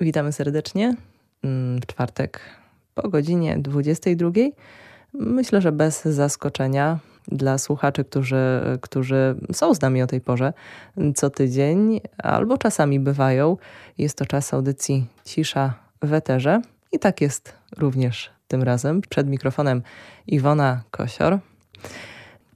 [0.00, 0.94] Witamy serdecznie
[1.42, 2.40] mm, w czwartek
[2.94, 4.30] po godzinie 22.
[5.12, 10.52] Myślę, że bez zaskoczenia dla słuchaczy, którzy, którzy są z nami o tej porze
[11.14, 13.56] co tydzień, albo czasami bywają.
[13.98, 19.00] Jest to czas audycji Cisza w Eterze i tak jest również tym razem.
[19.00, 19.82] Przed mikrofonem
[20.26, 21.38] Iwona Kosior.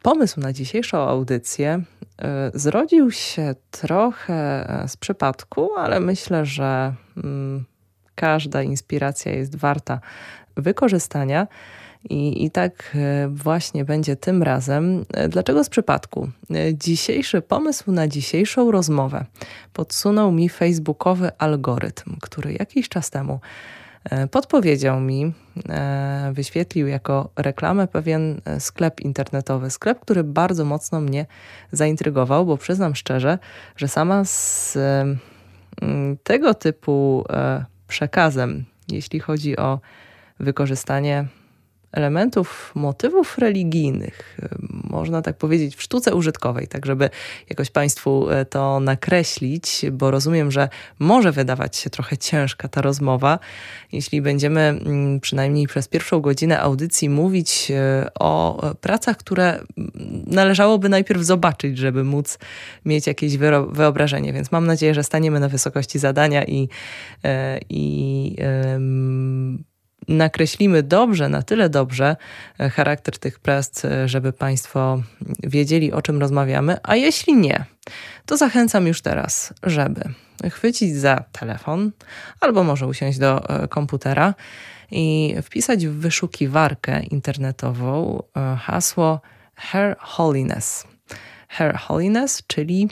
[0.03, 1.83] Pomysł na dzisiejszą audycję
[2.19, 7.65] e, zrodził się trochę e, z przypadku, ale myślę, że mm,
[8.15, 10.01] każda inspiracja jest warta
[10.56, 11.47] wykorzystania.
[12.11, 15.05] I, I tak e, właśnie będzie tym razem.
[15.28, 16.28] Dlaczego z przypadku?
[16.75, 19.25] Dzisiejszy pomysł na dzisiejszą rozmowę
[19.73, 23.41] podsunął mi facebookowy algorytm, który jakiś czas temu
[24.31, 25.33] podpowiedział mi,
[25.69, 29.71] e, wyświetlił jako reklamę pewien e, sklep internetowy.
[29.71, 31.27] Sklep, który bardzo mocno mnie
[31.73, 33.39] zaintrygował, bo przyznam szczerze,
[33.77, 34.79] że sama z
[36.23, 37.25] tego typu
[37.89, 39.81] przekazem, jeśli chodzi o
[40.41, 41.27] wykorzystanie
[41.92, 44.38] elementów, motywów religijnych,
[44.91, 47.10] można tak powiedzieć, w sztuce użytkowej, tak żeby
[47.50, 50.68] jakoś Państwu e, to nakreślić, bo rozumiem, że
[50.98, 53.38] może wydawać się trochę ciężka ta rozmowa,
[53.92, 59.61] jeśli będziemy mm, przynajmniej przez pierwszą godzinę audycji mówić e, o pracach, które
[60.27, 62.38] należałoby najpierw zobaczyć, żeby móc
[62.84, 63.36] mieć jakieś
[63.70, 64.33] wyobrażenie.
[64.33, 66.68] Więc mam nadzieję, że staniemy na wysokości zadania i,
[67.24, 68.36] e, i
[70.09, 72.17] nakreślimy dobrze, na tyle dobrze
[72.59, 75.03] e, charakter tych prac, e, żeby Państwo
[75.42, 77.65] wiedzieli, o czym rozmawiamy, a jeśli nie,
[78.27, 80.03] to zachęcam już teraz, żeby
[80.51, 81.91] chwycić za telefon
[82.41, 84.34] albo może usiąść do e, komputera
[84.91, 88.23] i wpisać w wyszukiwarkę internetową
[88.59, 89.20] hasło
[89.57, 90.85] Her Holiness.
[91.48, 92.89] Her Holiness, czyli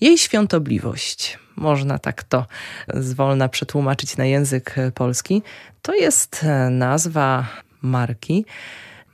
[0.00, 2.46] jej świątobliwość można tak to
[2.94, 5.42] zwolna przetłumaczyć na język polski,
[5.82, 7.46] to jest nazwa
[7.82, 8.44] marki,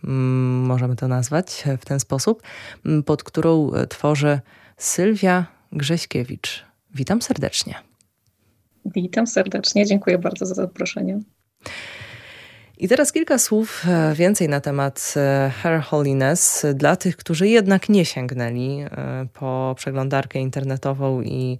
[0.05, 2.42] mm, możemy to nazwać w ten sposób,
[2.86, 4.41] mm, pod którą tworzy
[4.77, 6.64] Sylwia Grześkiewicz.
[6.95, 7.75] Witam serdecznie.
[8.85, 11.20] Witam serdecznie, dziękuję bardzo za zaproszenie.
[12.83, 17.89] I teraz kilka słów e, więcej na temat e, Her Holiness dla tych, którzy jednak
[17.89, 21.59] nie sięgnęli e, po przeglądarkę internetową i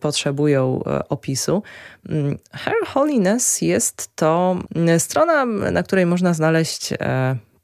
[0.00, 1.62] potrzebują opisu.
[2.08, 4.58] Mm, Her Holiness jest to
[4.98, 6.90] strona, na której można znaleźć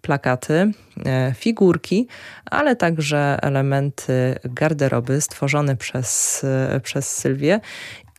[0.02, 0.72] plakaty,
[1.34, 2.06] figurki,
[2.50, 6.42] ale także elementy garderoby stworzone przez,
[6.82, 7.60] przez Sylwię.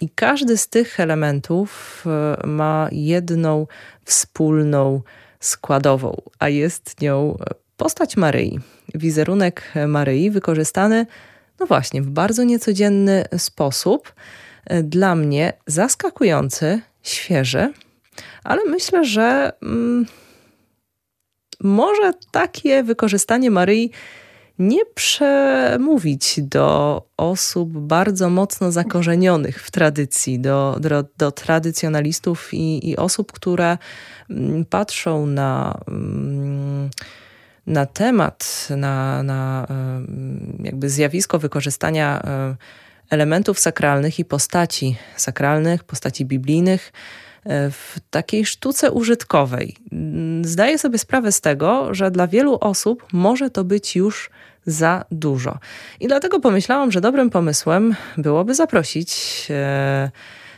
[0.04, 2.04] I każdy z tych elementów
[2.46, 3.68] ma jedną
[4.06, 5.02] wspólną
[5.40, 7.38] składową, a jest nią
[7.78, 8.60] postać Maryi.
[8.96, 11.06] Wizerunek Maryi wykorzystany,
[11.60, 14.14] no właśnie, w bardzo niecodzienny sposób.
[14.84, 17.74] Dla mnie zaskakujący, świeży,
[18.44, 20.06] ale myślę, że mm,
[21.60, 23.92] może takie wykorzystanie Maryi
[24.60, 32.98] nie przemówić do osób bardzo mocno zakorzenionych w tradycji, do, do, do tradycjonalistów i, i,
[32.98, 33.78] osób, które
[34.30, 36.90] mm, patrzą na, mm,
[37.68, 39.68] na temat, na, na
[40.60, 42.56] jakby zjawisko wykorzystania e,
[43.10, 46.92] elementów sakralnych i postaci sakralnych, postaci biblijnych
[47.46, 49.76] w takiej sztuce użytkowej.
[50.42, 54.30] Zdaję sobie sprawę z tego, że dla wielu osób może to być już
[54.66, 55.58] za dużo.
[56.00, 59.14] I dlatego pomyślałam, że dobrym pomysłem byłoby zaprosić
[59.50, 60.12] e,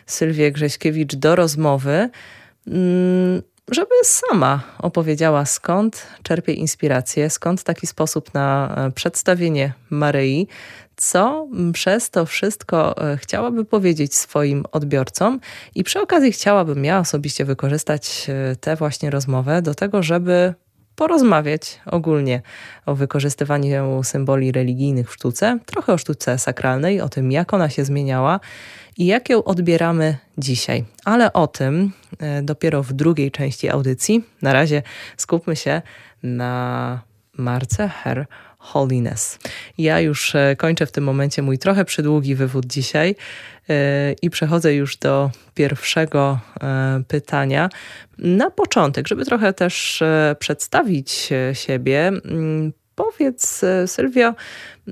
[0.06, 2.09] Sylwię Grześkiewicz do rozmowy,
[2.68, 3.41] mm,
[3.72, 10.47] żeby sama opowiedziała skąd czerpie inspirację, skąd taki sposób na e, przedstawienie Maryi,
[10.97, 15.39] co przez to wszystko e, chciałaby powiedzieć swoim odbiorcom
[15.75, 18.28] i przy okazji chciałabym ja osobiście wykorzystać
[18.61, 20.53] tę właśnie rozmowę do tego, żeby
[20.95, 22.41] porozmawiać ogólnie
[22.85, 27.85] o wykorzystywaniu symboli religijnych w sztuce, trochę o sztuce sakralnej, o tym, jak ona się
[27.85, 28.39] zmieniała
[28.97, 30.85] i jak ją odbieramy dzisiaj.
[31.05, 34.23] Ale o tym e, dopiero w drugiej części audycji.
[34.41, 34.84] Na razie
[35.17, 35.81] skupmy się
[36.23, 37.02] na
[37.37, 38.25] marce Her
[38.66, 39.40] Holiness.
[39.78, 43.16] Ja już e, kończę w tym momencie mój trochę przydługi wywód dzisiaj
[43.70, 47.70] e, i przechodzę już do pierwszego e, pytania.
[48.17, 50.03] Na początek, żeby trochę też
[50.40, 54.34] przedstawić siebie, mm, powiedz Sylwio,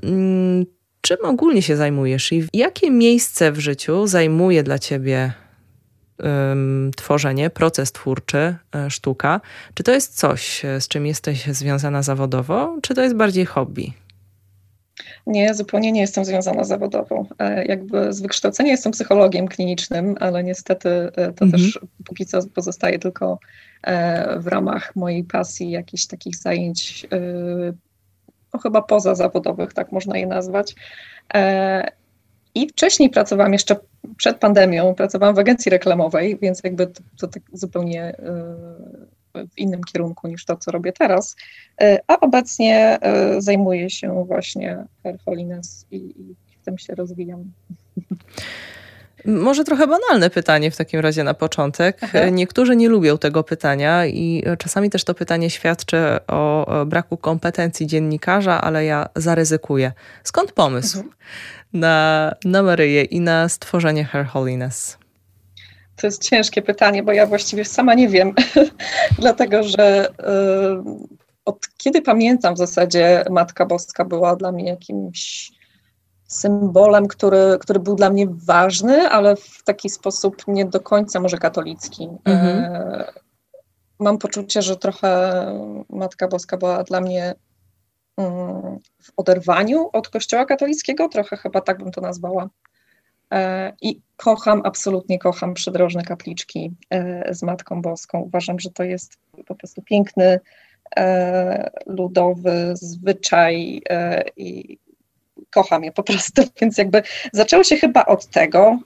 [0.02, 0.66] mm,
[1.00, 5.32] czym ogólnie się zajmujesz i jakie miejsce w życiu zajmuje dla ciebie
[6.96, 9.40] tworzenie, proces twórczy, e, sztuka.
[9.74, 13.92] Czy to jest coś, e, z czym jesteś związana zawodowo, czy to jest bardziej hobby?
[15.26, 17.26] Nie, zupełnie nie jestem związana zawodowo.
[17.38, 21.50] E, jakby z wykształcenia jestem psychologiem klinicznym, ale niestety to mhm.
[21.50, 23.38] też póki co pozostaje tylko
[24.36, 27.06] w ramach mojej pasji, jakichś takich zajęć,
[28.54, 30.74] no chyba pozazawodowych, tak można je nazwać.
[32.54, 33.76] I wcześniej pracowałam jeszcze
[34.16, 38.14] przed pandemią, pracowałam w agencji reklamowej, więc jakby to, to tak zupełnie
[39.34, 41.36] w innym kierunku niż to, co robię teraz.
[41.80, 47.44] E, a obecnie e, zajmuję się właśnie Hair Holiness i, i w tym się rozwijam.
[49.24, 51.98] Może trochę banalne pytanie w takim razie na początek.
[52.00, 52.28] Aha.
[52.28, 58.60] Niektórzy nie lubią tego pytania i czasami też to pytanie świadczy o braku kompetencji dziennikarza,
[58.60, 59.92] ale ja zaryzykuję.
[60.24, 61.14] Skąd pomysł mhm.
[61.72, 64.98] na, na Maryję i na stworzenie Her Holiness?
[65.96, 68.34] To jest ciężkie pytanie, bo ja właściwie sama nie wiem,
[69.18, 70.14] dlatego że y,
[71.44, 75.50] od kiedy pamiętam w zasadzie Matka Boska była dla mnie jakimś
[76.34, 81.38] symbolem, który, który był dla mnie ważny, ale w taki sposób nie do końca może
[81.38, 82.08] katolicki.
[82.24, 82.74] Mhm.
[82.74, 83.04] E,
[83.98, 85.44] mam poczucie, że trochę
[85.88, 87.34] Matka Boska była dla mnie
[88.16, 92.48] mm, w oderwaniu od Kościoła katolickiego, trochę chyba tak bym to nazwała.
[93.32, 98.20] E, I kocham, absolutnie kocham przydrożne kapliczki e, z Matką Boską.
[98.20, 100.40] Uważam, że to jest po prostu piękny,
[101.86, 103.82] ludowy zwyczaj
[104.36, 104.78] i
[105.54, 107.02] kocham je po prostu, więc jakby
[107.32, 108.78] zaczęło się chyba od tego.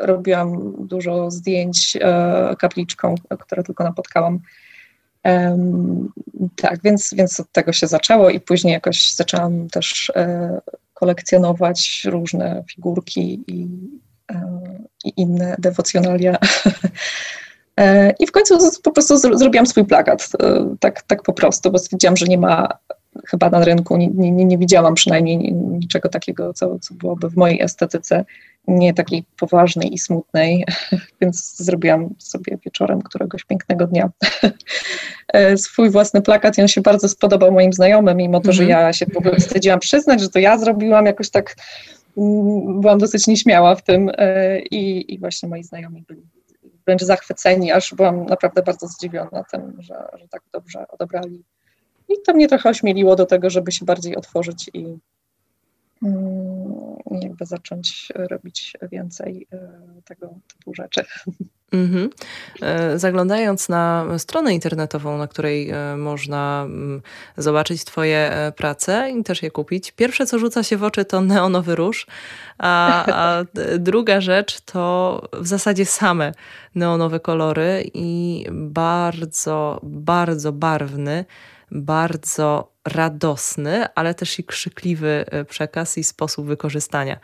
[0.00, 1.96] Robiłam dużo zdjęć
[2.58, 4.40] kapliczką, które tylko napotkałam.
[6.56, 10.12] tak, więc, więc od tego się zaczęło i później jakoś zaczęłam też
[10.94, 13.68] kolekcjonować różne figurki i,
[14.30, 14.60] e,
[15.04, 16.38] i inne dewocjonalia.
[17.80, 21.78] E, I w końcu po prostu zrobiłam swój plakat, e, tak, tak po prostu, bo
[21.78, 22.68] stwierdziłam, że nie ma
[23.26, 27.62] chyba na rynku, nie, nie, nie widziałam przynajmniej niczego takiego, co, co byłoby w mojej
[27.62, 28.24] estetyce
[28.68, 30.64] nie takiej poważnej i smutnej,
[31.20, 34.10] więc zrobiłam sobie wieczorem któregoś pięknego dnia
[35.56, 38.80] swój własny plakat i on się bardzo spodobał moim znajomym, mimo to, że mhm.
[38.80, 41.56] ja się w ogóle wstydziłam przyznać, że to ja zrobiłam, jakoś tak
[42.16, 46.22] mm, byłam dosyć nieśmiała w tym e, i, i właśnie moi znajomi byli
[46.86, 51.44] wręcz zachwyceni, aż byłam naprawdę bardzo zdziwiona tym, że, że tak dobrze odebrali.
[52.08, 54.98] I to mnie trochę ośmieliło do tego, żeby się bardziej otworzyć i,
[56.04, 59.58] Mm, jakby zacząć robić więcej e,
[60.04, 61.04] tego typu rzeczy.
[61.72, 62.08] Mm-hmm.
[62.96, 67.02] Zaglądając na stronę internetową, na której e, można mm,
[67.36, 71.74] zobaczyć Twoje prace i też je kupić, pierwsze co rzuca się w oczy to neonowy
[71.74, 72.06] róż,
[72.58, 73.44] a, a
[73.78, 76.32] druga rzecz to w zasadzie same
[76.74, 81.24] neonowe kolory i bardzo, bardzo barwny,
[81.70, 87.18] bardzo radosny, ale też i krzykliwy e, przekaz i sposób wykorzystania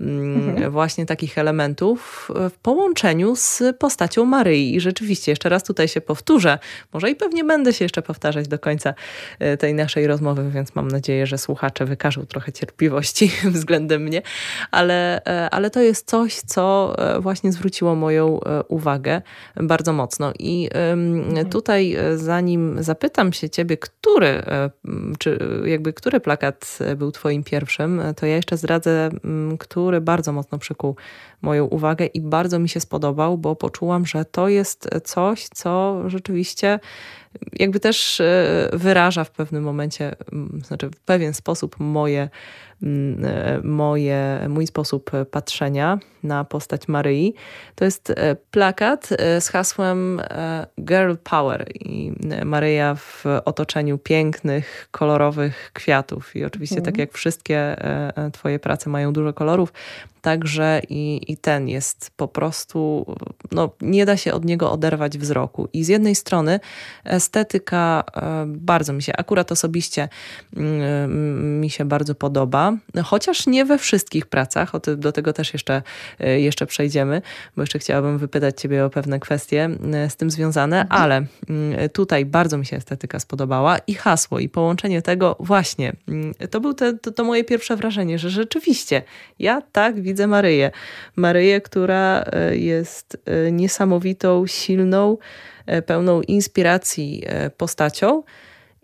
[0.00, 0.70] mm, mhm.
[0.70, 4.74] właśnie takich elementów w połączeniu z postacią Maryi.
[4.74, 6.58] I rzeczywiście, jeszcze raz tutaj się powtórzę,
[6.92, 8.94] może i pewnie będę się jeszcze powtarzać do końca
[9.38, 14.22] e, tej naszej rozmowy, więc mam nadzieję, że słuchacze wykażą trochę cierpliwości względem mnie,
[14.70, 19.22] ale, e, ale to jest coś, co właśnie zwróciło moją uwagę
[19.56, 20.32] bardzo mocno.
[20.38, 21.48] I mhm.
[21.50, 24.42] tutaj, zanim zapytam się ciebie, który
[25.18, 30.58] czy jakby który plakat był Twoim pierwszym, to ja jeszcze zdradzę, mm, który bardzo mocno
[30.58, 30.96] przykuł
[31.42, 36.80] moją uwagę i bardzo mi się spodobał, bo poczułam, że to jest coś, co rzeczywiście
[37.52, 40.16] jakby też e, wyraża w pewnym momencie,
[40.66, 42.28] znaczy w pewien sposób moje,
[42.82, 47.34] e, moje, mój sposób patrzenia na postać Maryi.
[47.74, 49.08] To jest e, plakat
[49.40, 50.20] z hasłem
[50.80, 52.12] Girl Power i
[52.44, 56.36] Maryja w otoczeniu pięknych, kolorowych kwiatów.
[56.36, 57.00] I oczywiście tak mhm.
[57.00, 57.76] jak wszystkie
[58.32, 59.72] twoje prace mają dużo kolorów,
[60.26, 63.06] także i, i ten jest po prostu,
[63.52, 65.68] no, nie da się od niego oderwać wzroku.
[65.72, 66.60] I z jednej strony
[67.26, 70.08] estetyka e, bardzo mi się, akurat osobiście
[70.56, 72.72] mm, mi się bardzo podoba,
[73.04, 75.82] chociaż nie we wszystkich pracach, do tego też jeszcze,
[76.20, 77.22] e, jeszcze przejdziemy,
[77.56, 81.02] bo jeszcze chciałabym wypytać Ciebie o pewne kwestie e, z tym związane, mhm.
[81.02, 86.34] ale mm, tutaj bardzo mi się estetyka spodobała i hasło, i połączenie tego właśnie, mm,
[86.50, 89.02] to był te, to, to moje pierwsze wrażenie, że rzeczywiście
[89.38, 90.70] ja tak widzę Maryję.
[91.16, 95.55] Maryję, która e, jest e, niesamowitą, silną, e,
[95.86, 97.24] pełną inspiracji
[97.56, 98.22] postacią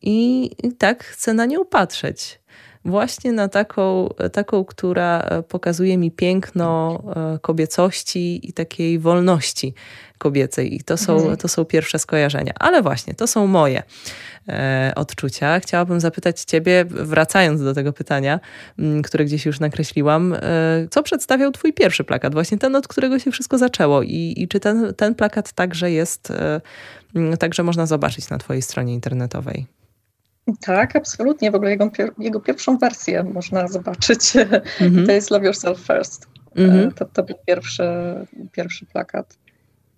[0.03, 2.42] i tak chcę na nią patrzeć.
[2.85, 9.75] Właśnie na taką, taką, która pokazuje mi piękno e, kobiecości i takiej wolności
[10.23, 10.75] kobiecej.
[10.75, 11.37] I to są, mhm.
[11.37, 12.53] to są pierwsze skojarzenia.
[12.59, 13.83] Ale właśnie, to są moje
[14.49, 15.61] e, odczucia.
[15.61, 18.41] Chciałabym zapytać Ciebie, wracając do tego pytania,
[18.79, 20.39] m, mm, które gdzieś już nakreśliłam, e,
[20.91, 22.33] co przedstawiał Twój pierwszy plakat?
[22.33, 24.03] Właśnie ten, od którego się wszystko zaczęło.
[24.03, 26.61] I, i czy ten, ten plakat także jest, e,
[27.39, 29.82] także można zobaczyć na Twojej stronie internetowej?
[30.61, 31.51] Tak, absolutnie.
[31.51, 34.37] W ogóle jego, jego pierwszą wersję można zobaczyć.
[34.81, 35.07] Mhm.
[35.07, 36.27] To jest Love Yourself First.
[36.57, 36.93] Mhm.
[36.93, 37.85] To, to był pierwszy,
[38.53, 39.39] pierwszy plakat.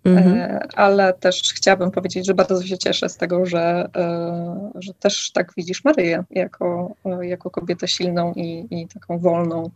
[0.05, 0.39] Mhm.
[0.39, 5.31] E, ale też chciałabym powiedzieć, że bardzo się cieszę z tego, że, e, że też
[5.31, 9.71] tak widzisz Maryję jako, jako kobietę silną i, i taką wolną,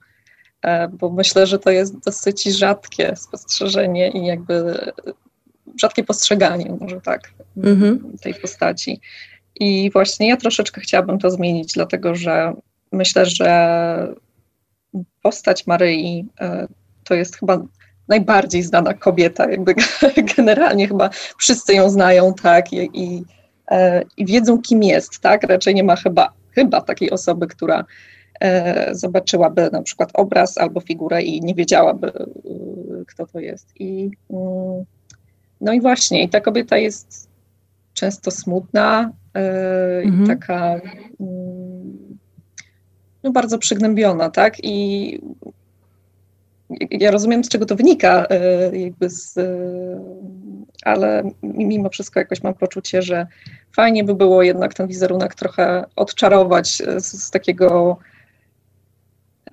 [0.93, 4.79] bo myślę, że to jest dosyć rzadkie spostrzeżenie i jakby
[5.81, 8.17] rzadkie postrzeganie, może tak, mhm.
[8.23, 9.01] tej postaci.
[9.61, 12.53] I właśnie ja troszeczkę chciałabym to zmienić, dlatego że
[12.93, 14.15] myślę, że
[15.23, 16.27] postać Maryi
[17.05, 17.63] to jest chyba
[18.09, 19.75] najbardziej znana kobieta, jakby
[20.37, 23.25] generalnie chyba wszyscy ją znają, tak, i,
[23.71, 27.85] e, i wiedzą, kim jest, tak, raczej nie ma chyba, chyba takiej osoby, która
[28.41, 32.25] e, zobaczyłaby na przykład obraz albo figurę i nie wiedziałaby, e,
[33.07, 33.81] kto to jest.
[33.81, 34.85] I, mm,
[35.61, 37.29] no i właśnie, i ta kobieta jest
[37.95, 39.13] często smutna
[40.05, 40.25] mhm.
[40.25, 40.81] i taka
[41.21, 42.19] mm,
[43.23, 44.65] no, bardzo przygnębiona, tak?
[44.65, 45.21] I
[46.91, 49.45] ja rozumiem, z czego to wynika, e, jakby z, e,
[50.85, 53.27] ale mimo wszystko jakoś mam poczucie, że
[53.77, 57.97] fajnie by było jednak ten wizerunek trochę odczarować z, z takiego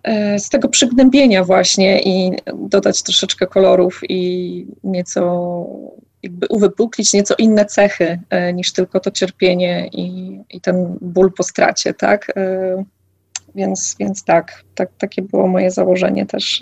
[0.04, 5.66] e, z tego przygnębienia właśnie i dodać troszeczkę kolorów i nieco
[6.26, 8.20] jakby uwypuklić nieco inne cechy
[8.54, 12.34] niż tylko to cierpienie i, i ten ból po stracie, tak?
[13.56, 16.62] Więc, więc tak, tak, takie było moje założenie też.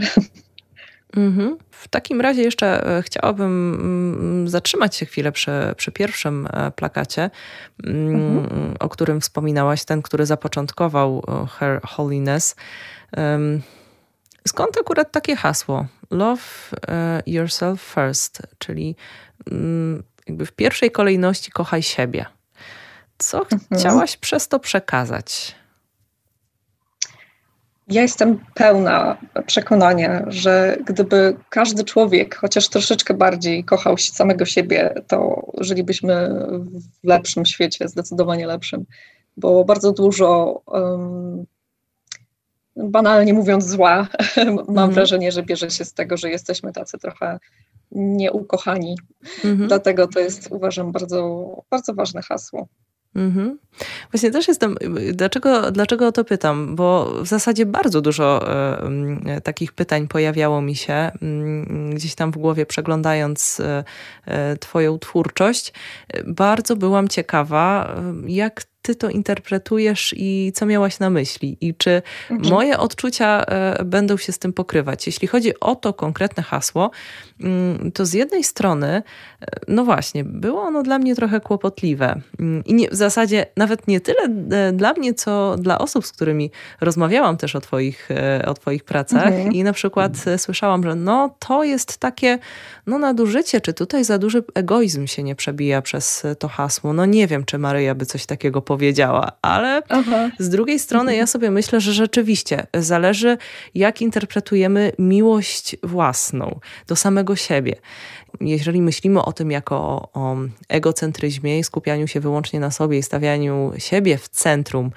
[1.17, 1.57] Mhm.
[1.71, 7.29] W takim razie jeszcze e, chciałabym mm, zatrzymać się chwilę przy, przy pierwszym e, plakacie,
[7.83, 8.75] mm, mhm.
[8.79, 12.55] o którym wspominałaś, ten, który zapoczątkował e, Her Holiness.
[14.47, 15.85] Skąd akurat takie hasło?
[16.11, 16.41] Love
[17.25, 18.95] yourself first, czyli
[20.27, 22.25] jakby w pierwszej kolejności kochaj siebie.
[23.17, 23.61] Co mhm.
[23.79, 25.55] chciałaś przez to przekazać?
[27.87, 35.47] Ja jestem pełna przekonania, że gdyby każdy człowiek chociaż troszeczkę bardziej kochał samego siebie, to
[35.57, 36.29] żylibyśmy
[37.03, 38.85] w lepszym świecie, zdecydowanie lepszym,
[39.37, 41.45] bo bardzo dużo, um,
[42.75, 44.07] banalnie mówiąc, zła,
[44.67, 44.91] mam mm.
[44.91, 47.39] wrażenie, że bierze się z tego, że jesteśmy tacy trochę
[47.95, 48.95] nieukochani.
[49.23, 49.67] -hmm.
[49.67, 52.67] Dlatego to jest, uważam, bardzo, bardzo ważne hasło.
[53.15, 53.59] Mhm.
[54.11, 54.75] Właśnie też jestem,
[55.13, 56.75] dlaczego, dlaczego o to pytam?
[56.75, 62.37] Bo w zasadzie bardzo dużo e, takich pytań pojawiało mi się mm, gdzieś tam w
[62.37, 65.73] głowie, przeglądając e, Twoją twórczość.
[66.27, 67.95] Bardzo byłam ciekawa,
[68.27, 72.53] jak ty to interpretujesz i co miałaś na myśli i czy mhm.
[72.53, 75.07] moje odczucia e, będą się z tym pokrywać.
[75.07, 76.91] Jeśli chodzi o to konkretne hasło,
[77.39, 79.03] mm, to z jednej strony, e,
[79.67, 84.01] no właśnie, było ono dla mnie trochę kłopotliwe mm, i nie, w zasadzie nawet nie
[84.01, 88.09] tyle e, dla mnie, co dla osób, z którymi rozmawiałam też o twoich,
[88.47, 89.53] o twoich pracach mhm.
[89.53, 92.39] i na przykład słyszałam, że no to jest takie
[92.87, 96.93] no nadużycie, czy tutaj za duży egoizm się nie przebija przez to hasło.
[96.93, 100.29] No nie wiem, czy Maryja by coś takiego powiedziała powiedziała, ale Aha.
[100.39, 103.37] z drugiej strony ja sobie myślę, że rzeczywiście zależy,
[103.75, 107.75] jak interpretujemy miłość własną do samego siebie.
[108.41, 110.35] Jeżeli myślimy o tym jako o, o
[110.69, 114.91] egocentryzmie i skupianiu się wyłącznie na sobie i stawianiu siebie w centrum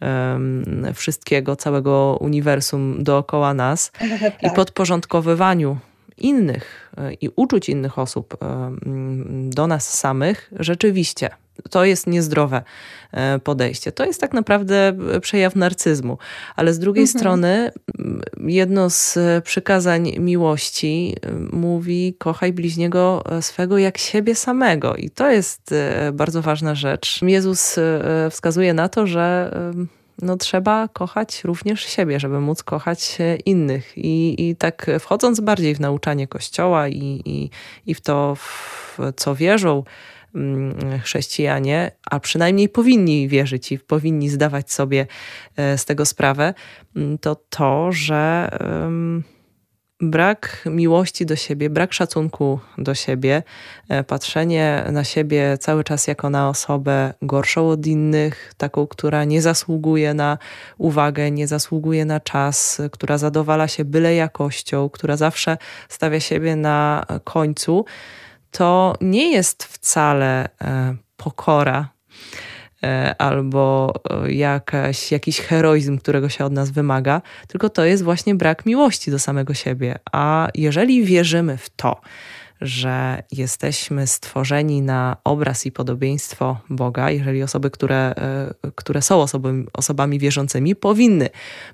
[0.00, 4.42] um, wszystkiego, całego uniwersum dookoła nas tak.
[4.42, 5.76] i podporządkowywaniu
[6.24, 8.36] innych e, i uczuć innych osób
[9.50, 11.30] do nas samych, rzeczywiście
[11.70, 12.62] to jest niezdrowe
[13.12, 13.92] e, podejście.
[13.92, 16.18] To jest tak naprawdę przejaw narcyzmu.
[16.56, 17.18] Ale z drugiej mhm.
[17.18, 17.70] strony,
[18.46, 21.16] jedno z przykazań miłości
[21.52, 24.96] mówi: kochaj bliźniego e, swego jak siebie samego.
[24.96, 25.74] I to jest
[26.12, 27.22] bardzo ważna rzecz.
[27.22, 27.76] Jezus
[28.30, 29.54] wskazuje na to, że
[30.22, 33.98] no, trzeba kochać również siebie, żeby móc kochać innych.
[33.98, 37.50] I, i tak wchodząc bardziej w nauczanie Kościoła i, i,
[37.86, 39.84] i w to, w co wierzą
[40.34, 45.06] mm, chrześcijanie, a przynajmniej powinni wierzyć i powinni zdawać sobie
[45.56, 46.54] e, z tego sprawę,
[46.96, 48.50] mm, to to, że
[50.02, 53.42] brak miłości do siebie, brak szacunku do siebie,
[53.88, 59.42] e, patrzenie na siebie cały czas jako na osobę gorszą od innych, taką, która nie
[59.42, 60.38] zasługuje na
[60.78, 67.06] uwagę, nie zasługuje na czas, która zadowala się byle jakością, która zawsze stawia siebie na
[67.24, 67.84] końcu,
[68.50, 71.88] to nie jest wcale e, pokora
[73.18, 78.66] albo e, jakaś, jakiś heroizm, którego się od nas wymaga, tylko to jest właśnie brak
[78.66, 79.98] miłości do samego siebie.
[80.12, 82.00] A jeżeli wierzymy w to,
[82.60, 89.66] że jesteśmy stworzeni na obraz i podobieństwo Boga, jeżeli osoby, które, e, które są osobami,
[89.72, 91.30] osobami wierzącymi, powinny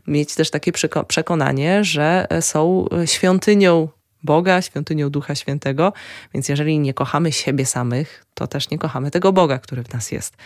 [0.07, 0.73] mieć też takie
[1.09, 3.88] przekonanie, że są świątynią
[4.23, 5.93] Boga, świątynią Ducha Świętego,
[6.35, 10.13] więc jeżeli nie kochamy siebie samych, to też nie kochamy tego Boga, który w nas
[10.13, 10.37] jest.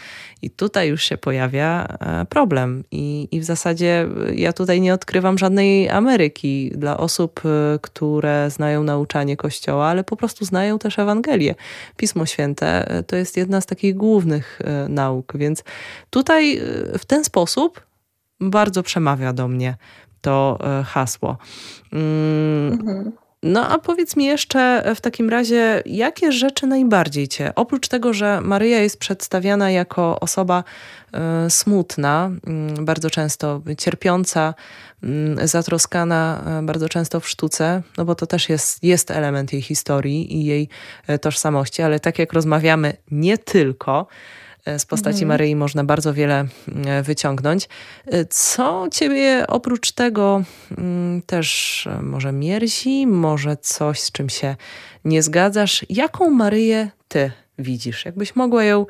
[0.42, 2.84] I tutaj już się pojawia e, problem.
[2.90, 8.84] I, I w zasadzie ja tutaj nie odkrywam żadnej Ameryki dla osób, e, które znają
[8.84, 11.54] nauczanie Kościoła, ale po prostu znają też Ewangelię.
[11.96, 15.64] Pismo Święte e, to jest jedna z takich głównych nauk, więc
[16.10, 16.60] tutaj
[16.98, 17.86] w ten sposób
[18.40, 19.76] bardzo przemawia do mnie
[20.20, 21.36] to hasło.
[21.92, 22.72] Mm.
[22.72, 23.21] Mhm.
[23.42, 28.40] No a powiedz mi jeszcze w takim razie, jakie rzeczy najbardziej cię, oprócz tego, że
[28.40, 30.64] Maryja jest przedstawiana jako osoba
[31.46, 32.30] y, smutna,
[32.78, 34.54] y, bardzo często cierpiąca,
[35.42, 40.36] y, zatroskana, bardzo często w sztuce, no bo to też jest, jest element jej historii
[40.36, 40.68] i jej
[41.20, 44.06] tożsamości, ale tak jak rozmawiamy, nie tylko.
[44.66, 45.28] E, z postaci mhm.
[45.28, 46.46] Maryi można bardzo wiele
[46.86, 47.68] e, wyciągnąć.
[48.06, 50.42] E, co ciebie oprócz tego
[51.26, 54.56] też może mierzi, może coś, z czym się
[55.04, 55.86] nie zgadzasz?
[55.88, 58.04] Jaką Maryję ty widzisz?
[58.04, 58.86] Jakbyś mogła ją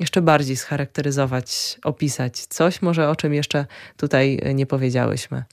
[0.00, 3.66] jeszcze bardziej scharakteryzować, opisać coś może, o czym jeszcze
[3.96, 5.44] tutaj nie powiedziałyśmy?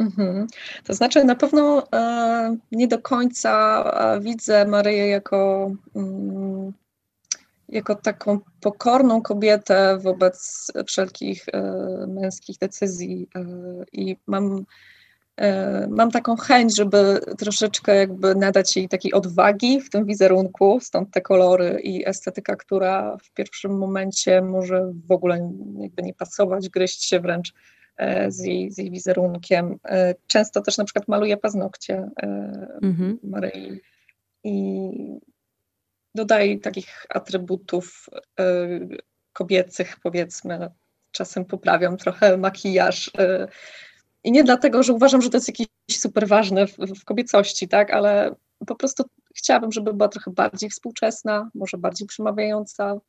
[0.00, 0.46] Mhm.
[0.84, 3.84] To znaczy, na pewno e, nie do końca
[4.20, 6.72] widzę Maryję jako mm,
[7.74, 11.62] jako taką pokorną kobietę wobec wszelkich e,
[12.06, 13.44] męskich decyzji e,
[13.92, 14.64] i mam,
[15.36, 21.10] e, mam taką chęć, żeby troszeczkę jakby nadać jej takiej odwagi w tym wizerunku, stąd
[21.10, 27.04] te kolory i estetyka, która w pierwszym momencie może w ogóle jakby nie pasować, gryźć
[27.04, 27.54] się wręcz
[28.28, 29.78] z jej, z jej wizerunkiem.
[30.26, 32.10] Często też na przykład maluje paznokcie
[32.82, 33.18] mhm.
[33.22, 33.80] Maryi
[34.44, 34.90] i
[36.14, 38.98] dodaje takich atrybutów y,
[39.32, 40.70] kobiecych, powiedzmy.
[41.10, 43.08] Czasem poprawiam trochę makijaż.
[43.08, 43.48] Y,
[44.24, 47.90] I nie dlatego, że uważam, że to jest jakieś super ważne w, w kobiecości, tak,
[47.90, 48.34] ale
[48.66, 49.04] po prostu
[49.36, 53.00] chciałabym, żeby była trochę bardziej współczesna, może bardziej przemawiająca,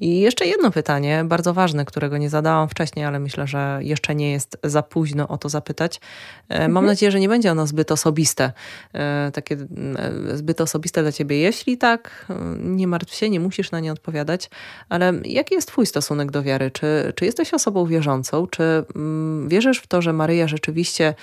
[0.00, 4.32] i jeszcze jedno pytanie, bardzo ważne, którego nie zadałam wcześniej, ale myślę, że jeszcze nie
[4.32, 6.00] jest za późno o to zapytać.
[6.48, 6.86] E, mam mhm.
[6.86, 8.52] nadzieję, że nie będzie ono zbyt osobiste,
[8.92, 11.38] e, takie e, zbyt osobiste dla ciebie.
[11.38, 12.26] Jeśli tak,
[12.58, 14.50] nie martw się, nie musisz na nie odpowiadać,
[14.88, 16.70] ale jaki jest twój stosunek do wiary?
[16.70, 18.46] Czy, czy jesteś osobą wierzącą?
[18.46, 18.62] Czy
[18.96, 21.14] mm, wierzysz w to, że Maryja rzeczywiście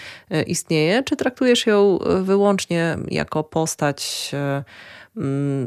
[0.47, 1.03] istnieje?
[1.03, 4.31] Czy traktujesz ją wyłącznie jako postać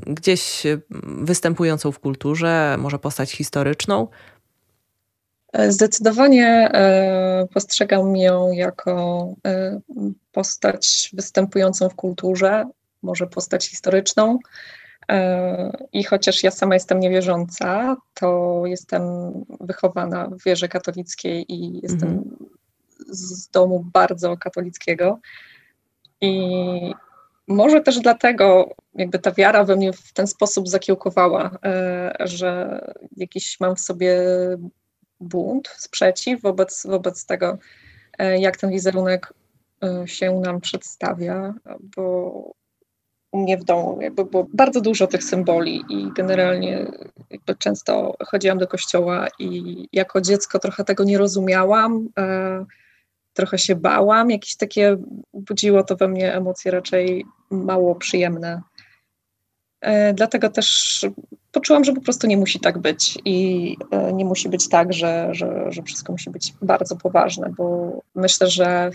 [0.06, 0.62] gdzieś
[1.04, 4.08] występującą w kulturze, może postać historyczną?
[5.68, 9.80] Zdecydowanie e, postrzegam ją jako e,
[10.32, 12.64] postać występującą w kulturze,
[13.02, 14.38] może postać historyczną.
[15.10, 19.02] E, I chociaż ja sama jestem niewierząca, to jestem
[19.60, 22.36] wychowana w wierze katolickiej i jestem mhm.
[23.08, 25.18] z domu bardzo katolickiego.
[26.20, 26.94] I
[27.48, 32.80] może też dlatego jakby ta wiara we mnie w ten sposób zakiełkowała, e, że
[33.16, 34.20] jakiś mam w sobie
[35.20, 37.58] bunt, sprzeciw wobec, wobec tego,
[38.18, 39.32] e, jak ten wizerunek
[39.84, 41.54] e, się nam przedstawia,
[41.96, 42.32] bo
[43.32, 46.86] u mnie w domu jakby było bardzo dużo tych symboli i generalnie
[47.30, 52.08] jakby często chodziłam do kościoła i jako dziecko trochę tego nie rozumiałam
[53.32, 54.96] trochę się bałam, jakieś takie
[55.34, 58.62] budziło to we mnie emocje raczej mało przyjemne.
[59.80, 61.00] E, dlatego też
[61.52, 65.28] poczułam, że po prostu nie musi tak być i e, nie musi być tak, że,
[65.32, 68.90] że, że wszystko musi być bardzo poważne, bo myślę, że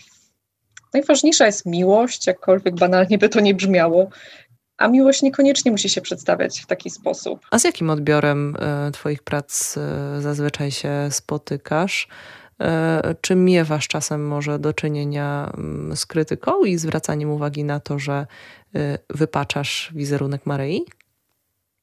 [0.94, 4.10] najważniejsza jest miłość, jakkolwiek banalnie by to nie brzmiało,
[4.78, 7.40] a miłość niekoniecznie musi się przedstawiać w taki sposób.
[7.52, 9.76] A z jakim odbiorem e, Twoich prac
[10.20, 12.08] zazwyczaj się spotykasz?
[12.62, 18.00] E, czy miewasz czasem może do czynienia mm, z krytyką i zwracaniem uwagi na to,
[18.00, 18.28] że
[18.76, 20.86] e, wypaczasz wizerunek Maryi?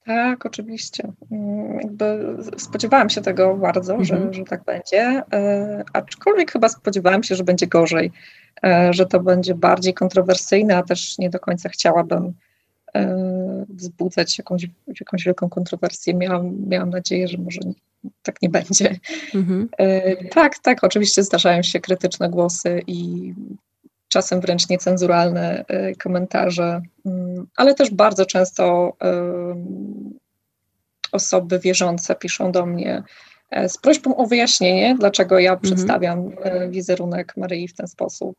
[0.06, 1.12] Tak, oczywiście.
[1.30, 4.04] Mm, jakby spodziewałam się tego bardzo, mhm.
[4.04, 8.12] że, że tak będzie, e, aczkolwiek chyba spodziewałam się, że będzie gorzej,
[8.64, 12.32] e, że to będzie bardziej kontrowersyjne, a też nie do końca chciałabym
[12.94, 14.66] e, wzbudzać jakąś,
[15.00, 16.14] jakąś wielką kontrowersję.
[16.14, 17.74] Miałam, miałam nadzieję, że może nie,
[18.22, 18.96] tak nie będzie.
[19.34, 19.68] Mhm.
[20.30, 23.32] Tak, tak, oczywiście zdarzają się krytyczne głosy i
[24.08, 28.96] czasem wręcz niecenzuralne y, komentarze, mm, ale też bardzo często
[31.14, 33.02] osoby wierzące piszą do mnie
[33.50, 35.60] e, z prośbą o wyjaśnienie, dlaczego ja mhm.
[35.60, 38.36] przedstawiam e, wizerunek Maryi w ten sposób.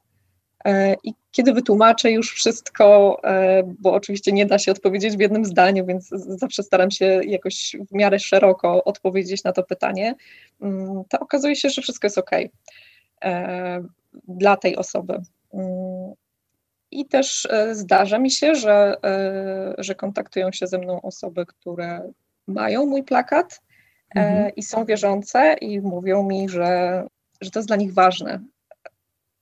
[0.66, 3.18] E, I kiedy wytłumaczę już wszystko,
[3.80, 7.94] bo oczywiście nie da się odpowiedzieć w jednym zdaniu, więc zawsze staram się jakoś w
[7.94, 10.16] miarę szeroko odpowiedzieć na to pytanie,
[10.62, 12.32] mm, to okazuje się, że wszystko jest ok
[14.28, 15.22] dla tej osoby.
[16.92, 22.12] I też e, zdarza mi się, że, e, że kontaktują się ze mną osoby, które
[22.48, 23.62] mają mój plakat
[24.16, 24.56] e, mhm.
[24.56, 27.04] i są wierzące i mówią mi, że,
[27.42, 28.40] że to jest dla nich ważne.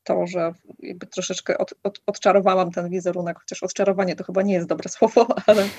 [0.03, 4.67] To, że jakby troszeczkę od, od, odczarowałam ten wizerunek, chociaż odczarowanie to chyba nie jest
[4.67, 5.69] dobre słowo, ale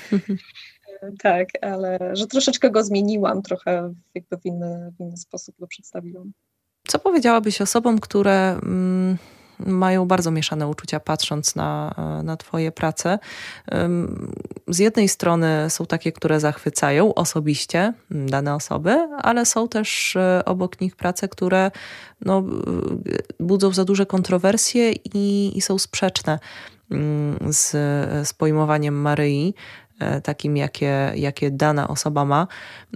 [1.23, 6.33] tak, ale że troszeczkę go zmieniłam, trochę jakby w inny, w inny sposób go przedstawiłam.
[6.89, 8.59] Co powiedziałabyś osobom, które.
[8.63, 9.19] Mm
[9.59, 13.19] mają bardzo mieszane uczucia, patrząc na, na Twoje prace.
[14.69, 20.81] Z jednej strony są takie, które zachwycają osobiście dane osoby, ale są też e, obok
[20.81, 21.71] nich prace, które
[22.21, 22.43] no,
[23.41, 26.39] budzą za duże kontrowersje i, i są sprzeczne
[26.91, 27.71] mm, z,
[28.29, 29.55] z pojmowaniem Maryi.
[30.05, 32.47] E, takim, jakie, jakie dana osoba ma.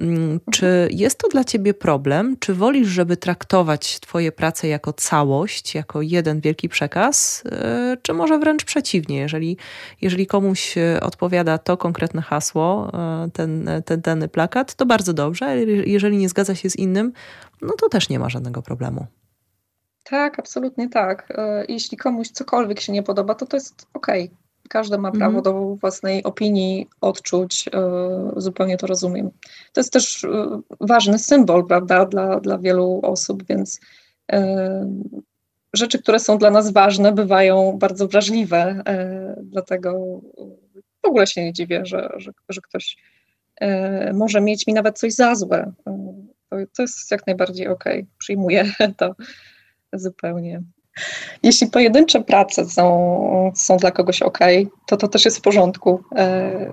[0.01, 2.37] Mm, czy jest to dla ciebie problem?
[2.41, 8.39] Czy wolisz, żeby traktować Twoje prace jako całość, jako jeden wielki przekaz, e, czy może
[8.39, 9.19] wręcz przeciwnie?
[9.19, 9.57] Jeżeli,
[10.01, 12.93] jeżeli komuś e, odpowiada to konkretne hasło,
[13.33, 15.65] ten, ten dany plakat, to bardzo dobrze.
[15.67, 17.13] Jeżeli nie zgadza się z innym,
[17.63, 19.07] no to też nie ma żadnego problemu.
[20.05, 21.33] Tak, absolutnie tak.
[21.69, 24.25] Jeśli komuś cokolwiek się nie podoba, to to jest okej.
[24.25, 25.45] Okay każdy ma prawo mhm.
[25.45, 27.81] do własnej opinii, odczuć, e,
[28.37, 29.31] zupełnie to rozumiem.
[29.73, 33.81] To jest też e, ważny symbol, prawda, dla, dla wielu osób, więc
[34.33, 34.91] e,
[35.73, 38.83] rzeczy, które są dla nas ważne, bywają bardzo wrażliwe,
[39.43, 40.21] dlatego
[41.03, 42.97] w ogóle się nie dziwię, że, że, że ktoś
[44.15, 45.73] może mieć mi nawet coś za złe.
[46.51, 48.11] To, to jest jak najbardziej okej, okay.
[48.19, 49.15] przyjmuję to
[49.93, 50.63] zupełnie.
[51.43, 54.39] Jeśli pojedyncze prace są, są dla kogoś ok,
[54.87, 56.03] to to też jest w porządku.
[56.17, 56.73] E,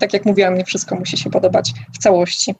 [0.00, 2.54] tak jak mówiłam, nie wszystko musi się podobać w całości.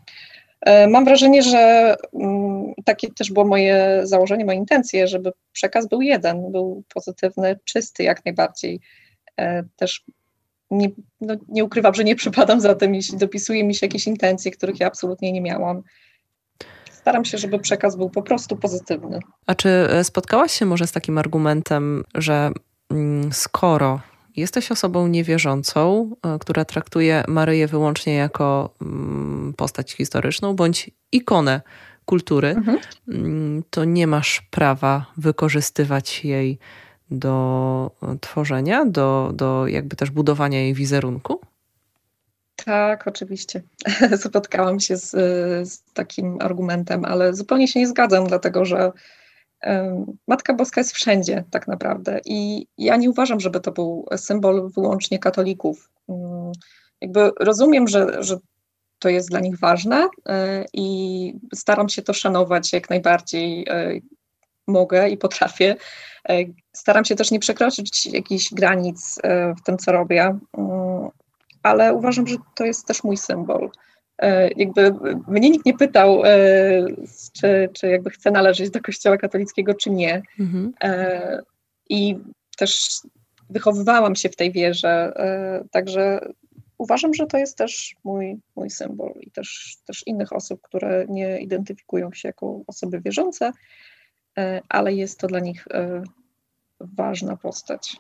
[0.61, 6.03] E, mam wrażenie, że mm, takie też było moje założenie, moje intencje, żeby przekaz był
[6.03, 8.81] jeden, był pozytywny, czysty jak najbardziej.
[9.41, 10.05] E, też
[10.71, 14.51] nie, no, nie ukrywam, że nie przypadam za tym, jeśli dopisuje mi się jakieś intencje,
[14.51, 15.83] których ja absolutnie nie miałam
[17.05, 19.21] staram się, żeby przekaz był po prostu pozytywny.
[19.47, 22.51] A czy e, spotkałaś się może z takim argumentem, że
[22.91, 24.01] mm, skoro
[24.37, 31.61] jesteś osobą niewierzącą, e, która traktuje Maryję wyłącznie jako mm, postać historyczną bądź ikonę
[32.05, 32.79] kultury, mhm.
[33.09, 36.59] Mm, to nie masz prawa wykorzystywać jej
[37.11, 37.91] do
[38.21, 41.41] tworzenia, do, do jakby też budowania jej wizerunku?
[42.65, 43.63] Tak, oczywiście.
[44.29, 45.11] Spotkałam się z,
[45.69, 48.93] z, takim argumentem, ale zupełnie się nie zgadzam, dlatego że
[50.29, 55.19] Matka Boska jest wszędzie tak naprawdę i ja nie uważam, żeby to był symbol wyłącznie
[55.19, 55.91] katolików.
[56.07, 56.53] Um,
[57.01, 58.37] jakby rozumiem, że, że
[58.99, 60.11] to jest dla nich ważne y,
[60.73, 64.03] i staram się to szanować jak najbardziej y,
[64.67, 65.77] mogę i potrafię.
[66.31, 69.21] Y, staram się też nie przekroczyć jakichś granic
[69.59, 70.39] w tym, co robię
[71.65, 73.71] ale uważam, że to jest też mój symbol.
[74.19, 74.95] E, jakby
[75.29, 76.31] mnie nikt nie pytał, e,
[77.33, 80.23] czy, czy jakby chcę należeć do kościoła katolickiego, czy nie.
[80.41, 80.73] Mhm.
[80.83, 81.43] E,
[81.89, 82.17] I
[82.57, 83.01] też
[83.51, 85.13] wychowywałam się w tej wierze,
[85.71, 86.21] także
[86.79, 91.41] uważam, że to jest też mój, mój symbol i też, też innych osób, które nie
[91.41, 93.53] identyfikują się jako osoby wierzące,
[94.69, 95.69] ale jest to dla nich
[96.81, 97.97] ważna postać.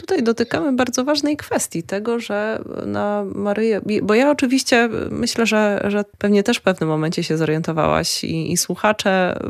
[0.00, 6.04] Tutaj dotykamy bardzo ważnej kwestii tego, że na Maryję, bo ja oczywiście myślę, że, że
[6.18, 9.40] pewnie też w pewnym momencie się zorientowałaś i, i słuchacze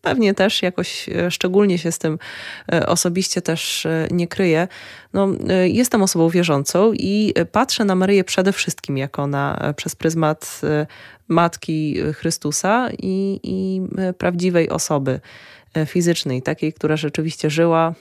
[0.00, 2.18] pewnie też jakoś szczególnie się z tym
[2.86, 4.68] osobiście też nie kryję.
[5.12, 5.28] No,
[5.64, 10.60] jestem osobą wierzącą i patrzę na Maryję przede wszystkim jako na, przez pryzmat
[11.28, 13.80] Matki Chrystusa i, i
[14.18, 15.20] prawdziwej osoby
[15.86, 17.94] fizycznej, takiej, która rzeczywiście żyła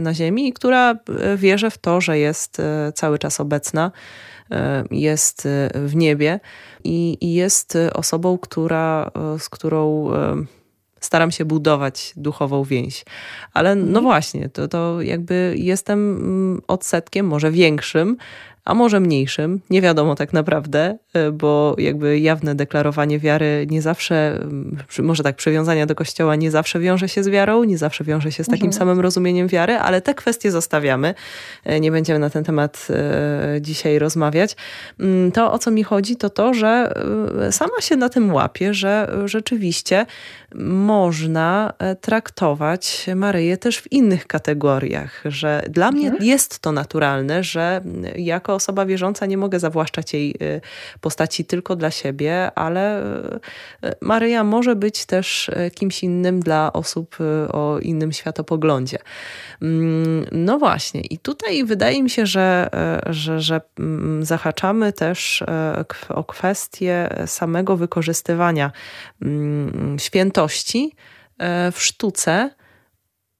[0.00, 0.96] na Ziemi i która
[1.36, 2.62] wierzy w to, że jest
[2.94, 3.92] cały czas obecna
[4.50, 6.40] E, jest e, w niebie
[6.84, 10.10] i, i jest osobą, która, e, z którą
[11.00, 13.04] staram się budować duchową więź.
[13.54, 14.04] Ale no mhm.
[14.04, 18.16] właśnie, to, to jakby jestem mm, odsetkiem, może większym,
[18.68, 24.36] a może mniejszym, nie wiadomo tak naprawdę, e, bo jakby jawne deklarowanie wiary nie zawsze,
[24.42, 28.32] mm, może tak, przywiązania do kościoła nie zawsze wiąże się z wiarą, nie zawsze wiąże
[28.32, 28.78] się z takim mhm.
[28.78, 31.14] samym rozumieniem wiary, ale te kwestie zostawiamy.
[31.64, 34.56] E, nie będziemy na ten temat e, dzisiaj rozmawiać.
[35.00, 36.94] Mm, to, o co mi chodzi, to to, że
[37.50, 40.06] sama się na tym łapię, że rzeczywiście
[40.54, 46.24] można traktować Maryję też w innych kategoriach, że dla mnie mhm.
[46.24, 47.80] jest to naturalne, że
[48.16, 50.60] jako osoba wierząca nie mogę zawłaszczać jej y,
[51.00, 57.16] postaci tylko dla siebie, ale y, Maryja może być też y, kimś innym dla osób
[57.52, 58.98] o innym światopoglądzie.
[59.62, 62.70] Mm, no właśnie, i tutaj wydaje mi się, że,
[63.06, 65.44] że, że mm, zahaczamy też
[66.08, 68.72] o kwestię samego wykorzystywania
[69.22, 70.94] mm, świętości
[71.72, 72.50] w sztuce.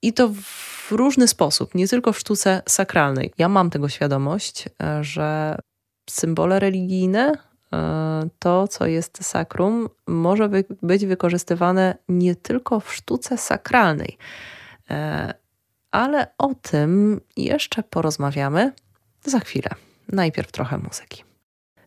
[0.03, 3.33] I to w różny sposób, nie tylko w sztuce sakralnej.
[3.39, 5.59] Ja mam tego świadomość, e, że
[6.11, 7.33] symbole religijne,
[7.73, 10.49] e, to co jest sakrum, może
[10.83, 14.19] być wykorzystywane nie tylko w sztuce sakralnej.
[14.91, 15.35] E,
[15.91, 18.73] ale o tym jeszcze porozmawiamy
[19.25, 19.71] za chwilę.
[20.09, 21.28] Najpierw trochę muzyki.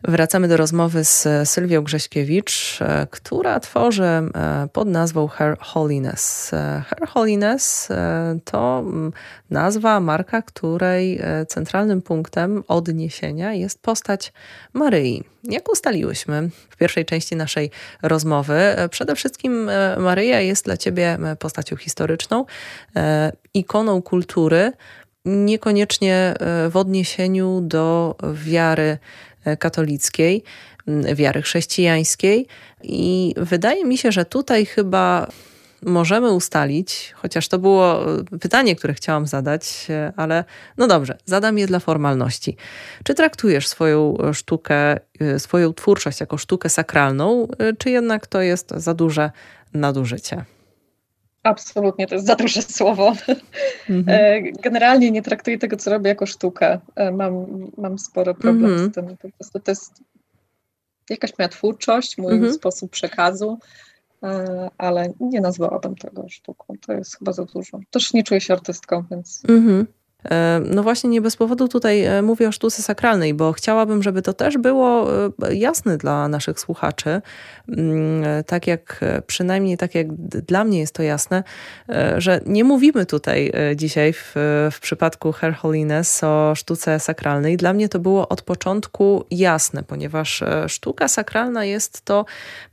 [0.04, 4.30] Wracamy do rozmowy z Sylwią Grześkiewicz, e, która tworzy e,
[4.74, 6.54] pod nazwą Her Holiness.
[6.54, 7.90] E, Her Holiness
[8.46, 9.14] to mm,
[9.50, 14.34] nazwa, marka, której centralnym punktem odniesienia jest postać
[14.74, 15.24] Maryi.
[15.44, 22.46] Jak ustaliłyśmy w pierwszej części naszej rozmowy, przede wszystkim Maryja jest dla ciebie postacią historyczną,
[23.54, 24.72] ikoną kultury,
[25.26, 26.34] niekoniecznie
[26.70, 28.98] w odniesieniu do wiary
[29.60, 30.44] katolickiej,
[31.16, 32.48] wiary chrześcijańskiej.
[32.84, 35.28] I wydaje mi się, że tutaj chyba
[35.86, 38.06] możemy ustalić, chociaż to było
[38.42, 40.44] pytanie, które chciałam zadać, e, ale
[40.78, 42.58] no dobrze, zadam je dla formalności.
[43.04, 48.94] Czy traktujesz swoją sztukę, e, swoją twórczość jako sztukę sakralną, czy jednak to jest za
[48.94, 49.32] duże
[49.74, 50.46] nadużycie?
[51.44, 53.14] Absolutnie, to jest za duże słowo.
[53.90, 54.54] Mhm.
[54.62, 56.80] Generalnie nie traktuję tego, co robię, jako sztukę.
[56.96, 57.46] E, mam,
[57.78, 58.92] mam sporo problem mhm.
[58.92, 59.18] z tym.
[59.18, 60.04] Po prostu to jest
[61.10, 62.54] jakaś moja twórczość, mój mhm.
[62.54, 63.60] sposób przekazu,
[64.24, 66.76] e, ale nie nazwałabym tego sztuką.
[66.86, 67.80] To jest chyba za dużo.
[67.92, 69.44] Też nie czuję się artystką, więc.
[69.50, 69.88] Mhm.
[70.30, 74.22] E, no właśnie nie bez powodu tutaj e, mówię o sztuce sakralnej, bo chciałabym, żeby
[74.22, 77.22] to też było e, jasne dla naszych słuchaczy,
[77.70, 81.44] mm, tak jak przynajmniej tak jak dla mnie jest to jasne,
[82.18, 84.34] że nie mówimy tutaj dzisiaj w,
[84.72, 87.58] w przypadku Her Holiness o sztuce sakralnej.
[87.58, 92.26] Dla mnie to było od początku jasne, ponieważ sztuka sakralna jest to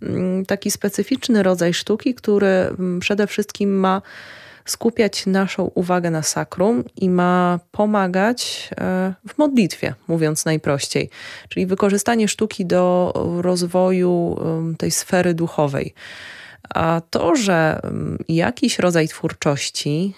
[0.03, 4.03] mm, taki specyficzny rodzaj sztuki, który mm, przede wszystkim ma
[4.70, 11.11] skupiać naszą uwagę na sakrum i ma pomagać e, w modlitwie, mówiąc najprościej,
[11.48, 14.40] czyli wykorzystanie sztuki do rozwoju
[14.78, 15.94] tej sfery duchowej.
[16.74, 17.81] A to, że
[18.28, 20.14] jakiś rodzaj twórczości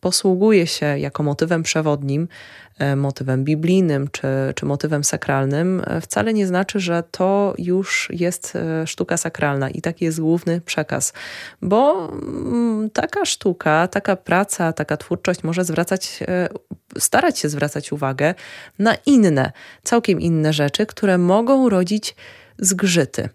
[0.00, 2.28] posługuje się jako motywem przewodnim,
[2.78, 8.56] e, motywem biblijnym czy, czy motywem sakralnym, e, wcale nie znaczy, że to już jest
[8.56, 11.12] e, sztuka sakralna i taki jest główny przekaz.
[11.62, 16.20] Bo mm, taka sztuka, taka praca, taka twórczość może zwracać,
[16.98, 18.34] starać się zwracać uwagę
[18.78, 22.16] na inne, całkiem inne rzeczy, które mogą rodzić
[22.58, 23.28] zgrzyty.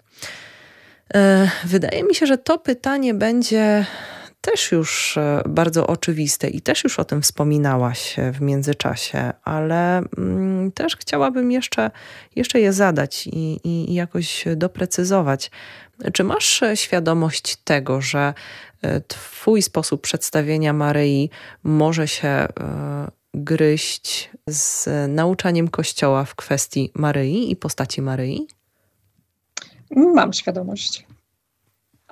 [1.66, 3.86] Wydaje mi się, że to pytanie będzie
[4.44, 10.72] też już e, bardzo oczywiste i też już o tym wspominałaś w międzyczasie, ale mm,
[10.72, 11.92] też chciałabym jeszcze,
[12.36, 15.52] jeszcze je zadać i, i jakoś doprecyzować.
[16.14, 18.34] Czy masz świadomość tego, że
[18.82, 21.30] e, Twój sposób przedstawienia Maryi
[21.64, 22.48] może się e,
[23.34, 28.48] gryźć z nauczaniem Kościoła w kwestii Maryi i postaci Maryi?
[29.96, 31.06] Mam świadomość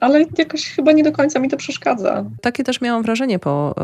[0.01, 2.25] ale jakoś chyba nie do końca mi to przeszkadza.
[2.41, 3.75] Takie też miałam wrażenie po,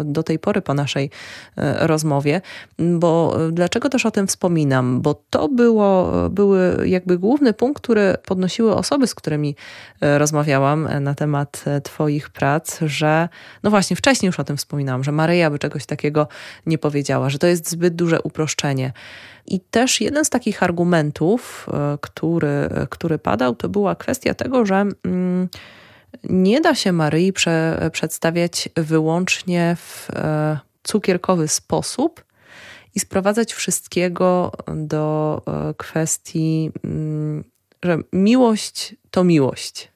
[0.00, 1.10] e, do tej pory po naszej
[1.56, 2.40] e, rozmowie,
[2.78, 5.00] bo e, dlaczego też o tym wspominam?
[5.00, 9.56] Bo to było, były jakby główny punkt, który podnosiły osoby, z którymi
[10.00, 13.28] rozmawiałam na temat Twoich prac, że
[13.62, 16.28] no właśnie wcześniej już o tym wspominałam, że Maryja by czegoś takiego
[16.66, 18.92] nie powiedziała, że to jest zbyt duże uproszczenie.
[19.46, 24.84] I też jeden z takich argumentów, e, który, który padał, to była kwestia tego, że
[25.04, 25.48] mm,
[26.24, 32.24] nie da się Maryi prze, przedstawiać wyłącznie w e, cukierkowy sposób
[32.94, 37.44] i sprowadzać wszystkiego do e, kwestii, mm,
[37.82, 39.93] że miłość to miłość.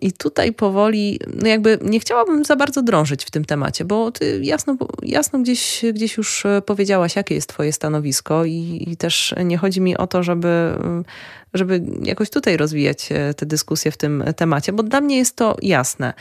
[0.00, 4.40] I tutaj powoli, no jakby nie chciałabym za bardzo drążyć w tym temacie, bo ty
[4.42, 9.58] jasno, jasno gdzieś, gdzieś już e, powiedziałaś, jakie jest twoje stanowisko i, i też nie
[9.58, 10.74] chodzi mi o to, żeby,
[11.54, 15.56] żeby jakoś tutaj rozwijać e, te dyskusje w tym temacie, bo dla mnie jest to
[15.62, 16.14] jasne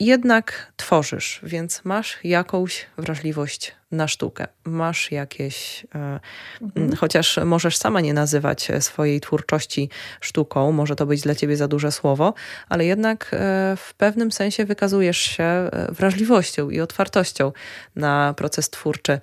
[0.00, 4.46] jednak tworzysz, więc masz jakąś wrażliwość na sztukę.
[4.64, 6.20] Masz jakieś, e,
[6.62, 6.96] mhm.
[6.96, 11.92] chociaż możesz sama nie nazywać swojej twórczości sztuką, może to być dla ciebie za duże
[11.92, 12.34] słowo,
[12.68, 13.36] ale jednak e,
[13.76, 17.52] w pewnym sensie wykazujesz się e, wrażliwością i otwartością
[17.96, 19.20] na proces twórczy.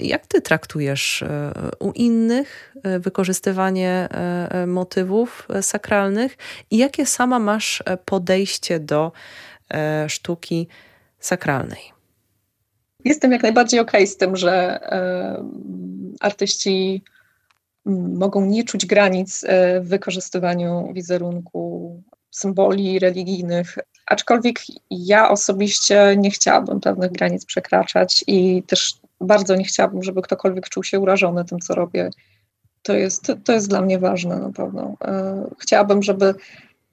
[0.00, 1.24] Jak ty traktujesz
[1.78, 4.08] u innych wykorzystywanie
[4.66, 6.36] motywów sakralnych
[6.70, 9.47] i jakie sama masz podejście do E,
[10.08, 10.68] sztuki
[11.18, 11.98] sakralnej.
[13.04, 15.44] Jestem jak najbardziej okej okay z tym, że e,
[16.20, 17.02] artyści
[18.14, 26.80] mogą nie czuć granic e, w wykorzystywaniu wizerunku, symboli religijnych, aczkolwiek ja osobiście nie chciałabym
[26.80, 31.74] pewnych granic przekraczać i też bardzo nie chciałabym, żeby ktokolwiek czuł się urażony tym, co
[31.74, 32.10] robię.
[32.82, 34.96] To jest, to jest dla mnie ważne na pewno.
[35.58, 36.34] Chciałabym, żeby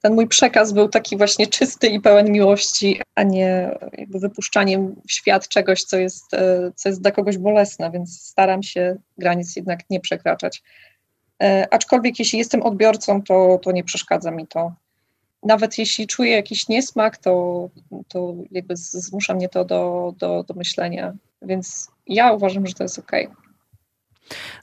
[0.06, 5.12] ten mój przekaz był taki właśnie czysty i pełen miłości, a nie jakby wypuszczaniem w
[5.12, 9.80] świat czegoś, co jest, e, co jest dla kogoś bolesne, więc staram się granic jednak
[9.90, 10.62] nie przekraczać.
[11.42, 14.72] E, aczkolwiek jeśli jestem odbiorcą, to, to nie przeszkadza mi to.
[15.42, 17.68] Nawet jeśli czuję jakiś niesmak, to,
[18.08, 21.14] to jakby zmusza mnie to do, do, do myślenia.
[21.42, 23.12] Więc ja uważam, że to jest ok.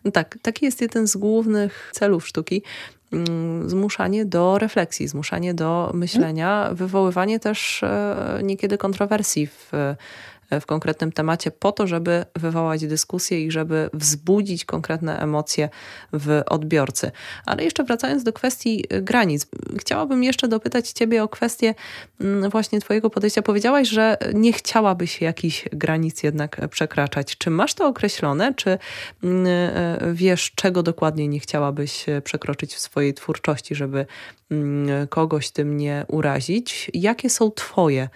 [0.04, 2.64] No tak, taki jest jeden z głównych celów sztuki,
[3.66, 9.72] zmuszanie do refleksji, zmuszanie do myślenia, wywoływanie też e, niekiedy kontrowersji w
[10.60, 15.70] w konkretnym temacie po to, żeby wywołać dyskusję i żeby wzbudzić konkretne emocje
[16.14, 17.12] w odbiorcy.
[17.46, 19.48] Ale jeszcze wracając do kwestii y, granic,
[19.80, 21.76] chciałabym jeszcze dopytać Ciebie o kwestię
[22.22, 23.42] mm, właśnie Twojego podejścia.
[23.42, 27.38] Powiedziałaś, że nie chciałabyś jakichś granic jednak przekraczać.
[27.38, 28.54] Czy masz to określone?
[28.54, 28.78] Czy
[29.24, 34.06] mm, y, wiesz, czego dokładnie nie chciałabyś przekroczyć w swojej twórczości, żeby
[34.52, 36.92] mm, kogoś tym nie urazić?
[36.94, 38.10] Jakie są Twoje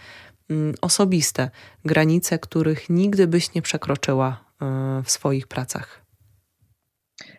[0.82, 1.50] osobiste,
[1.86, 6.02] granice, których nigdy byś nie przekroczyła e, w swoich pracach?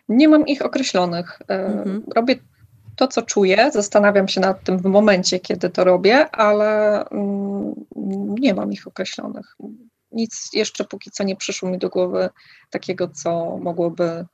[0.09, 1.41] Nie mam ich określonych.
[1.49, 2.03] E, mhm.
[2.15, 2.35] Robię
[2.95, 7.73] to, co czuję, zastanawiam się nad tym w momencie, kiedy to robię, ale mm,
[8.39, 9.57] nie mam ich określonych.
[10.11, 12.29] Nic jeszcze póki co nie przyszło mi do głowy
[12.69, 14.25] takiego, co mogłoby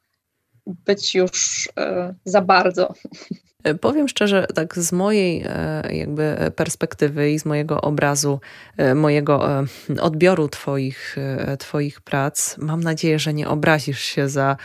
[0.67, 2.93] być już e, za bardzo.
[3.81, 8.39] Powiem szczerze, tak z mojej e, jakby perspektywy i z mojego obrazu,
[8.77, 9.65] e, mojego e,
[10.01, 11.15] odbioru twoich,
[11.59, 14.57] twoich prac, mam nadzieję, że nie obrazisz się za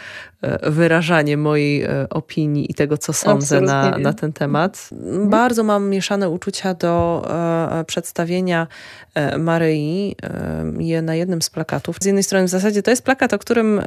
[0.63, 4.89] wyrażanie mojej opinii i tego, co sądzę na, na ten temat.
[4.93, 5.31] Mhm.
[5.31, 7.25] Bardzo mam mieszane uczucia do
[7.87, 8.67] przedstawienia
[9.39, 10.17] Maryi
[10.79, 11.97] je na jednym z plakatów.
[12.01, 13.81] Z jednej strony w zasadzie to jest plakat, o którym,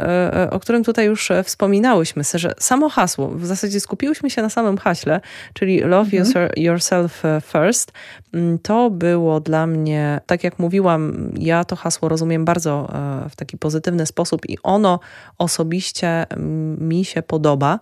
[0.52, 5.03] o którym tutaj już wspominałyśmy, że samo hasło, w zasadzie skupiłyśmy się na samym haśle,
[5.54, 6.50] czyli Love mhm.
[6.58, 7.92] Yourself e, First.
[8.34, 12.90] Mm, to było dla mnie, tak jak mówiłam, ja to hasło rozumiem bardzo
[13.26, 15.00] e, w taki pozytywny sposób i ono
[15.38, 16.26] osobiście
[16.78, 17.80] mi się podoba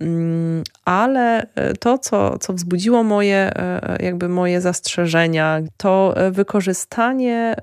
[0.00, 3.52] mm, ale e, to, co, co wzbudziło moje,
[4.00, 7.54] jakby moje zastrzeżenia, to wykorzystanie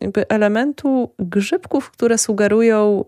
[0.00, 3.04] jakby elementu grzybków, które sugerują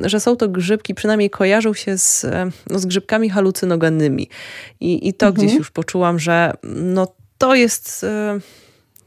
[0.00, 4.28] że są to grzybki, przynajmniej kojarzą się z, e, no, z grzybkami halucynogennymi.
[4.80, 5.46] I, i to mhm.
[5.46, 8.38] gdzieś już poczułam, że no, to jest e,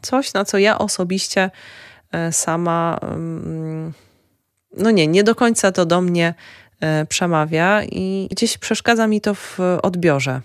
[0.02, 1.52] coś, na co ja osobiście
[2.12, 3.93] e, sama, mm,
[4.78, 6.34] no nie, nie do końca to do mnie
[7.10, 10.41] przemawia i gdzieś przeszkadza mi to w odbiorze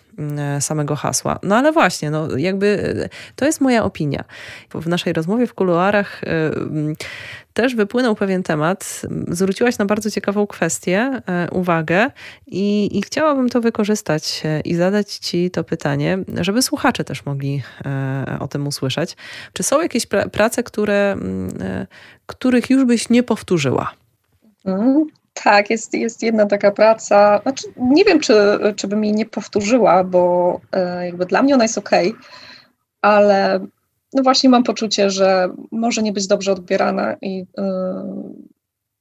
[0.61, 1.38] samego hasła.
[1.42, 2.94] No ale właśnie, no jakby
[3.37, 4.24] to jest moja opinia.
[4.74, 6.22] W naszej rozmowie w kuluarach
[7.55, 9.03] też wypłynął pewien temat.
[9.29, 12.11] Zwróciłaś na bardzo ciekawą kwestię, e, uwagę
[12.47, 17.62] i, i chciałabym to wykorzystać e, i zadać Ci to pytanie, żeby słuchacze też mogli
[17.87, 19.17] e, o tym usłyszeć.
[19.53, 21.17] Czy są jakieś pra prace, które,
[22.27, 23.93] których już byś nie powtórzyła?
[24.65, 25.07] Mm,
[25.45, 27.41] tak, jest, jest jedna taka praca.
[27.43, 28.35] Znaczy, nie wiem, czy,
[28.77, 30.61] czy bym jej nie powtórzyła, bo
[31.05, 31.91] jakby dla mnie ona jest ok,
[33.03, 33.61] ale
[34.12, 38.53] no właśnie mam poczucie, że może nie być dobrze odbierana i yy,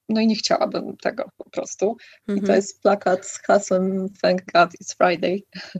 [0.09, 1.85] no i nie chciałabym tego po prostu.
[1.85, 2.37] Mm -hmm.
[2.37, 2.55] I to mhm.
[2.55, 5.39] jest plakat z hasłem Thank God It's Friday.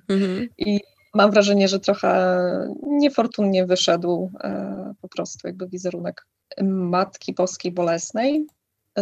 [0.10, 0.48] Mm -hmm.
[0.58, 0.80] I
[1.14, 2.40] mam wrażenie, że trochę
[2.84, 6.28] niefortunnie wyszedł e, po prostu jakby wizerunek
[6.64, 8.46] Matki Boskiej Bolesnej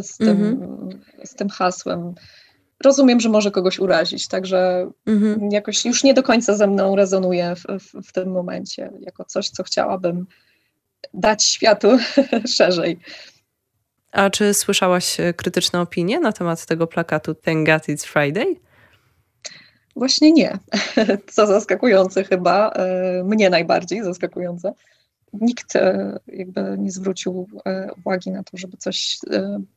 [0.02, 1.00] z tym, mm -hmm.
[1.26, 2.14] z tym hasłem
[2.84, 5.52] rozumiem, że może kogoś urazić, także mhm.
[5.52, 9.50] jakoś już nie do końca ze mną rezonuje w, w, w, tym momencie, jako coś,
[9.50, 10.26] co chciałabym
[11.14, 11.98] dać światu
[12.58, 13.00] szerzej.
[14.12, 18.56] A czy słyszałaś e, krytyczne opinie na temat tego plakatu Thank God It's Friday?
[19.96, 20.58] Właśnie nie.
[21.34, 24.74] Co zaskakujące chyba, e, mnie najbardziej zaskakujące.
[25.34, 27.48] Nikt e, jakby nie zwrócił
[27.98, 29.20] uwagi na to, żeby coś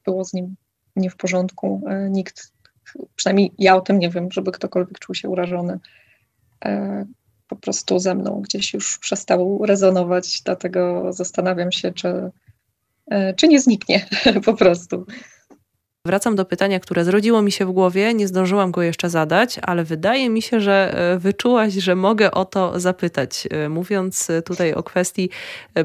[0.04, 0.54] było z nim
[0.96, 1.82] nie w porządku.
[2.10, 2.52] Nikt
[3.16, 5.78] przynajmniej ja o tym nie wiem, żeby ktokolwiek czuł się urażony.
[6.64, 7.04] E,
[7.48, 12.30] po prostu ze mną gdzieś już przestał rezonować, dlatego zastanawiam się, czy,
[13.10, 14.06] e, czy nie zniknie
[14.44, 15.06] po prostu.
[16.06, 19.84] Wracam do pytania, które zrodziło mi się w głowie, nie zdążyłam go jeszcze zadać, ale
[19.84, 25.30] wydaje mi się, że e, wyczułaś, że mogę o to zapytać, mówiąc tutaj o kwestii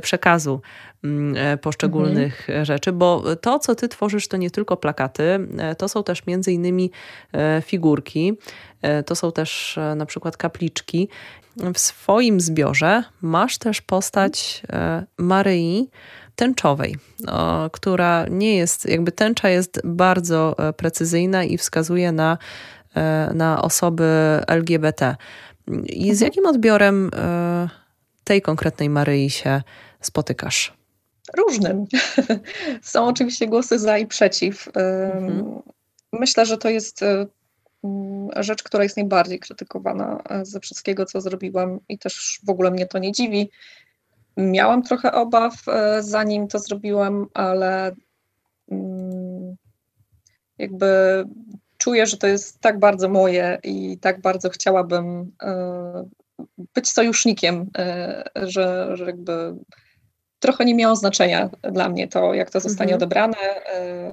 [0.01, 0.61] przekazu.
[1.03, 2.65] Mm, e, poszczególnych mhm.
[2.65, 6.51] rzeczy, bo to, co ty tworzysz, to nie tylko plakaty, e, to są też między
[6.51, 6.91] innymi
[7.33, 8.33] e, figurki,
[9.05, 11.09] to są też na przykład kapliczki.
[11.73, 14.63] W swoim zbiorze masz też postać
[15.17, 15.89] Maryi,
[16.35, 16.95] tęczowej,
[17.71, 22.37] która nie jest, jakby tęcza jest bardzo precyzyjna i wskazuje na,
[23.33, 24.03] na osoby
[24.47, 25.15] LGBT.
[25.85, 26.27] I z mhm.
[26.27, 27.11] jakim odbiorem
[28.23, 29.61] tej konkretnej Maryi się
[30.01, 30.76] spotykasz?
[31.37, 31.85] Różnym.
[32.81, 34.67] Są oczywiście głosy za i przeciw.
[34.67, 35.61] Mhm.
[36.13, 37.03] Myślę, że to jest
[38.35, 42.85] rzecz, która jest najbardziej krytykowana e, ze wszystkiego, co zrobiłam i też w ogóle mnie
[42.85, 43.49] to nie dziwi.
[44.37, 47.95] Miałam trochę obaw, e, zanim to zrobiłam, ale
[50.57, 51.23] jakby
[51.77, 56.09] czuję, że to jest tak bardzo moje i tak bardzo chciałabym e,
[56.73, 57.69] być sojusznikiem,
[58.35, 59.55] że, że jakby
[60.39, 62.97] trochę nie miało znaczenia dla mnie to, jak to zostanie mhm.
[62.97, 63.37] odebrane.
[63.37, 64.11] E,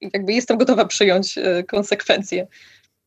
[0.00, 2.46] jakby jestem gotowa przyjąć e, konsekwencje.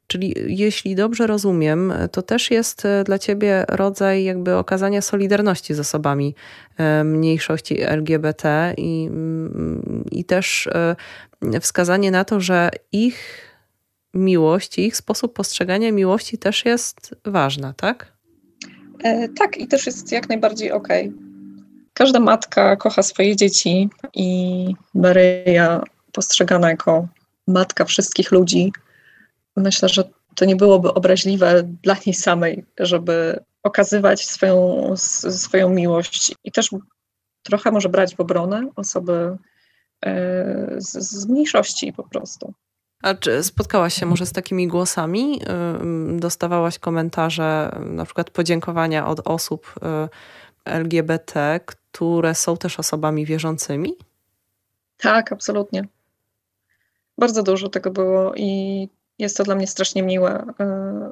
[0.07, 5.79] Czyli jeśli dobrze rozumiem, to też jest e, dla ciebie rodzaj jakby okazania solidarności z
[5.79, 6.35] osobami
[7.03, 10.69] mniejszości LGBT i, mm, i też
[11.61, 13.41] wskazanie na to, że ich
[14.13, 18.11] miłość, ich sposób postrzegania miłości też jest ważna, tak?
[19.03, 21.09] E, tak, i też jest jak najbardziej okej.
[21.09, 21.24] Okay.
[21.97, 25.81] Każda matka kocha swoje dzieci i Maryja
[26.11, 27.07] postrzegana jako
[27.47, 28.73] matka wszystkich ludzi.
[29.55, 30.03] Myślę, że
[30.35, 36.69] to nie byłoby obraźliwe dla niej samej, żeby okazywać swoją, swoją miłość i też
[37.43, 39.37] trochę może brać w obronę osoby
[40.05, 42.53] e, z, z mniejszości po prostu.
[43.03, 45.41] A czy spotkałaś się może z takimi głosami?
[46.19, 50.09] Dostawałaś komentarze, na przykład podziękowania od osób y,
[50.65, 51.59] LGBT,
[51.95, 53.95] które są też osobami wierzącymi?
[54.97, 55.87] Tak, absolutnie.
[57.17, 58.89] Bardzo dużo tego było i
[59.19, 61.11] jest to dla mnie strasznie miłe, e,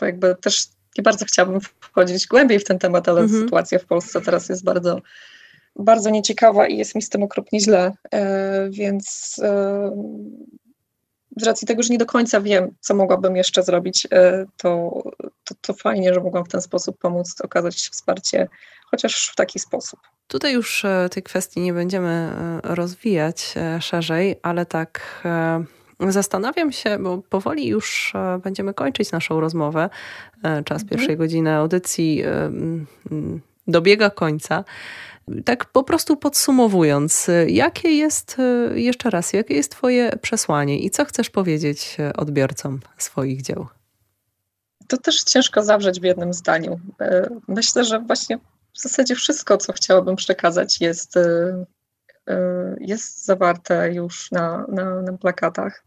[0.00, 0.66] bo jakby też
[0.98, 3.42] nie bardzo chciałabym wchodzić głębiej w ten temat, ale mhm.
[3.42, 5.00] sytuacja w Polsce teraz jest bardzo,
[5.76, 9.90] bardzo nieciekawa i jest mi z tym okropnie źle, e, więc e,
[11.36, 14.08] z racji tego, że nie do końca wiem, co mogłabym jeszcze zrobić,
[14.56, 15.02] to,
[15.44, 18.48] to, to fajnie, że mogłam w ten sposób pomóc, okazać wsparcie
[18.96, 20.00] chociaż w taki sposób.
[20.28, 25.22] Tutaj już e, tej kwestii nie będziemy e, rozwijać e, szerzej, ale tak
[26.08, 29.90] zastanawiam się, bo powoli już będziemy kończyć naszą rozmowę.
[30.42, 30.88] Czas mhm.
[30.88, 32.22] pierwszej godziny audycji
[33.66, 34.64] dobiega końca.
[35.44, 38.36] Tak po prostu podsumowując, jakie jest,
[38.74, 43.66] jeszcze raz, jakie jest Twoje przesłanie i co chcesz powiedzieć odbiorcom swoich dzieł?
[44.88, 46.80] To też ciężko zawrzeć w jednym zdaniu.
[47.48, 48.38] Myślę, że właśnie
[48.76, 51.20] w zasadzie wszystko, co chciałabym przekazać, jest, y,
[52.30, 52.34] y,
[52.80, 55.84] jest zawarte już na, na, na plakatach.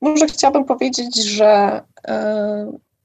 [0.00, 1.80] Może chciałabym powiedzieć, że,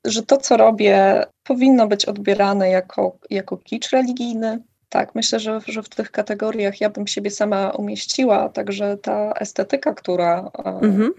[0.05, 4.63] że to, co robię, powinno być odbierane jako, jako kicz religijny.
[4.89, 9.93] Tak, myślę, że, że w tych kategoriach ja bym siebie sama umieściła, także ta estetyka,
[9.93, 10.51] która,
[10.81, 11.11] mhm.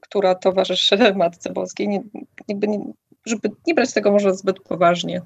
[0.00, 2.02] która towarzyszy Matce Boskiej, nie,
[2.48, 2.80] nie,
[3.26, 5.22] żeby nie brać tego może zbyt poważnie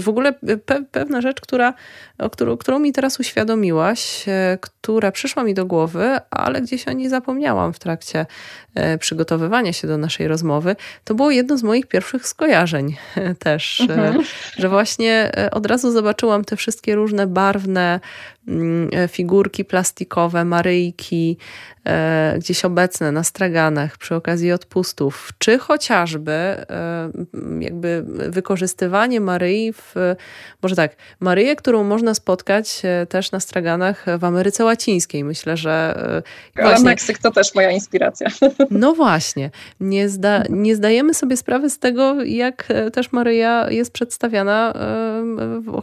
[0.00, 0.32] w ogóle
[0.66, 1.74] pe pewna rzecz, która,
[2.18, 6.92] o którą, którą mi teraz uświadomiłaś, e, która przyszła mi do głowy, ale gdzieś o
[6.92, 8.26] niej zapomniałam w trakcie
[8.74, 12.96] e, przygotowywania się do naszej rozmowy, to było jedno z moich pierwszych skojarzeń
[13.38, 14.22] też, mhm.
[14.56, 18.35] że właśnie od razu zobaczyłam te wszystkie różne barwne e,
[19.08, 21.36] figurki plastikowe, maryjki
[21.84, 26.66] e, gdzieś obecne na straganach przy okazji odpustów, czy chociażby e,
[27.60, 29.94] jakby wykorzystywanie Maryi w,
[30.62, 35.24] może tak, Maryję, którą można spotkać też na straganach w Ameryce Łacińskiej.
[35.24, 35.94] Myślę, że
[36.54, 38.28] Ale właśnie, Meksyk to też moja inspiracja.
[38.70, 39.50] No właśnie.
[39.80, 44.72] Nie, zda, nie zdajemy sobie sprawy z tego, jak też Maryja jest przedstawiana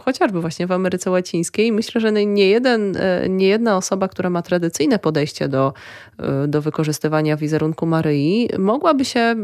[0.04, 1.72] chociażby właśnie w Ameryce Łacińskiej.
[1.72, 5.72] Myślę, że nie jeden, e, nie jedna osoba, która ma tradycyjne podejście do,
[6.18, 9.36] e, do wykorzystywania wizerunku Maryi, mogłaby się e,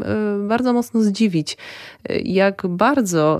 [0.47, 1.57] bardzo mocno zdziwić,
[2.23, 3.39] jak bardzo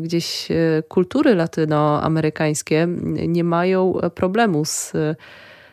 [0.00, 0.48] gdzieś
[0.88, 2.88] kultury latynoamerykańskie
[3.28, 4.92] nie mają problemu z,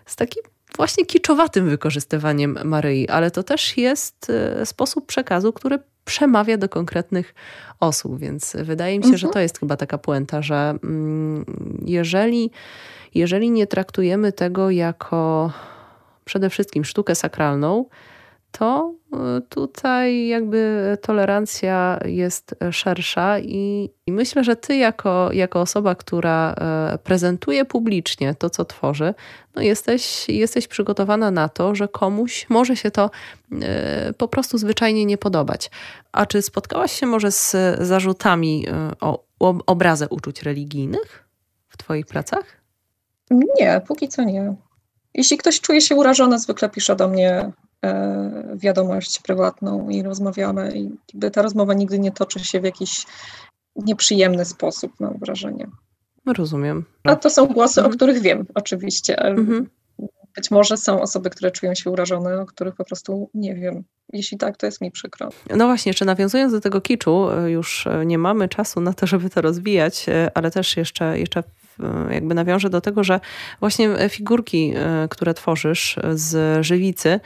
[0.06, 0.44] z takim
[0.76, 4.32] właśnie kiczowatym wykorzystywaniem Maryi, ale to też jest
[4.66, 7.34] sposób przekazu, który przemawia do konkretnych
[7.80, 9.18] osób, więc wydaje mi się, mhm.
[9.18, 11.46] że to jest chyba taka puenta, że mm,
[11.86, 12.52] jeżeli
[13.16, 15.51] jeżeli nie traktujemy tego jako
[16.26, 17.86] przede wszystkim sztukę sakralną,
[18.51, 18.93] to
[19.38, 26.53] y, tutaj jakby tolerancja jest szersza i, i, myślę, że ty jako, jako osoba, która
[26.53, 29.14] e, prezentuje publicznie to, co tworzy,
[29.55, 33.12] no jesteś, jesteś przygotowana na to, że komuś może się to
[33.62, 35.72] e, po prostu zwyczajnie nie podobać.
[36.12, 41.28] A czy spotkałaś się może z zarzutami e, o, o obrazę uczuć religijnych
[41.68, 42.59] w twoich pracach?
[43.32, 44.56] Nie, póki co nie.
[45.14, 47.52] Jeśli ktoś czuje się urażony, zwykle pisze do mnie
[47.86, 50.72] e, wiadomość prywatną i rozmawiamy.
[50.76, 50.92] I
[51.32, 53.06] ta rozmowa nigdy nie toczy się w jakiś
[53.76, 55.68] nieprzyjemny sposób, mam wrażenie.
[56.26, 56.86] Rozumiem.
[57.04, 57.94] A to są głosy, mhm.
[57.94, 59.20] o których wiem, oczywiście.
[59.20, 59.70] Mhm.
[60.36, 63.84] Być może są osoby, które czują się urażone, o których po prostu nie wiem.
[64.14, 65.30] Jeśli tak, to jest mi przykro.
[65.56, 69.30] No właśnie, jeszcze nawiązując do tego kiczu, e, już nie mamy czasu na to, żeby
[69.30, 71.44] to rozwijać, e, ale też jeszcze, jeszcze
[72.12, 73.20] jakby nawiążę do tego, że
[73.60, 77.20] właśnie figurki, e, które tworzysz z żywicy,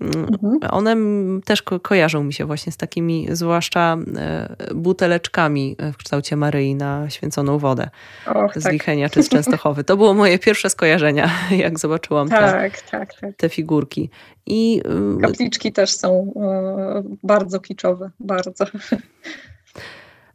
[0.00, 0.58] mm, mhm.
[0.70, 0.96] one
[1.44, 7.10] też ko kojarzą mi się właśnie z takimi, zwłaszcza e, buteleczkami w kształcie Maryi na
[7.10, 7.90] święconą wodę
[8.26, 8.72] Och, z tak.
[8.72, 9.84] Lichenia czy z Częstochowy.
[9.84, 11.30] To było moje pierwsze skojarzenia,
[11.64, 13.36] jak zobaczyłam tak, te, tak, tak.
[13.36, 14.10] te figurki.
[14.46, 14.82] I
[15.18, 18.64] y, Kapliczki też są e, bardzo kiczowe, bardzo.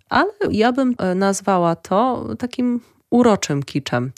[0.10, 2.80] Ale ja bym nazwała to takim
[3.12, 4.12] uroczym kiczem.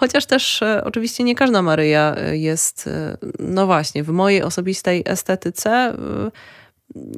[0.00, 5.02] Chociaż też e, oczywiście nie każda Maryja e, jest, e, no właśnie, w mojej osobistej
[5.06, 5.94] estetyce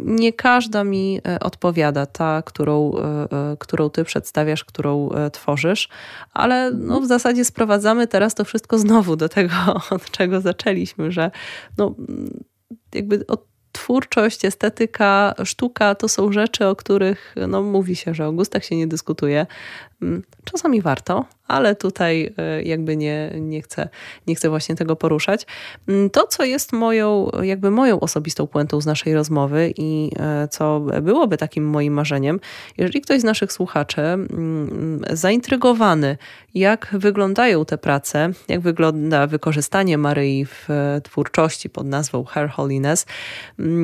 [0.05, 2.93] nie każda mi odpowiada, ta, którą,
[3.59, 5.89] którą ty przedstawiasz, którą tworzysz,
[6.33, 9.55] ale no w zasadzie sprowadzamy teraz to wszystko znowu do tego,
[9.91, 11.31] od czego zaczęliśmy, że
[11.79, 11.95] no,
[12.95, 13.25] jakby
[13.73, 18.77] twórczość, estetyka, sztuka to są rzeczy, o których no, mówi się, że o gustach się
[18.77, 19.47] nie dyskutuje.
[20.03, 23.89] Mm, czasami warto, ale tutaj e, jakby nie, nie, chcę,
[24.27, 25.47] nie chcę właśnie tego poruszać.
[25.89, 30.81] Mm, to, co jest moją, jakby moją osobistą puentą z naszej rozmowy i e, co
[31.03, 32.41] byłoby takim moim marzeniem,
[32.79, 36.17] jeżeli ktoś z naszych słuchaczy mm, zaintrygowany,
[36.55, 43.07] jak wyglądają te prace, jak wygląda wykorzystanie Maryi w e, twórczości pod nazwą Her Holiness,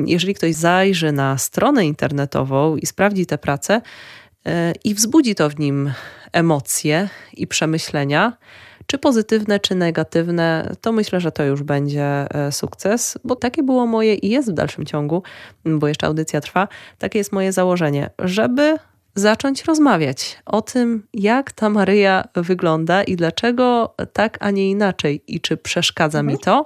[0.05, 3.81] jeżeli ktoś zajrzy na stronę internetową i sprawdzi te prace,
[4.83, 5.93] i wzbudzi to w nim
[6.31, 8.37] emocje i przemyślenia,
[8.85, 13.87] czy pozytywne, czy negatywne, to myślę, że to już będzie e, sukces, bo takie było
[13.87, 15.23] moje i jest w dalszym ciągu,
[15.65, 18.77] bo jeszcze audycja trwa, takie jest moje założenie, żeby
[19.15, 25.41] zacząć rozmawiać o tym, jak ta Maryja wygląda i dlaczego tak, a nie inaczej, i
[25.41, 26.33] czy przeszkadza mhm.
[26.33, 26.65] mi to,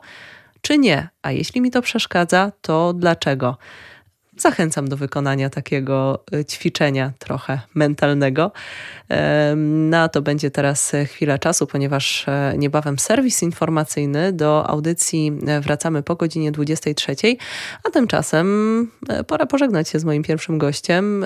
[0.62, 1.10] czy nie.
[1.22, 3.58] A jeśli mi to przeszkadza, to dlaczego?
[4.38, 8.52] Zachęcam do wykonania takiego e, ćwiczenia trochę mentalnego.
[9.66, 16.04] Na to będzie teraz chwila czasu, ponieważ e, niebawem serwis informacyjny do audycji e, wracamy
[16.04, 17.16] po godzinie 23,
[17.84, 18.48] a tymczasem
[19.28, 21.26] pora pożegnać się z moim pierwszym gościem,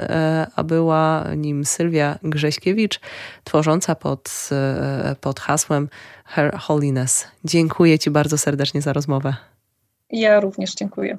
[0.56, 3.00] a była nim Sylwia Grześkiewicz,
[3.44, 4.50] tworząca pod,
[5.22, 5.90] pod hasłem
[6.26, 7.28] Her Holiness.
[7.44, 9.36] Dziękuję Ci bardzo serdecznie za rozmowę.
[10.10, 11.18] Ja również dziękuję.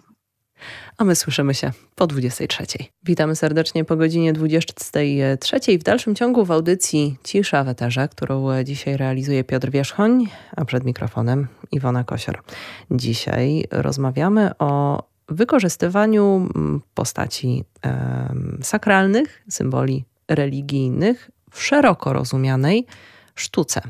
[0.96, 2.64] A my słyszymy się po 23.
[3.04, 5.78] Witamy serdecznie po godzinie 23.
[5.78, 10.84] W dalszym ciągu w audycji Cisza w Eterze, którą dzisiaj realizuje Piotr Wierzchoń, a przed
[10.84, 12.42] mikrofonem Iwona Kosior.
[12.90, 16.48] Dzisiaj rozmawiamy o wykorzystywaniu
[16.94, 22.86] postaci e, sakralnych, symboli religijnych w szeroko rozumianej
[23.34, 23.80] sztuce.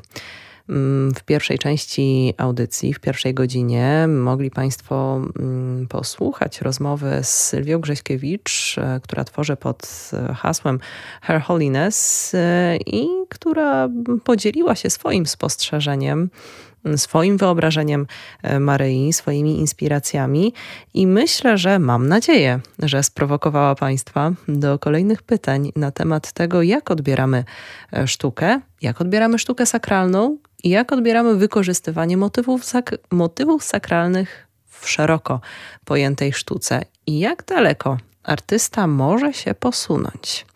[0.68, 7.80] Mm, w pierwszej części audycji, w pierwszej godzinie, mogli Państwo mm, posłuchać rozmowy z Sylwią
[7.80, 10.78] Grześkiewicz, e, która tworzy pod e, hasłem
[11.22, 13.88] Her Holiness e, i która
[14.24, 16.30] podzieliła się swoim spostrzeżeniem
[16.96, 18.06] swoim wyobrażeniem
[18.60, 20.52] Maryi, swoimi inspiracjami.
[20.94, 26.90] I myślę, że mam nadzieję, że sprowokowała Państwa do kolejnych pytań na temat tego, jak
[26.90, 27.44] odbieramy
[28.06, 35.40] sztukę, jak odbieramy sztukę sakralną i jak odbieramy wykorzystywanie motywów, sak motywów sakralnych w szeroko
[35.84, 40.46] pojętej sztuce i jak daleko artysta może się posunąć.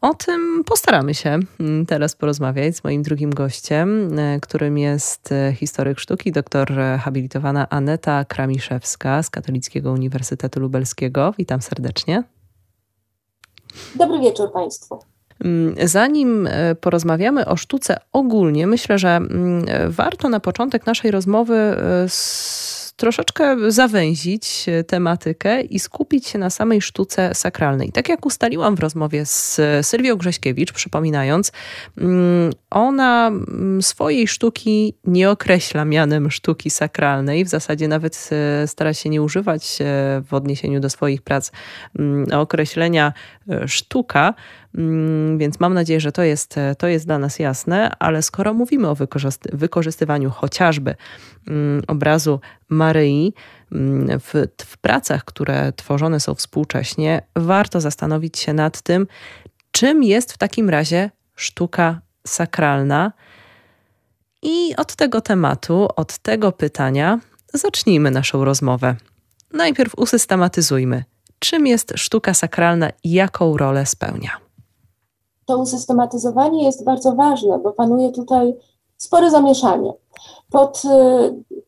[0.00, 5.52] O tym postaramy się mm, teraz porozmawiać z moim drugim gościem, e, którym jest e,
[5.52, 11.34] historyk sztuki, doktor habilitowana Aneta Kramiszewska z Katolickiego Uniwersytetu Lubelskiego.
[11.38, 12.22] Witam serdecznie.
[13.94, 14.98] Dobry wieczór Państwu.
[15.44, 21.76] Mm, zanim e, porozmawiamy o sztuce ogólnie, myślę, że mm, warto na początek naszej rozmowy
[23.00, 27.92] troszeczkę zawęzić e, tematykę i skupić się na samej sztuce sakralnej.
[27.92, 31.52] Tak jak ustaliłam w rozmowie z Sylwią Grześkiewicz, przypominając,
[31.98, 33.30] mm, ona
[33.80, 37.44] swojej sztuki nie określa mianem sztuki sakralnej.
[37.44, 39.78] W zasadzie nawet e, stara się nie używać
[40.28, 41.52] w odniesieniu do swoich prac
[42.32, 43.12] określenia
[43.50, 44.34] e, sztuka,
[45.36, 48.96] więc mam nadzieję, że to jest, to jest dla nas jasne, ale skoro mówimy o
[49.52, 50.94] wykorzystywaniu chociażby
[51.86, 53.34] obrazu Maryi
[54.20, 59.06] w, w pracach, które tworzone są współcześnie, warto zastanowić się nad tym,
[59.70, 63.12] czym jest w takim razie sztuka sakralna.
[64.42, 67.20] I od tego tematu, od tego pytania
[67.54, 68.96] zacznijmy naszą rozmowę.
[69.52, 71.04] Najpierw usystematyzujmy,
[71.38, 74.49] czym jest sztuka sakralna i jaką rolę spełnia.
[75.46, 78.56] To usystematyzowanie jest bardzo ważne, bo panuje tutaj
[78.96, 79.92] spore zamieszanie.
[80.50, 81.60] Pod y,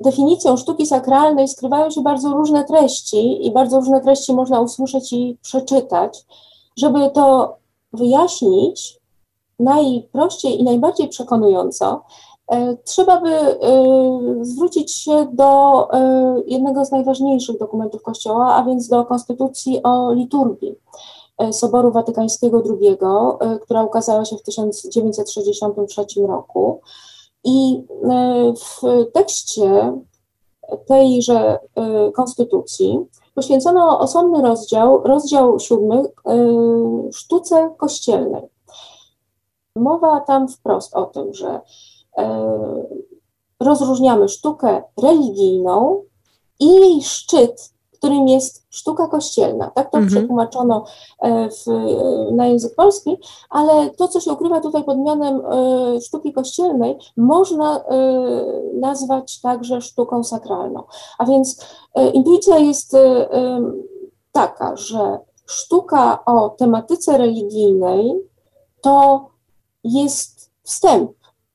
[0.00, 5.38] definicją sztuki sakralnej skrywają się bardzo różne treści i bardzo różne treści można usłyszeć i
[5.42, 6.26] przeczytać.
[6.76, 7.56] Żeby to
[7.92, 9.00] wyjaśnić
[9.58, 12.02] najprościej i najbardziej przekonująco,
[12.48, 13.58] e, trzeba by e,
[14.40, 15.88] zwrócić się do
[16.46, 20.74] jednego z najważniejszych dokumentów Kościoła, a więc do Konstytucji o liturgii
[21.52, 22.98] Soboru Watykańskiego II,
[23.62, 26.80] która ukazała się w 1963 roku.
[27.46, 28.80] I e, w
[29.12, 29.92] tekście
[30.86, 36.08] tejże e, konstytucji poświęcono osobny rozdział, rozdział siódmy, e,
[37.12, 38.42] sztuce kościelnej.
[39.76, 41.60] Mowa tam wprost o tym, że
[43.60, 46.02] rozróżniamy sztukę religijną
[46.60, 47.74] i jej szczyt
[48.06, 49.70] którym jest sztuka kościelna.
[49.74, 50.06] Tak to mhm.
[50.06, 50.84] przetłumaczono
[51.20, 51.66] e, w,
[52.32, 53.16] na język polski,
[53.50, 57.82] ale to, co się ukrywa tutaj pod mianem e, sztuki kościelnej, można e,
[58.74, 60.82] nazwać także sztuką sakralną.
[61.18, 61.66] A więc
[62.12, 62.96] intuicja jest
[64.32, 68.14] taka, że sztuka o tematyce religijnej
[68.80, 69.26] to
[69.84, 71.10] jest wstęp,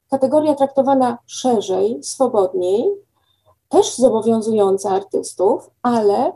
[0.10, 2.92] kategoria traktowana szerzej, swobodniej,
[3.72, 6.34] też zobowiązujące artystów, ale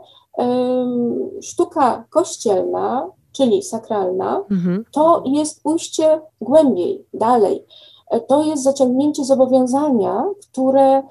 [1.42, 4.84] sztuka kościelna, czyli sakralna, mhm.
[4.92, 7.66] to jest pójście głębiej, dalej.
[8.10, 11.02] E, to jest zaciągnięcie zobowiązania, które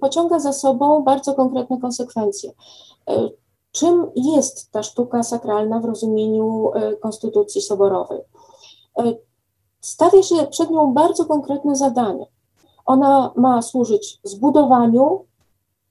[0.00, 2.52] pociąga za sobą bardzo konkretne konsekwencje.
[3.10, 3.28] E,
[3.72, 8.20] czym jest ta sztuka sakralna w rozumieniu e, Konstytucji Soborowej?
[9.80, 12.26] Stawia się przed nią bardzo konkretne zadanie.
[12.86, 15.24] Ona ma służyć zbudowaniu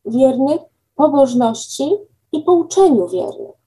[0.05, 0.61] wiernych,
[0.95, 1.97] pobożności
[2.31, 3.61] i pouczeniu wiernych.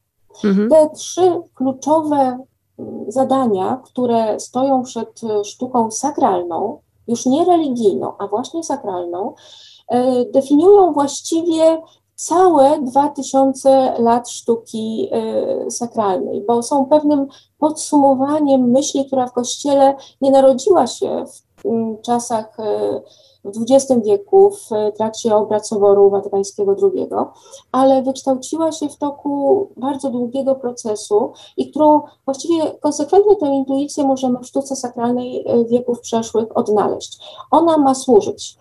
[0.44, 0.70] Mhm.
[0.70, 2.38] Te trzy kluczowe
[2.78, 9.34] mm, zadania, które stoją przed e, sztuką sakralną, już nie religijną, a właśnie sakralną,
[9.88, 11.82] e, definiują właściwie
[12.14, 17.26] całe 2000 lat sztuki e, sakralnej, bo są pewnym
[17.58, 21.53] podsumowaniem myśli, która w Kościele nie narodziła się w
[22.02, 23.00] czasach e,
[23.44, 27.08] w XX wieku w trakcie obrad Soboru Watykańskiego II,
[27.72, 34.38] ale wykształciła się w toku bardzo długiego procesu i którą właściwie konsekwentnie tę intuicję możemy
[34.38, 37.18] w sztuce sakralnej e, wieków przeszłych odnaleźć.
[37.50, 38.58] Ona ma służyć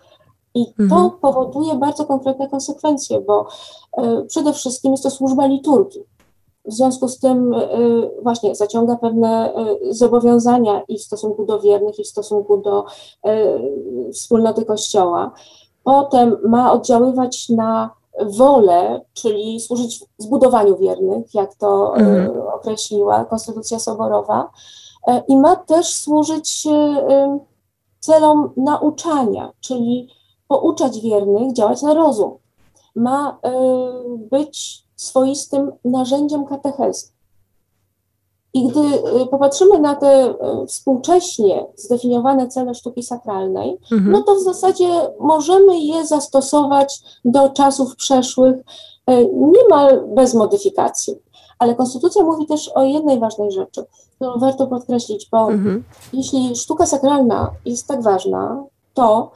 [0.56, 1.12] I to mhm.
[1.22, 3.48] powoduje bardzo konkretne konsekwencje, bo
[4.28, 6.04] przede wszystkim jest to służba liturgii.
[6.66, 7.56] W związku z tym
[8.22, 9.54] właśnie zaciąga pewne
[9.90, 12.86] zobowiązania i w stosunku do wiernych, i w stosunku do
[14.14, 15.32] wspólnoty Kościoła.
[15.84, 17.90] Potem ma oddziaływać na
[18.26, 22.42] wolę, czyli służyć zbudowaniu wiernych, jak to mhm.
[22.54, 24.50] określiła Konstytucja Soborowa,
[25.08, 26.68] e, i ma też służyć
[28.00, 30.10] celom nauczania, czyli
[30.48, 32.38] pouczać wiernych działać na rozum.
[32.96, 33.40] Ma
[34.32, 37.14] być swoistym narzędziem katechezy.
[38.54, 44.12] I gdy y, popatrzymy na te y, współcześnie zdefiniowane cele sztuki sakralnej, mhm.
[44.12, 44.88] no to w zasadzie
[45.20, 48.64] możemy je zastosować do czasów przeszłych y,
[49.34, 51.16] niemal bez modyfikacji.
[51.60, 53.86] Ale konstytucja mówi też o jednej ważnej rzeczy,
[54.16, 55.84] którą warto podkreślić, bo mhm.
[56.14, 59.32] jeśli sztuka sakralna jest tak ważna, to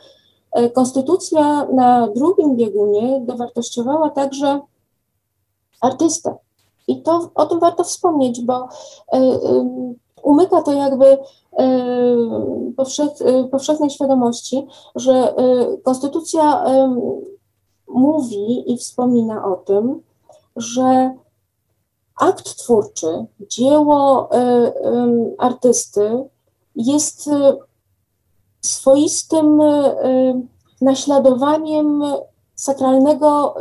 [0.74, 4.62] konstytucja na drugim biegunie dowartościowała także
[5.82, 6.36] artystę.
[6.88, 8.68] I to o tym warto wspomnieć, bo
[9.14, 9.40] e,
[10.24, 11.18] umyka to jakby e,
[12.78, 15.34] powszech, e, powszechnej świadomości, że
[15.84, 16.66] konstytucja
[17.88, 20.02] mówi i wspomina o tym,
[20.56, 21.16] że
[22.16, 24.30] akt twórczy, dzieło
[25.38, 26.30] artysty
[26.76, 27.30] jest
[28.62, 29.62] swoistym
[30.82, 32.04] naśladowaniem
[32.58, 33.56] sakralnego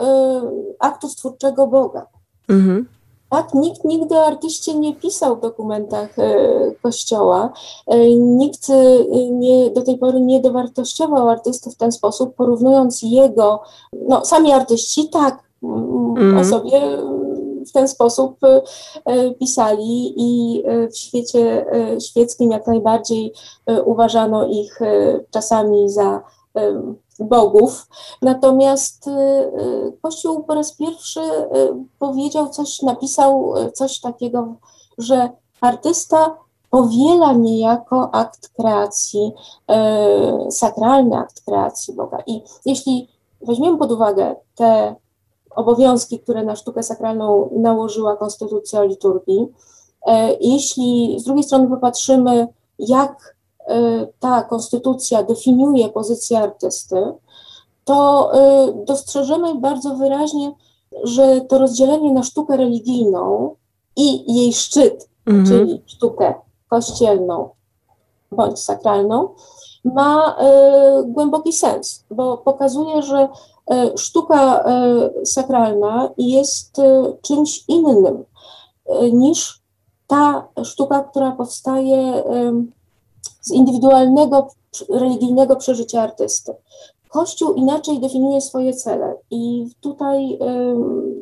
[0.80, 2.06] aktu stwórczego Boga.
[2.48, 2.86] Mhm.
[3.30, 6.34] Tak, nikt nigdy o artyście nie pisał w dokumentach e,
[6.82, 7.52] kościoła.
[7.86, 13.62] E, nikt e, nie, do tej pory nie dowartościował artysty w ten sposób, porównując jego,
[13.92, 16.38] no sami artyści tak mm.
[16.38, 16.80] o sobie
[17.68, 18.38] w ten sposób
[19.38, 21.66] pisali i w świecie
[22.08, 23.32] świeckim jak najbardziej
[23.84, 24.78] uważano ich
[25.30, 26.22] czasami za
[27.20, 27.86] bogów.
[28.22, 31.46] Natomiast y, y, Kościół po raz pierwszy y,
[31.98, 34.54] powiedział coś, napisał coś takiego,
[34.98, 36.36] że artysta
[36.70, 39.32] powiela niejako akt kreacji,
[40.50, 42.18] sakralny akt kreacji Boga.
[42.26, 43.08] I jeśli
[43.40, 44.94] weźmiemy pod uwagę te
[45.50, 49.46] obowiązki, które na sztukę sakralną nałożyła Konstytucja liturgii,
[50.40, 52.48] jeśli z drugiej strony popatrzymy,
[52.78, 53.35] jak
[54.20, 56.96] ta konstytucja definiuje pozycję artysty,
[57.84, 60.52] to y, dostrzeżemy bardzo wyraźnie,
[61.02, 63.54] że to rozdzielenie na sztukę religijną
[63.96, 65.46] i jej szczyt, mhm.
[65.46, 66.34] czyli sztukę
[66.68, 67.48] kościelną
[68.32, 69.28] bądź sakralną,
[69.84, 70.36] ma
[71.00, 73.28] y, głęboki sens, bo pokazuje, że
[73.96, 74.64] sztuka
[75.24, 76.80] sakralna jest
[77.22, 78.24] czymś innym
[79.12, 79.60] niż
[80.06, 82.22] ta sztuka, która powstaje
[83.46, 84.48] z indywidualnego
[84.90, 86.54] religijnego przeżycia artysty.
[87.08, 90.38] Kościół inaczej definiuje swoje cele i tutaj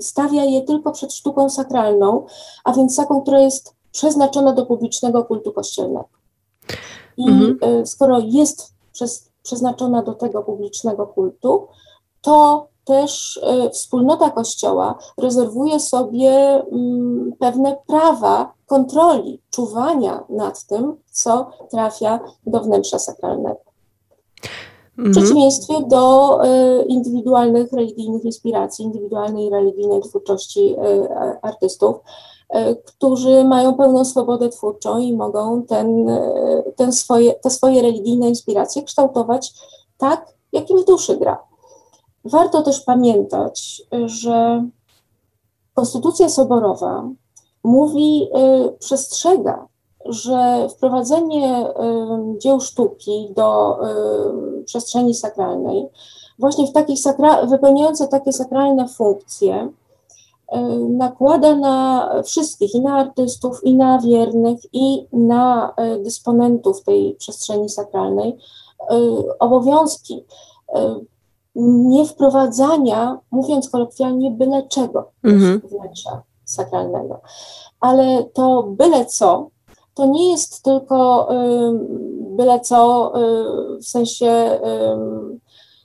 [0.00, 2.26] stawia je tylko przed sztuką sakralną,
[2.64, 6.08] a więc taką, która jest przeznaczona do publicznego kultu kościelnego.
[7.16, 7.80] I mhm.
[7.80, 11.66] Y, skoro jest przez, przeznaczona do tego publicznego kultu,
[12.20, 21.50] to też y, wspólnota Kościoła rezerwuje sobie mm, pewne prawa kontroli, czuwania nad tym, co
[21.70, 23.60] trafia do wnętrza sakralnego.
[24.96, 25.12] W mhm.
[25.12, 31.08] przeciwieństwie do y, indywidualnych religijnych inspiracji, indywidualnej religijnej twórczości y,
[31.42, 31.96] artystów,
[32.84, 36.06] którzy mają pełną swobodę twórczą i mogą ten,
[36.76, 39.54] ten swoje, te swoje religijne inspiracje kształtować
[39.98, 41.38] tak, jak im w duszy gra.
[42.24, 44.64] Warto też pamiętać, że
[45.74, 47.08] Konstytucja Soborowa
[47.64, 48.28] mówi,
[48.68, 49.66] y, przestrzega,
[50.04, 53.78] że wprowadzenie y, dzieł sztuki do
[54.60, 55.88] y, przestrzeni sakralnej,
[56.38, 59.68] właśnie w takich sakra- wypełniające takie sakralne funkcje,
[60.88, 68.36] nakłada na wszystkich, i na artystów, i na wiernych, i na dysponentów tej przestrzeni sakralnej
[69.38, 70.24] obowiązki
[71.56, 75.60] nie wprowadzania, mówiąc kolokwialnie, byle czego mhm.
[75.60, 77.20] wnętrza sakralnego.
[77.80, 79.48] Ale to byle co,
[79.94, 81.28] to nie jest tylko
[82.36, 84.60] byle co y, w sensie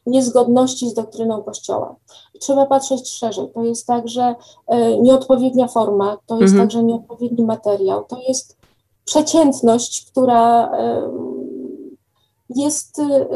[0.06, 1.96] niezgodności z doktryną Kościoła.
[2.40, 3.50] Trzeba patrzeć szerzej.
[3.54, 4.36] To jest także
[4.74, 6.70] y, nieodpowiednia forma, to jest mhm.
[6.70, 8.58] także nieodpowiedni materiał, to jest
[9.06, 10.72] przeciętność, która
[12.50, 13.28] jest y,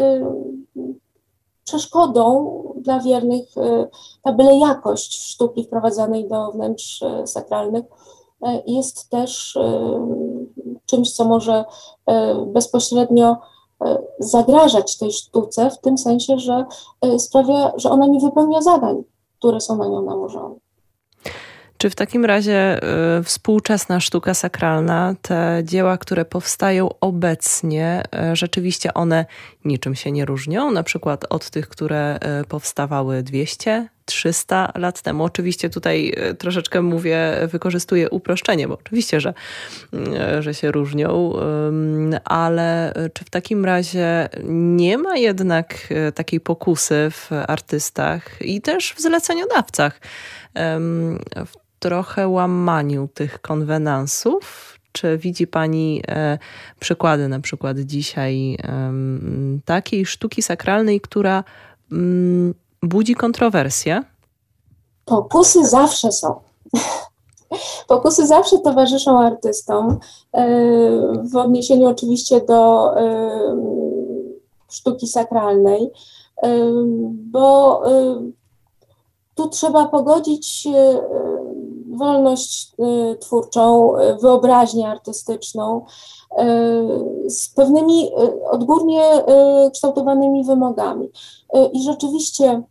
[1.64, 3.88] przeszkodą dla wiernych e,
[4.22, 7.86] ta byle jakość sztuki wprowadzanej do wnętrz e, sakralnych
[8.42, 9.60] e, jest też
[10.86, 11.66] czymś, co może
[12.48, 13.38] bezpośrednio
[14.20, 16.66] zagrażać tej sztuce w tym sensie, że
[17.18, 19.04] sprawia, że ona nie wypełnia zadań,
[19.40, 20.56] które są na nią nałożone.
[21.84, 22.80] Czy w takim razie
[23.20, 29.26] y, współczesna sztuka sakralna, te dzieła, które powstają obecnie, y, rzeczywiście one
[29.66, 35.24] niczym się nie różnią, na przykład od tych, które y, powstawały 200, 300 lat temu.
[35.24, 39.34] Oczywiście tutaj troszeczkę mówię, wykorzystuję uproszczenie, bo oczywiście, że,
[40.40, 41.34] że się różnią,
[42.26, 49.02] ale czy w takim razie nie ma jednak takiej pokusy w artystach i też w
[49.02, 50.00] zleceniodawcach
[51.46, 54.74] w trochę łamaniu tych konwenansów?
[54.92, 56.38] Czy widzi Pani e,
[56.80, 58.58] przykłady, na przykład dzisiaj,
[59.66, 61.44] takiej sztuki sakralnej, która
[61.92, 62.54] m,
[62.84, 64.04] budzi kontrowersje?
[65.06, 66.36] Pokusy zawsze są.
[67.88, 70.00] Pokusy zawsze towarzyszą artystom,
[70.34, 70.48] e,
[71.32, 73.30] w odniesieniu oczywiście do e,
[74.70, 75.92] sztuki sakralnej,
[76.44, 76.60] e,
[77.14, 77.82] bo
[79.36, 80.68] tu trzeba pogodzić
[82.04, 88.12] wolność y, twórczą, y, wyobraźnię artystyczną y, z pewnymi
[88.52, 89.04] odgórnie
[89.74, 91.12] kształtowanymi wymogami.
[91.74, 92.64] I rzeczywiście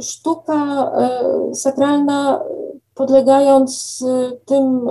[0.00, 0.92] sztuka
[1.54, 2.40] sakralna,
[2.94, 4.04] podlegając
[4.44, 4.90] tym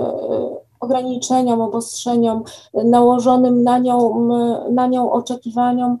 [0.80, 2.42] ograniczeniom, obostrzeniom,
[2.74, 4.28] nałożonym na nią,
[4.70, 5.98] na nią oczekiwaniom,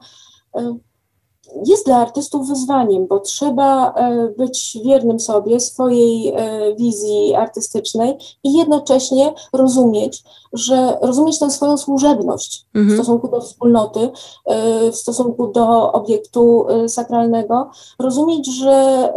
[1.66, 8.52] jest dla artystów wyzwaniem, bo trzeba e, być wiernym sobie, swojej e, wizji artystycznej i
[8.52, 12.94] jednocześnie rozumieć, że rozumieć tę swoją służebność mhm.
[12.94, 14.10] w stosunku do wspólnoty,
[14.44, 19.08] e, w stosunku do obiektu sakralnego, rozumieć, że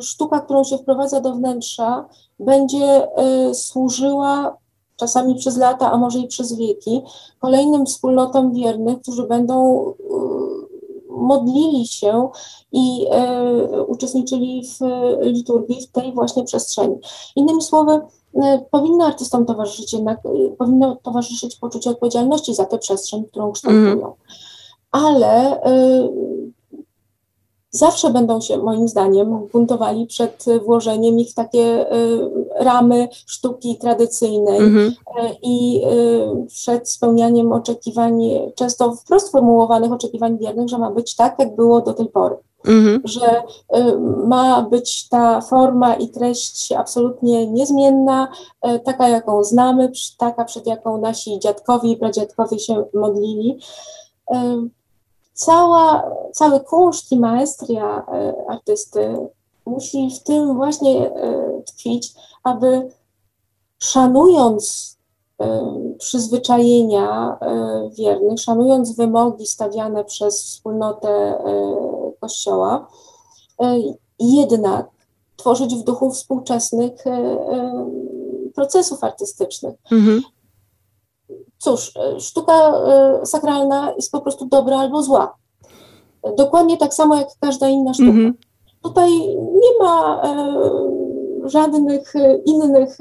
[0.00, 2.08] sztuka, którą się wprowadza do wnętrza,
[2.38, 3.08] będzie
[3.52, 4.56] służyła
[4.96, 7.02] czasami przez lata, a może i przez wieki,
[7.38, 9.84] kolejnym wspólnotom wiernych, którzy będą
[11.16, 12.28] modlili się
[12.72, 14.78] i e, uczestniczyli w
[15.22, 16.96] liturgii w tej właśnie przestrzeni.
[17.36, 18.00] Innymi słowy,
[18.42, 23.92] e, powinno artystom towarzyszyć jednak, e, powinno towarzyszyć poczucie odpowiedzialności za tę przestrzeń, którą kształtują.
[23.92, 24.12] Mm.
[24.92, 25.60] Ale
[27.74, 34.60] zawsze będą się, moim zdaniem, buntowali przed włożeniem ich w takie y, ramy sztuki tradycyjnej
[34.60, 34.92] mm-hmm.
[35.42, 38.22] i y, przed spełnianiem oczekiwań,
[38.54, 42.36] często wprost formułowanych oczekiwań wiernych, że ma być tak, jak było do tej pory.
[42.64, 43.00] Mm-hmm.
[43.04, 43.42] Że
[43.76, 48.28] y, ma być ta forma i treść absolutnie niezmienna,
[48.84, 53.58] taka jaką znamy, taka przed jaką nasi dziadkowie i pradziadkowie się modlili
[55.34, 59.16] cała, cały kunszt i maestria e, artysty
[59.66, 62.88] musi w tym właśnie e, tkwić, aby
[63.78, 64.96] szanując
[65.40, 67.38] e, przyzwyczajenia
[67.98, 71.38] wiernych, szanując wymogi stawiane przez wspólnotę
[72.20, 72.88] Kościoła,
[74.18, 74.86] jednak
[75.36, 77.04] tworzyć w duchu współczesnych
[78.54, 79.74] procesów artystycznych.
[79.92, 80.22] Mhm.
[81.58, 85.34] Cóż, e, sztuka e, sakralna jest po prostu dobra albo zła.
[86.36, 88.10] Dokładnie tak samo jak każda inna sztuka.
[88.10, 88.34] Mm -hmm.
[88.82, 90.54] Tutaj nie ma e,
[91.44, 92.14] żadnych
[92.44, 92.98] innych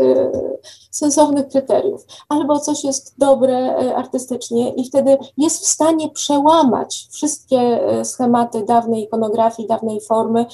[0.91, 2.05] sensownych kryteriów.
[2.29, 9.67] Albo coś jest dobre artystycznie i wtedy jest w stanie przełamać wszystkie schematy dawnej ikonografii,
[9.67, 10.45] dawnej formy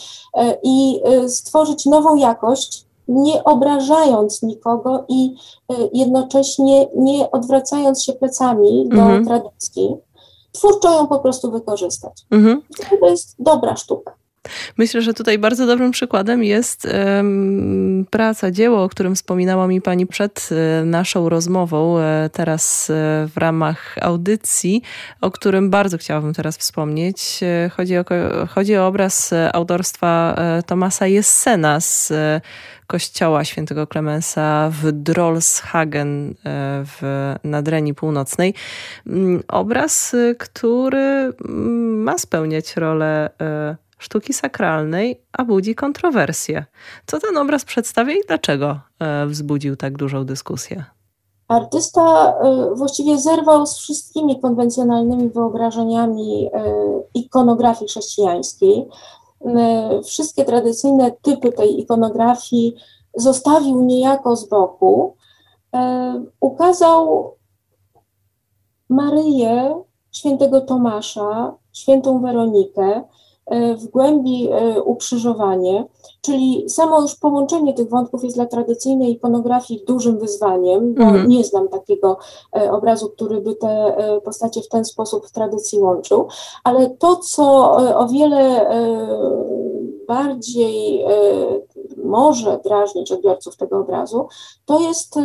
[0.64, 5.36] i stworzyć nową jakość, nie obrażając nikogo i
[5.70, 9.26] e, jednocześnie nie odwracając się plecami do mhm.
[9.26, 9.96] tradycji,
[10.52, 12.26] twórczo ją po prostu wykorzystać.
[12.32, 12.62] Mhm.
[13.00, 14.19] To jest dobra sztuka.
[14.78, 20.08] Myślę, że tutaj bardzo dobrym przykładem jest um, praca, dzieło, o którym wspominała mi Pani
[20.08, 22.94] przed e, naszą rozmową, e, teraz e,
[23.28, 24.82] w ramach audycji,
[25.22, 27.40] o którym bardzo chciałabym teraz wspomnieć.
[27.72, 28.06] Chodzi o,
[28.50, 30.36] chodzi o obraz autorstwa
[30.66, 32.14] Tomasa Jessena z
[32.88, 36.36] kościoła świętego Klemensa w Drollshagen
[36.86, 37.02] w
[37.44, 38.54] Nadrenii Północnej.
[39.08, 43.30] Mm, obraz, który mm, ma spełniać rolę
[44.00, 46.66] sztuki sakralnej, a budzi kontrowersje.
[47.06, 50.86] Co ten obraz przedstawia i dlaczego e, wzbudził tak dużą dyskusję?
[51.48, 56.74] Artysta e, właściwie zerwał z wszystkimi konwencjonalnymi wyobrażeniami e,
[57.14, 58.88] ikonografii chrześcijańskiej.
[60.04, 62.76] Wszystkie tradycyjne typy tej ikonografii
[63.16, 65.16] zostawił niejako z boku.
[66.40, 67.36] Ukazał
[68.90, 73.04] Maryję, świętego Tomasza, świętą Weronikę,
[73.78, 74.50] w głębi
[74.86, 75.86] ukrzyżowanie,
[76.22, 81.28] czyli samo już połączenie tych wątków jest dla tradycyjnej ikonografii dużym wyzwaniem, bo mm.
[81.28, 82.18] nie znam takiego
[82.72, 83.96] obrazu, który by te
[84.26, 86.28] postacie w ten sposób w tradycji łączył,
[86.64, 88.70] ale to, co o wiele
[90.08, 91.06] bardziej
[92.04, 94.28] może drażnić odbiorców tego obrazu,
[94.66, 95.16] to jest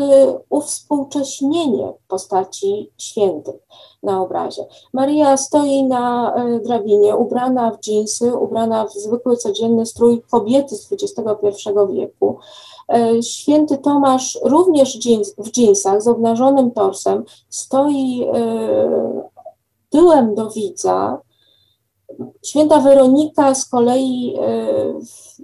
[0.48, 3.66] uwspółcześnienie postaci świętych
[4.04, 4.64] na obrazie.
[4.92, 10.92] Maria stoi na y, drabinie, ubrana w dżinsy, ubrana w zwykły, codzienny strój kobiety z
[10.92, 12.38] XXI wieku.
[12.96, 14.98] Y, święty Tomasz również
[15.38, 18.26] w dżinsach z obnażonym torsem stoi
[19.90, 21.20] tyłem do widza.
[22.42, 24.36] Święta Weronika z kolei
[25.00, 25.34] w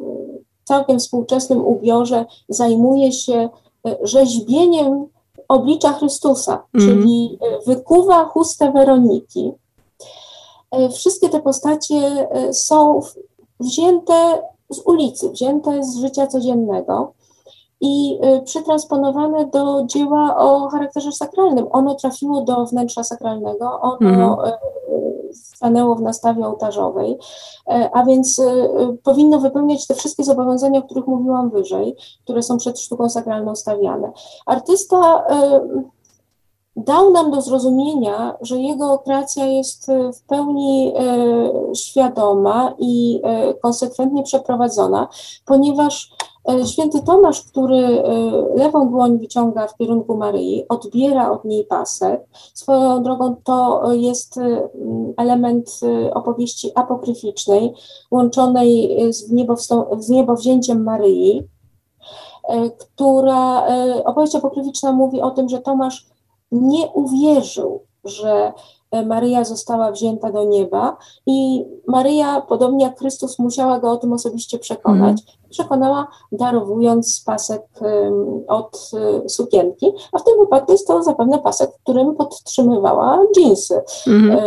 [0.70, 3.48] całkiem współczesnym ubiorze zajmuje się
[3.86, 5.06] e, rzeźbieniem
[5.50, 6.86] oblicza Chrystusa, mm.
[6.86, 9.52] czyli e, wykuwa chustę Weroniki.
[10.70, 13.00] E, wszystkie te postacie są
[13.60, 17.12] wzięte z ulicy, wzięte z życia codziennego
[17.80, 21.66] i przetransponowane do dzieła o charakterze sakralnym.
[21.70, 24.36] Ono trafiło do wnętrza sakralnego, ono mm
[25.32, 27.18] stanęło w nastawie ołtarzowej,
[27.68, 28.68] e, a więc e,
[29.02, 34.12] powinno wypełniać te wszystkie zobowiązania, o których mówiłam wyżej, które są przed sztuką sakralną stawiane.
[34.46, 35.60] Artysta e,
[36.76, 40.92] dał nam do zrozumienia, że jego kreacja jest w pełni
[41.74, 43.22] świadoma i
[43.62, 45.08] konsekwentnie przeprowadzona,
[45.46, 46.12] ponieważ
[46.66, 48.02] święty Tomasz, który e,
[48.56, 52.26] lewą dłoń wyciąga w kierunku Maryi, odbiera od niej pasek.
[52.54, 54.68] Swoją drogą to jest e,
[55.16, 55.80] element
[56.14, 57.72] opowieści apokryficznej,
[58.10, 59.28] łączonej z,
[59.98, 61.42] z niebowzięciem Maryi,
[62.78, 63.66] która
[64.04, 66.06] opowieść apokryficzna mówi o tym, że Tomasz
[66.52, 68.52] nie uwierzył, że
[69.06, 74.58] Maryja została wzięta do nieba i Maryja, podobnie jak Chrystus, musiała go o tym osobiście
[74.58, 75.20] przekonać.
[75.20, 75.50] Mm.
[75.50, 77.62] Przekonała, darowując pasek
[78.48, 78.90] od
[79.24, 83.82] y, sukienki, a w tym wypadku jest to zapewne pasek, którym podtrzymywała dżinsy.
[84.06, 84.38] Mm.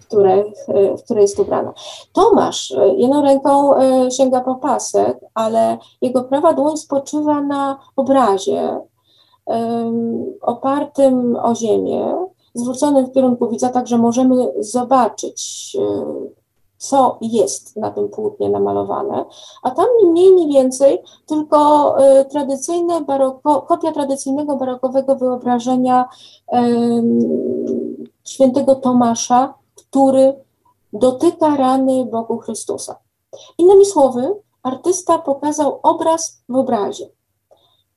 [0.00, 0.52] W której,
[0.98, 1.72] w której jest ubrana.
[2.12, 3.74] Tomasz y, jedną ręką
[4.10, 8.80] sięga po pasek, ale jego prawa dłoń spoczywa na obrazie
[9.46, 12.26] um, opartym o ziemię,
[12.56, 16.04] zwróconym w kierunku widza, tak że możemy zobaczyć, e,
[16.78, 19.24] co jest na tym płótnie namalowane,
[19.62, 26.08] a tam nie mniej, nie więcej, tylko e, tradycyjne baroko, kopia tradycyjnego barokowego wyobrażenia
[28.24, 30.34] świętego Tomasza, który
[30.92, 32.96] dotyka rany Bogu Chrystusa.
[33.58, 37.08] Innymi słowy, artysta pokazał obraz w obrazie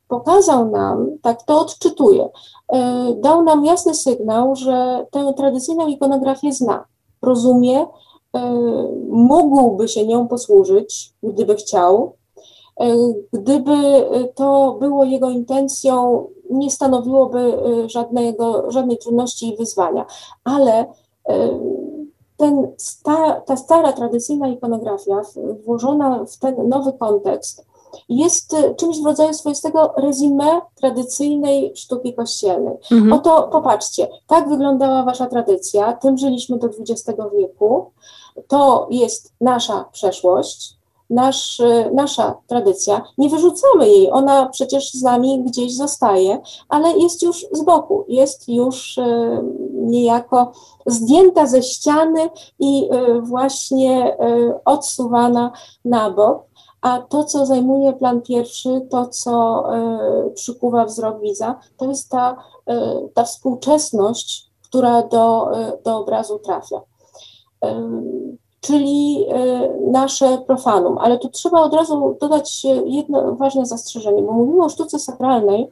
[0.09, 2.29] pokazał nam, tak to odczytuję, e,
[3.15, 6.85] dał nam jasny sygnał, że tę tradycyjną ikonografię zna,
[7.21, 7.85] rozumie,
[8.35, 8.53] e,
[9.09, 12.13] mógłby się nią posłużyć, gdyby chciał.
[12.79, 12.95] E,
[13.33, 13.75] gdyby
[14.35, 17.57] to było jego intencją, nie stanowiłoby
[17.87, 20.05] żadnego, żadnej trudności i wyzwania,
[20.43, 20.85] ale
[22.37, 25.21] ten sta, ta stara, tradycyjna ikonografia
[25.65, 27.65] włożona w ten nowy kontekst
[28.09, 32.77] jest e, czymś w rodzaju swoistego rezime tradycyjnej sztuki kościelnej.
[32.91, 33.13] Mhm.
[33.13, 37.91] Oto popatrzcie, tak wyglądała wasza tradycja, tym żyliśmy do XX wieku,
[38.47, 40.79] to jest nasza przeszłość,
[41.09, 43.01] nasz, e, nasza tradycja.
[43.17, 48.49] Nie wyrzucamy jej, ona przecież z nami gdzieś zostaje, ale jest już z boku, jest
[48.49, 50.51] już e, niejako
[50.85, 52.29] zdjęta ze ściany
[52.59, 52.89] i
[53.21, 54.17] właśnie
[54.65, 55.51] odsuwana
[55.85, 56.48] na bok.
[56.81, 59.63] A to, co zajmuje plan pierwszy, to, co
[60.27, 62.35] y, przykuwa wzrok widza, to jest ta,
[62.69, 62.73] y,
[63.13, 66.81] ta współczesność, która do, y, do obrazu trafia.
[68.61, 69.25] Czyli
[69.91, 70.97] nasze profanum.
[70.97, 75.71] Ale tu trzeba od razu dodać jedno ważne zastrzeżenie, bo mówimy o sztuce sakralnej,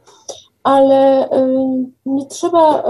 [0.64, 1.30] ale
[2.06, 2.84] nie trzeba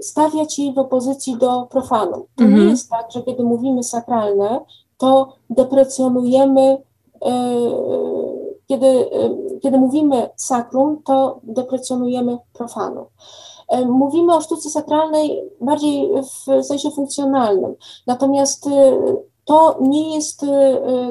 [0.00, 2.22] stawiać jej w opozycji do profanum.
[2.36, 2.68] To nie mhm.
[2.68, 4.60] jest tak, że kiedy mówimy sakralne,
[4.98, 6.78] to deprecjonujemy
[8.66, 9.30] kiedy, e,
[9.62, 13.04] kiedy mówimy sakrum, to deprecjonujemy profanum.
[13.68, 17.74] E, mówimy o sztuce sakralnej bardziej w sensie funkcjonalnym,
[18.06, 18.68] natomiast
[19.44, 20.46] to nie jest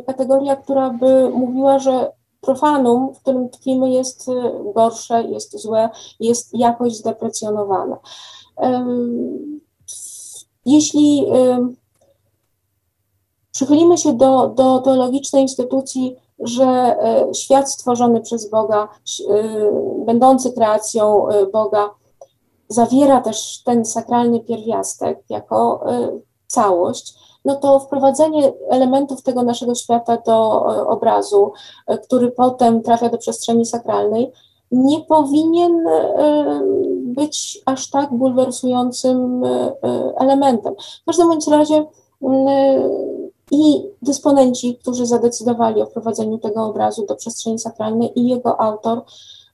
[0.07, 4.29] kategoria, która by mówiła, że profanum, w którym tkwimy, jest
[4.75, 5.89] gorsze, jest złe,
[6.19, 7.97] jest jakoś zdeprecjonowane.
[10.65, 11.25] Jeśli
[13.55, 18.87] Przychylimy się do, do teologicznej instytucji, że e, świat stworzony przez Boga,
[19.29, 19.43] e,
[20.05, 21.89] będący kreacją e, Boga,
[22.67, 25.83] zawiera też ten sakralny pierwiastek jako
[26.47, 27.13] całość,
[27.45, 31.51] no to wprowadzenie elementów tego naszego świata do obrazu,
[32.03, 34.31] który potem trafia do przestrzeni sakralnej,
[34.71, 35.85] nie powinien
[37.03, 39.43] być aż tak bulwersującym
[40.17, 40.73] elementem.
[41.01, 41.85] W każdym bądź razie
[43.51, 49.01] i dysponenci, którzy zadecydowali o wprowadzeniu tego obrazu do przestrzeni sakralnej i jego autor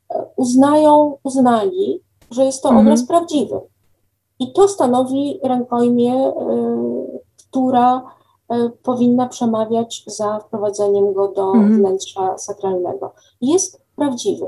[0.10, 2.88] e, uznają, uznali, że jest to mhm.
[2.88, 3.60] obraz prawdziwy.
[4.40, 6.34] I to stanowi rękojmię, y,
[7.50, 8.02] która
[8.54, 11.78] y, powinna przemawiać za wprowadzeniem go do mhm.
[11.78, 13.12] wnętrza sakralnego.
[13.42, 14.48] Jest prawdziwy.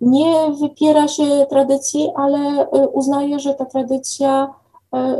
[0.00, 4.54] Nie wypiera się tradycji, ale y, uznaje, że ta tradycja,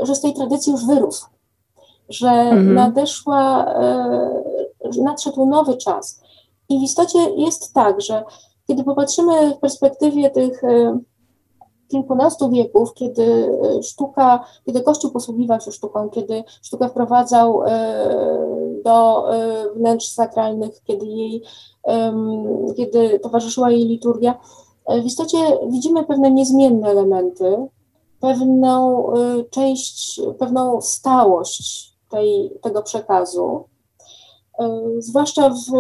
[0.03, 1.27] że z tej tradycji już wyrósł
[2.09, 2.75] że mhm.
[2.75, 6.21] nadeszła, e, nadszedł nowy czas.
[6.69, 8.25] I w istocie jest tak, że
[8.67, 10.99] kiedy popatrzymy w perspektywie tych e,
[11.89, 13.23] kilkunastu wieków, kiedy
[13.79, 17.61] e, sztuka, kiedy Kościół posługiwał się sztuką, kiedy sztukę wprowadzał
[18.85, 19.25] do
[19.77, 21.43] wnętrz sakralnych, kiedy jej,
[22.77, 24.41] kiedy towarzyszyła jej liturgia,
[25.03, 25.39] w istocie
[25.69, 27.69] widzimy pewne niezmienne elementy,
[28.21, 29.07] pewną
[29.51, 33.65] część, pewną stałość tej, tego przekazu,
[34.59, 35.71] e, zwłaszcza w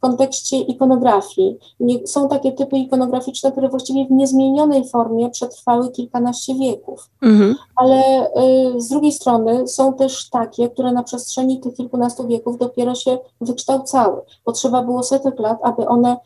[0.00, 1.58] kontekście ikonografii.
[2.04, 7.54] Są takie typy ikonograficzne, które właściwie w niezmienionej formie przetrwały kilkanaście wieków, mhm.
[7.76, 12.94] ale e, z drugiej strony są też takie, które na przestrzeni tych kilkunastu wieków dopiero
[12.94, 14.20] się wykształcały.
[14.44, 16.16] Potrzeba było setek lat, aby one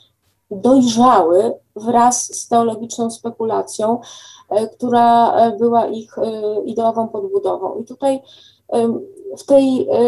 [0.51, 4.01] dojrzały wraz z teologiczną spekulacją,
[4.51, 6.17] e, która była ich
[6.65, 7.81] ideową podbudową.
[7.81, 8.23] I tutaj
[9.39, 9.99] w, tej, e,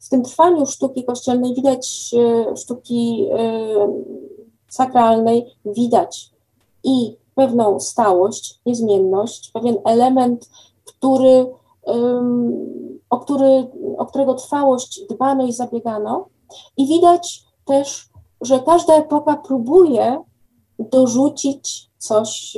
[0.00, 3.58] w tym trwaniu sztuki kościelnej widać e, sztuki e,
[4.68, 6.30] sakralnej, widać
[6.84, 10.50] i pewną stałość, niezmienność, pewien element,
[10.84, 11.46] który,
[13.10, 13.66] o, który,
[13.98, 16.26] o którego trwałość dbano i zabiegano.
[16.76, 18.08] I widać też,
[18.40, 20.22] że każda epoka próbuje
[20.90, 22.56] dorzucić coś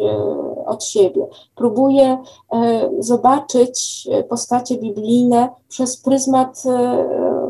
[0.67, 1.27] od siebie.
[1.55, 2.19] Próbuje
[2.53, 7.05] e, zobaczyć e, postacie biblijne przez pryzmat e,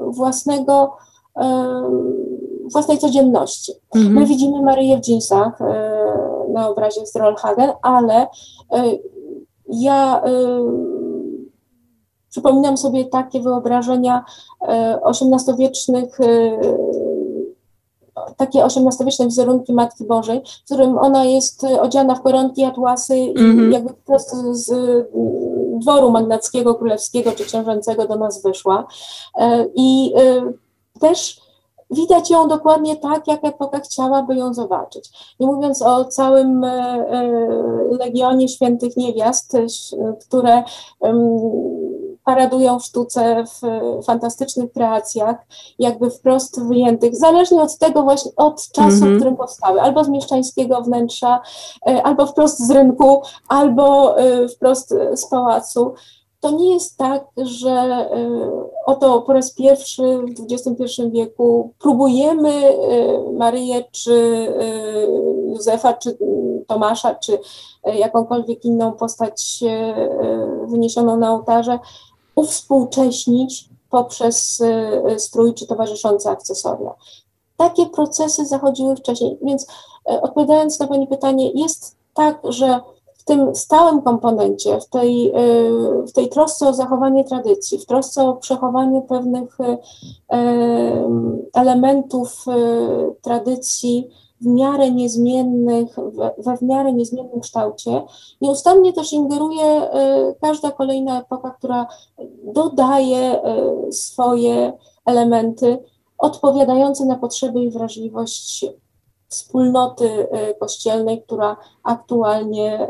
[0.06, 0.96] własnego,
[2.72, 3.72] własnej codzienności.
[3.94, 4.14] Mhm.
[4.14, 5.58] My widzimy Maryję w dżinsach
[6.52, 8.26] na obrazie z Rollhagen, ale
[9.68, 10.22] ja
[12.30, 14.24] przypominam sobie takie wyobrażenia
[15.04, 16.18] XVIII-wiecznych
[18.36, 23.38] takie XVIII-wieczne wizerunki Matki Bożej, w którym ona jest e, odziana w koronki, atłasy i
[23.38, 23.72] mm -hmm.
[23.72, 25.04] jakby prosto z mm,
[25.78, 28.86] dworu magnackiego, królewskiego czy książęcego do nas wyszła.
[29.38, 30.52] E, I e,
[31.00, 31.40] też
[31.90, 35.34] widać ją dokładnie tak, jak epoka chciałaby ją zobaczyć.
[35.40, 36.66] Nie mówiąc o całym
[38.00, 39.56] legionie świętych niewiast,
[40.28, 40.62] które
[42.24, 43.60] paradują w sztuce w
[44.04, 45.36] fantastycznych kreacjach,
[45.78, 49.14] jakby wprost wyjętych, zależnie od tego właśnie, od czasu, mm -hmm.
[49.14, 51.40] w którym powstały, albo z mieszczańskiego wnętrza,
[51.86, 55.94] e, albo wprost z rynku, albo e, wprost z pałacu.
[56.40, 58.08] To nie jest tak, że e,
[58.86, 62.62] oto po raz pierwszy w XXI wieku próbujemy
[63.32, 64.46] Maryję, czy
[65.48, 66.18] Józefa, czy
[66.66, 67.38] Tomasza, czy
[67.84, 69.64] jakąkolwiek inną postać
[70.66, 71.78] wyniesioną na ołtarze
[72.36, 76.94] uwspółcześnić poprzez y, strój czy towarzyszące akcesoria.
[77.56, 79.66] Takie procesy zachodziły wcześniej, więc
[80.10, 82.80] e, odpowiadając na Pani pytanie, jest tak, że
[83.14, 88.22] w tym stałym komponencie, w tej, y, w tej trosce o zachowanie tradycji, w trosce
[88.22, 89.78] o przechowanie pewnych y,
[91.54, 92.44] elementów
[93.22, 94.10] tradycji,
[94.44, 95.96] w miarę niezmiennych,
[96.38, 98.02] we w miarę niezmiennym kształcie.
[98.40, 101.86] Nieustannie też ingeruje e, każda kolejna epoka, która
[102.44, 104.72] dodaje e, swoje
[105.06, 105.78] elementy
[106.18, 108.66] odpowiadające na potrzeby i wrażliwość
[109.28, 112.88] wspólnoty e, kościelnej, która aktualnie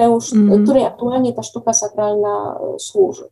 [0.00, 0.64] tę, mm.
[0.64, 3.24] której aktualnie ta sztuka sakralna e, służy.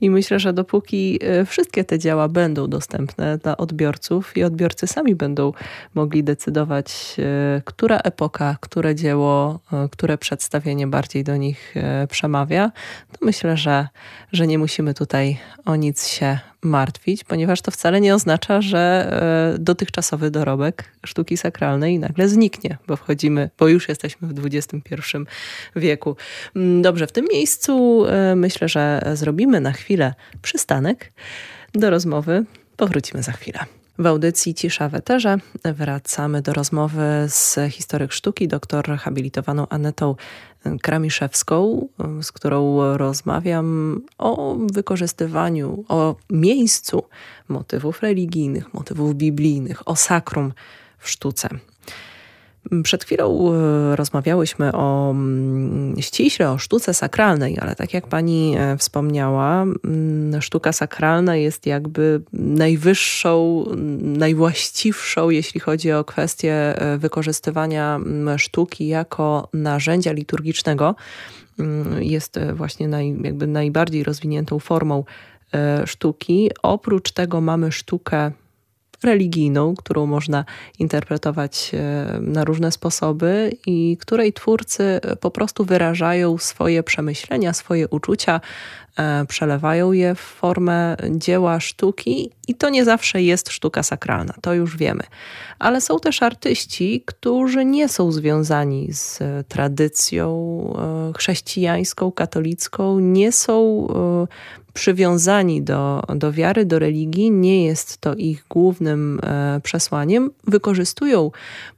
[0.00, 5.14] I myślę, że dopóki e, wszystkie te dzieła będą dostępne dla odbiorców i odbiorcy sami
[5.14, 5.52] będą
[5.94, 9.58] mogli decydować, e, która epoka, które dzieło,
[9.90, 11.74] które przedstawienie bardziej do nich
[12.08, 12.72] przemawia,
[13.12, 13.88] to myślę, że,
[14.32, 19.10] że nie musimy tutaj o nic się martwić, ponieważ to wcale nie oznacza, że
[19.54, 24.72] e, dotychczasowy dorobek sztuki sakralnej nagle zniknie, bo wchodzimy, bo już jesteśmy w XXI
[25.76, 26.16] wieku.
[26.56, 31.12] Mm, dobrze, w tym miejscu e, myślę, że zrobimy na chwilę przystanek
[31.74, 32.44] do rozmowy.
[32.76, 33.77] Powrócimy za chwilę.
[33.98, 40.14] W audycji Cisza w Eterze wracamy do rozmowy z historyk sztuki, doktor habilitowaną Anetą
[40.82, 41.88] Kramiszewską,
[42.22, 47.04] z którą rozmawiam o wykorzystywaniu, o miejscu
[47.48, 50.52] motywów religijnych, motywów biblijnych, o sakrum
[50.98, 51.48] w sztuce.
[52.82, 58.76] Przed chwilą e, rozmawiałyśmy o mm, ściśle o sztuce sakralnej, ale tak jak pani e,
[58.76, 63.64] wspomniała, mm, sztuka sakralna jest jakby najwyższą,
[64.00, 70.94] najwłaściwszą, jeśli chodzi o kwestię e, wykorzystywania mm, sztuki jako narzędzia liturgicznego.
[71.98, 75.04] Jest właśnie naj, jakby najbardziej rozwiniętą formą
[75.86, 76.50] sztuki.
[76.62, 78.32] Oprócz tego mamy sztukę
[79.02, 80.44] religijną, którą można
[80.78, 88.40] interpretować e, na różne sposoby i której twórcy po prostu wyrażają swoje przemyślenia, swoje uczucia,
[88.98, 94.54] e, przelewają je w formę dzieła sztuki i to nie zawsze jest sztuka sakralna, to
[94.54, 95.04] już wiemy.
[95.58, 99.18] Ale są też artyści, którzy nie są związani z
[99.48, 100.28] tradycją
[100.78, 103.88] e, chrześcijańską, katolicką, nie są
[104.78, 111.30] przywiązani do, do wiary, do religii, nie jest to ich głównym e, przesłaniem, wykorzystują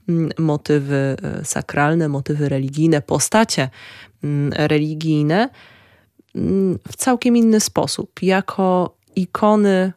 [0.08, 3.70] mm, motywy e, sakralne, motywy religijne, postacie
[4.24, 5.48] mm, religijne
[6.34, 9.92] mm, w całkiem inny sposób, jako ikony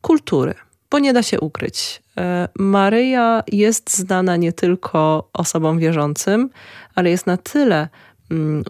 [0.00, 0.54] kultury,
[0.90, 2.02] bo nie da się ukryć.
[2.16, 6.50] E, Maryja jest znana nie tylko osobom wierzącym,
[6.94, 7.88] ale jest na tyle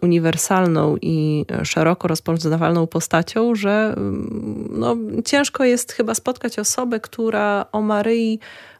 [0.03, 7.83] uniwersalną i szeroko rozpoznawalną postacią, że mm, no, ciężko jest chyba spotkać osobę, która o
[7.83, 8.39] Maryi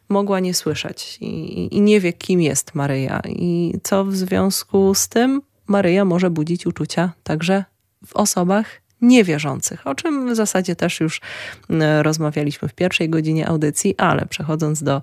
[0.09, 3.21] mogła nie słyszeć i, i nie wie, kim jest Maryja.
[3.25, 5.41] I co w związku z tym?
[5.67, 7.63] Maryja może budzić uczucia także
[8.05, 11.21] w osobach niewierzących, o czym w zasadzie też już
[11.69, 15.01] e, rozmawialiśmy w pierwszej godzinie audycji, ale przechodząc do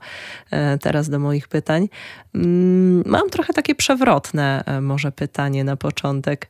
[0.50, 1.88] e, teraz do moich pytań,
[2.34, 6.48] mm, mam trochę takie przewrotne e, może pytanie na początek.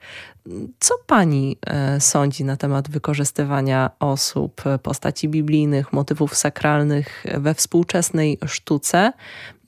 [0.80, 1.56] Co pani
[1.98, 9.12] sądzi na temat wykorzystywania osób, postaci biblijnych, motywów sakralnych we współczesnej sztuce?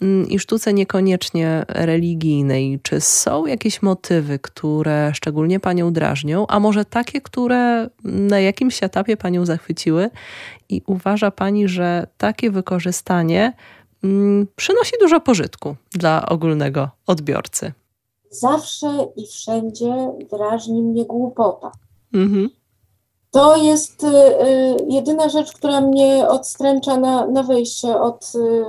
[0.02, 2.80] Mm, i sztuce niekoniecznie religijnej.
[2.82, 9.16] Czy są jakieś motywy, które szczególnie Panią drażnią, a może takie, które na jakimś etapie
[9.16, 10.10] Panią zachwyciły
[10.68, 13.52] i uważa Pani, że takie wykorzystanie
[14.04, 17.72] mm, przynosi dużo pożytku dla ogólnego odbiorcy?
[18.30, 21.72] Zawsze i wszędzie drażni mnie głupota.
[22.14, 22.48] Mhm.
[23.30, 28.64] To jest y, y, jedyna rzecz, która mnie odstręcza na, na wyjście od y,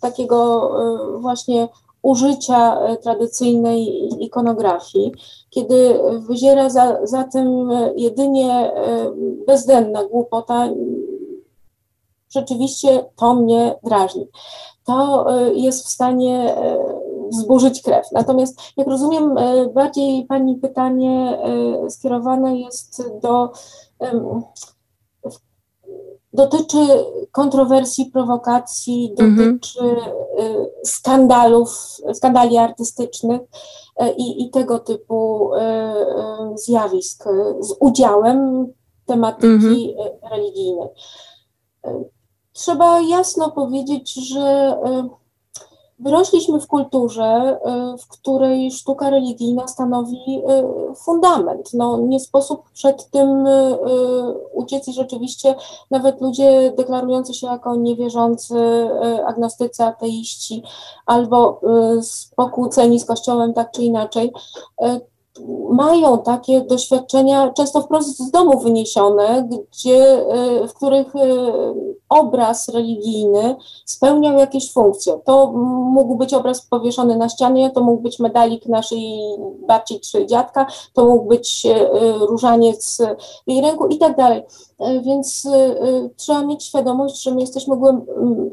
[0.00, 0.70] takiego
[1.20, 1.68] właśnie
[2.02, 5.12] użycia tradycyjnej ikonografii,
[5.50, 8.72] kiedy wyziera za, za tym jedynie
[9.46, 10.68] bezdenna głupota,
[12.28, 14.28] rzeczywiście to mnie drażni.
[14.84, 16.56] To jest w stanie
[17.34, 18.06] wzburzyć krew.
[18.12, 23.52] Natomiast, jak rozumiem, e, bardziej Pani pytanie e, skierowane jest do.
[26.32, 26.76] Dotyczy
[27.32, 29.36] kontrowersji, prowokacji, mhm.
[29.36, 30.66] dotyczy mhm.
[30.84, 33.40] skandalów, skandali artystycznych
[34.16, 35.50] i, i tego typu
[36.54, 37.24] zjawisk
[37.60, 38.66] z udziałem
[39.06, 40.18] tematyki mhm.
[40.30, 40.88] religijnej.
[42.52, 44.78] Trzeba jasno powiedzieć, że
[45.98, 47.58] Wyrośliśmy w kulturze,
[47.94, 51.74] y, w której sztuka religijna stanowi y, fundament.
[51.74, 53.78] No, nie sposób przed tym y,
[54.52, 55.54] uciec i rzeczywiście
[55.90, 58.54] nawet ludzie deklarujący się jako niewierzący,
[59.26, 60.62] agnostycy, ateiści
[61.06, 61.60] albo
[62.02, 64.32] spokłóceni z Kościołem tak czy inaczej,
[65.70, 70.24] mają takie doświadczenia, często wprost z domu wyniesione, gdzie,
[70.68, 71.12] w których
[72.08, 75.20] obraz religijny spełniał jakieś funkcje.
[75.24, 75.52] To
[75.92, 79.20] mógł być obraz powieszony na ścianie, to mógł być medalik naszej
[79.66, 81.88] babci czy dziadka, to mógł być e,
[82.18, 82.98] różaniec
[83.46, 84.42] w jej ręku i tak dalej.
[84.80, 87.76] E, więc e, trzeba mieć świadomość, że my jesteśmy,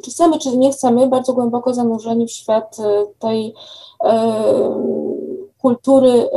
[0.03, 2.77] czy chcemy, czy nie chcemy, bardzo głęboko zanurzeni w świat
[3.19, 3.53] tej
[5.61, 6.29] kultury y,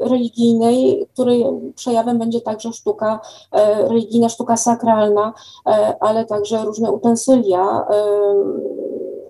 [0.00, 3.20] religijnej, której przejawem będzie także sztuka
[3.54, 5.70] y, religijna, sztuka sakralna, y,
[6.00, 7.86] ale także różne utensylia,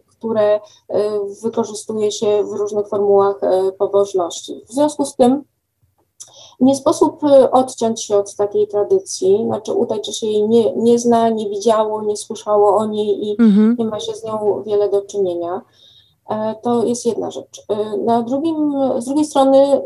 [0.08, 0.60] które
[1.42, 3.40] wykorzystuje się w różnych formułach
[3.78, 4.64] pobożności.
[4.68, 5.44] W związku z tym
[6.60, 7.20] nie sposób
[7.52, 12.02] odciąć się od takiej tradycji, znaczy udać, że się jej nie, nie zna, nie widziało,
[12.02, 13.76] nie słyszało o niej i mhm.
[13.78, 15.62] nie ma się z nią wiele do czynienia.
[16.30, 17.62] E, to jest jedna rzecz.
[17.68, 19.82] E, na drugim, z drugiej strony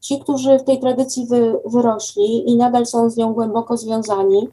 [0.00, 4.48] ci, którzy w tej tradycji wy, wyrośli i nadal są z nią głęboko związani,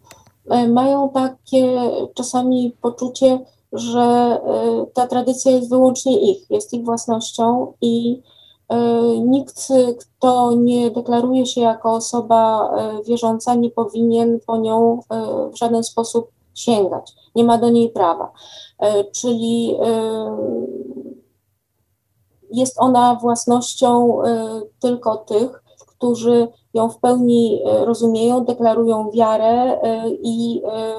[0.69, 3.39] mają takie czasami poczucie,
[3.73, 4.37] że
[4.93, 8.21] ta tradycja jest wyłącznie ich, jest ich własnością i
[9.25, 9.67] nikt,
[9.99, 12.71] kto nie deklaruje się jako osoba
[13.07, 14.99] wierząca, nie powinien po nią
[15.53, 18.31] w żaden sposób sięgać, nie ma do niej prawa.
[19.11, 19.77] Czyli
[22.51, 24.17] jest ona własnością
[24.79, 30.93] tylko tych, którzy ją w pełni e, rozumieją, deklarują wiarę e, i e,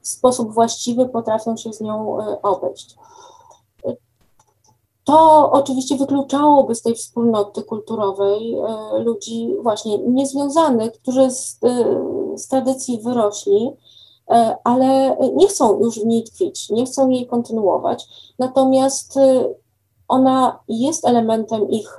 [0.00, 2.96] w sposób właściwy potrafią się z nią obejść.
[5.04, 8.56] To oczywiście wykluczałoby z tej wspólnoty kulturowej
[9.04, 11.60] ludzi właśnie niezwiązanych, którzy z,
[12.36, 13.70] z tradycji wyrośli,
[14.64, 18.06] ale nie chcą już w niej tkwić, nie chcą jej kontynuować.
[18.38, 19.18] Natomiast
[20.08, 21.96] ona jest elementem ich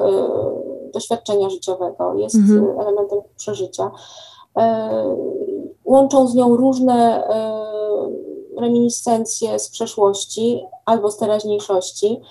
[0.93, 2.79] doświadczenia życiowego, jest mhm.
[2.79, 3.91] elementem przeżycia.
[4.57, 4.89] E,
[5.85, 12.21] łączą z nią różne e, reminiscencje z przeszłości albo z teraźniejszości.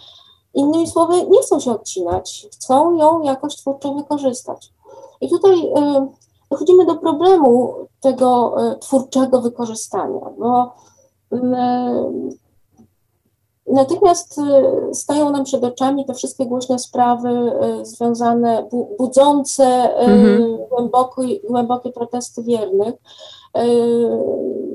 [0.55, 4.73] Innymi słowy, nie chcą się odcinać, chcą ją jakoś twórczo wykorzystać.
[5.21, 6.09] I tutaj e,
[6.51, 10.73] dochodzimy do problemu tego twórczego wykorzystania, bo
[13.73, 17.53] Natychmiast y, stają nam przed oczami te wszystkie głośne sprawy
[17.83, 18.69] związane,
[18.99, 20.59] budzące mhm.
[20.69, 22.95] głębokie, głębokie protesty wiernych,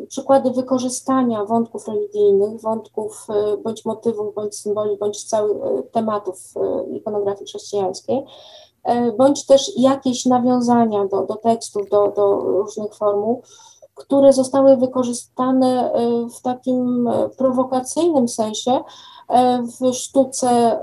[0.08, 3.28] przykłady wykorzystania wątków religijnych, wątków
[3.64, 5.58] bądź motywów, bądź symboli, bądź całych
[5.91, 6.54] tematów
[6.91, 8.24] ikonografii chrześcijańskiej,
[9.18, 13.41] bądź też jakieś nawiązania do, do tekstów, do, do różnych formuł
[13.95, 18.84] które zostały wykorzystane e, w takim e, prowokacyjnym sensie
[19.30, 20.80] e, w sztuce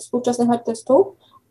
[0.00, 1.06] współczesnych artystów,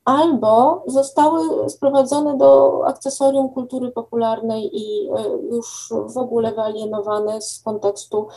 [0.05, 5.09] albo zostały sprowadzone do akcesorium kultury popularnej i
[5.51, 8.27] już w ogóle wyalienowane z kontekstu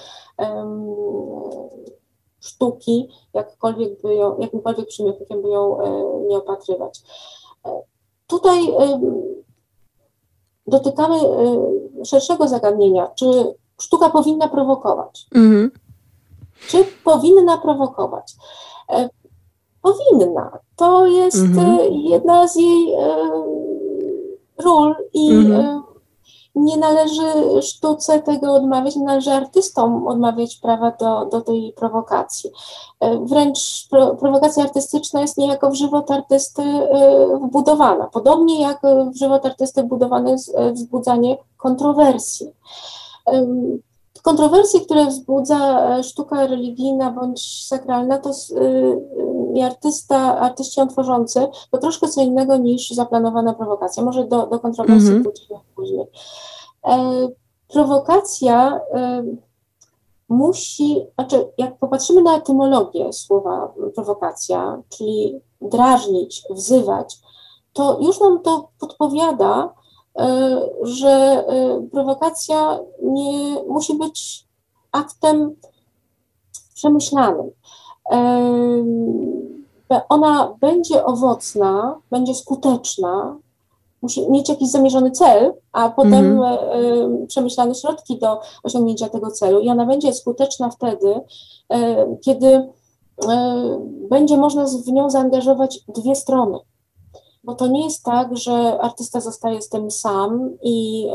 [2.44, 5.78] sztuki, jakkolwiek by ją, jakimkolwiek przymiotnikiem by ją
[6.28, 7.02] nie opatrywać.
[8.26, 8.74] Tutaj
[10.66, 11.16] dotykamy
[12.00, 15.26] y, szerszego zagadnienia, czy sztuka powinna prowokować.
[15.34, 15.70] Mhm.
[16.68, 18.36] Czy powinna prowokować?
[18.90, 19.08] E,
[19.82, 20.58] powinna.
[20.76, 21.78] To jest mhm.
[21.80, 23.16] E, jedna z jej e,
[24.58, 25.93] ról i mhm
[26.54, 32.50] nie należy sztuce tego odmawiać, nie należy artystom odmawiać prawa do, do tej prowokacji.
[33.00, 38.80] E, wręcz pro, prowokacja artystyczna jest niejako w żywot artysty e, wbudowana, podobnie jak
[39.12, 42.52] w żywot artysty wbudowane jest e, wzbudzanie kontrowersji.
[44.24, 48.30] Kontrowersje, które wzbudza sztuka religijna bądź sakralna, to
[49.54, 54.02] i artysta, artyści ją tworzący, to troszkę co innego niż zaplanowana prowokacja.
[54.02, 55.58] Może do, do kontrowersji mm -hmm.
[55.76, 56.06] później.
[56.86, 57.28] E,
[57.68, 59.24] prowokacja e,
[60.28, 67.18] musi, znaczy jak popatrzymy na etymologię słowa prowokacja, czyli drażnić, wzywać,
[67.72, 69.83] to już nam to podpowiada, e,
[70.82, 74.44] że e, prowokacja nie musi być
[74.92, 75.56] aktem
[76.74, 77.50] przemyślanym.
[78.12, 83.36] E, ona będzie owocna, będzie skuteczna,
[84.02, 87.26] musi mieć jakiś zamierzony cel, a potem -hmm.
[87.26, 89.60] przemyślane środki do osiągnięcia tego celu.
[89.60, 91.20] I ona będzie skuteczna wtedy,
[92.20, 92.68] kiedy
[94.10, 96.58] będzie można w nią zaangażować dwie strony
[97.44, 101.06] bo to nie jest tak, że artysta zostaje z tym sam i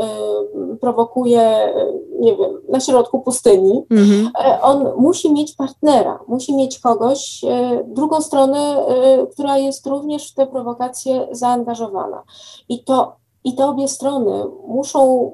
[0.73, 1.73] y, prowokuje,
[2.19, 3.83] nie wiem, na środku pustyni.
[3.89, 4.31] Mhm.
[4.45, 7.47] E, on musi mieć partnera, musi mieć kogoś, y,
[7.87, 8.85] drugą stronę,
[9.23, 12.23] y, która jest również w tę prowokację zaangażowana.
[12.69, 15.31] I to, i te obie strony muszą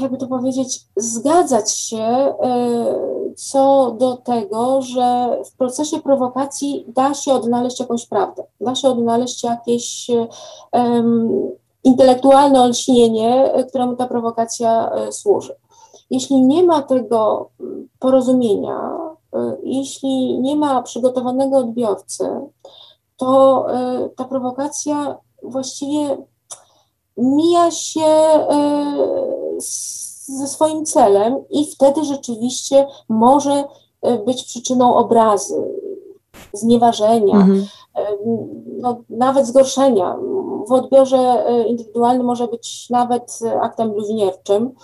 [0.00, 2.34] jakby to powiedzieć, zgadzać się e,
[3.36, 9.44] co do tego, że w procesie prowokacji da się odnaleźć jakąś prawdę, da się odnaleźć
[9.44, 10.10] jakieś
[10.72, 11.50] um,
[11.84, 15.54] intelektualne olśnienie, któremu ta prowokacja e, służy.
[16.10, 17.50] Jeśli nie ma tego
[17.98, 18.98] porozumienia,
[19.34, 22.28] e, jeśli nie ma przygotowanego odbiorcy,
[23.16, 23.66] to
[24.16, 26.16] ta prowokacja właściwie
[27.16, 28.06] mija się
[30.26, 33.64] ze swoim celem i wtedy rzeczywiście może
[34.02, 35.64] e, być przyczyną obrazy,
[36.52, 37.66] znieważenia, mhm.
[37.94, 38.06] E,
[38.78, 40.16] no, nawet zgorszenia.
[40.68, 44.74] W odbiorze e, indywidualnym może być nawet aktem bluźnierczym.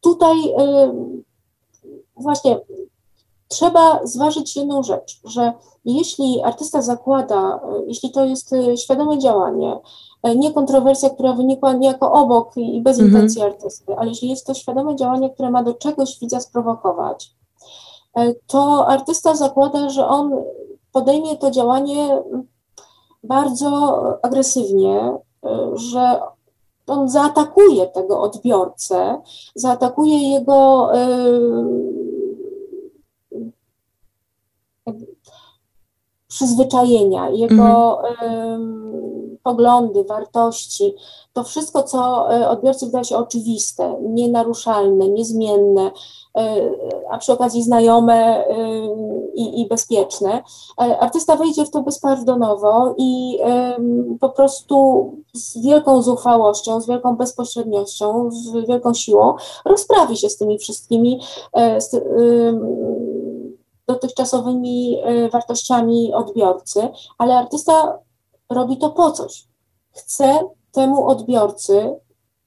[0.00, 0.36] Tutaj
[2.16, 2.60] właśnie
[3.48, 5.52] trzeba zważyć jedną rzecz, że
[5.84, 9.78] jeśli artysta zakłada, jeśli to jest świadome działanie,
[10.32, 13.14] nie kontrowersja, która wynikła niejako obok i bez mhm.
[13.14, 17.34] intencji artysty, ale jeśli jest to świadome działanie, które ma do czegoś widza sprowokować,
[18.16, 20.32] e, to artysta zakłada, że on
[20.92, 22.22] podejmie to działanie
[23.24, 26.20] bardzo agresywnie, e, że
[26.86, 29.20] on zaatakuje tego odbiorcę,
[29.54, 30.90] zaatakuje jego
[36.34, 39.38] przyzwyczajenia, jego mhm.
[39.42, 40.94] poglądy, wartości,
[41.34, 45.90] to wszystko, co e, odbiorcy wydaje się oczywiste, nienaruszalne, niezmienne,
[46.38, 46.70] e,
[47.10, 48.44] a przy okazji znajome
[49.34, 50.42] i, i, bezpieczne,
[50.82, 53.38] e, artysta wejdzie w to bezpardonowo i
[54.20, 59.34] po prostu z wielką zuchwałością, z wielką bezpośredniością, z wielką siłą
[59.64, 61.20] rozprawi się z tymi wszystkimi
[61.78, 61.90] z,
[63.86, 66.88] dotychczasowymi e, wartościami odbiorcy,
[67.18, 67.98] ale artysta
[68.50, 69.48] robi to po coś.
[69.92, 70.40] Chce
[70.72, 71.94] temu odbiorcy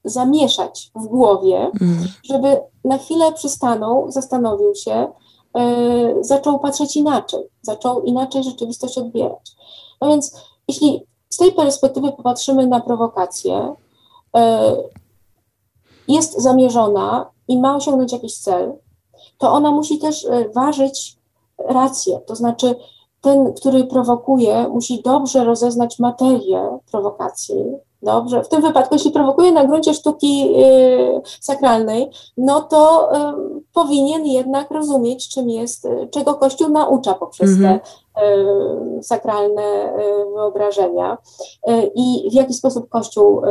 [0.04, 2.08] zamieszać w głowie, mm.
[2.24, 5.12] żeby na chwilę przystanął, zastanowił się,
[5.54, 9.56] e, zaczął patrzeć inaczej, zaczął inaczej rzeczywistość odbierać.
[10.00, 10.36] No więc
[10.68, 13.74] jeśli z tej perspektywy popatrzymy na prowokację,
[14.36, 14.76] e,
[16.08, 18.72] jest zamierzona i ma osiągnąć jakiś cel,
[19.38, 21.17] to ona musi też ważyć
[21.58, 22.74] rację, to znaczy
[23.20, 27.64] ten, który prowokuje, musi dobrze rozeznać materię prowokacji.
[28.02, 34.26] Dobrze, w tym wypadku, jeśli prowokuje na gruncie sztuki y, sakralnej, no to y, powinien
[34.26, 37.80] jednak rozumieć, czym jest, y, czego Kościół naucza poprzez mm -hmm.
[38.14, 38.26] te
[38.98, 41.18] y, sakralne y, wyobrażenia
[41.68, 43.42] y, i w jaki sposób Kościół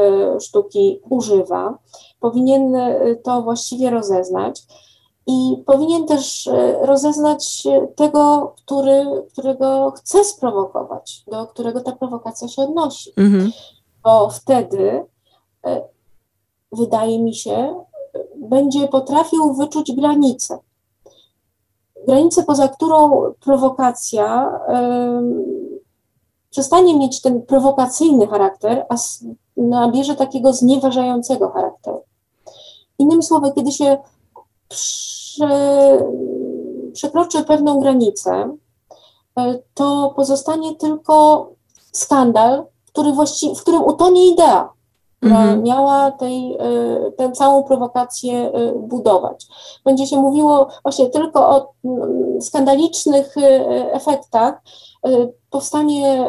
[0.41, 1.77] sztuki używa.
[2.19, 2.77] Powinien
[3.23, 4.61] to właściwie rozeznać
[5.27, 12.61] i powinien też e, rozeznać tego, który, którego chce sprowokować, do którego ta prowokacja się
[12.61, 13.13] odnosi.
[13.17, 13.51] Mhm.
[14.03, 15.05] Bo wtedy,
[15.65, 15.81] e,
[16.71, 17.83] wydaje mi się,
[18.35, 20.59] będzie potrafił wyczuć granicę.
[22.07, 24.59] Granicę, poza którą prowokacja
[26.49, 28.95] przestanie mieć ten prowokacyjny charakter, a
[29.57, 32.03] nabierze takiego znieważającego charakteru.
[32.99, 33.97] Innymi słowy, kiedy się
[36.97, 38.57] przekroczy pewną granicę,
[39.39, 41.47] e, to pozostanie tylko
[41.91, 44.69] skandal, który właści- w którym utonie idea,
[45.19, 45.63] która mhm.
[45.63, 49.47] miała tej, e, tę całą prowokację e, budować.
[49.85, 53.35] Będzie się mówiło właśnie tylko o mm, skandalicznych
[53.91, 54.61] efektach.
[55.49, 56.27] Powstanie,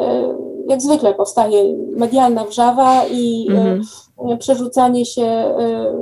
[0.69, 3.83] jak zwykle powstaje medialna wrzawa i mhm.
[4.39, 5.55] przerzucanie się e,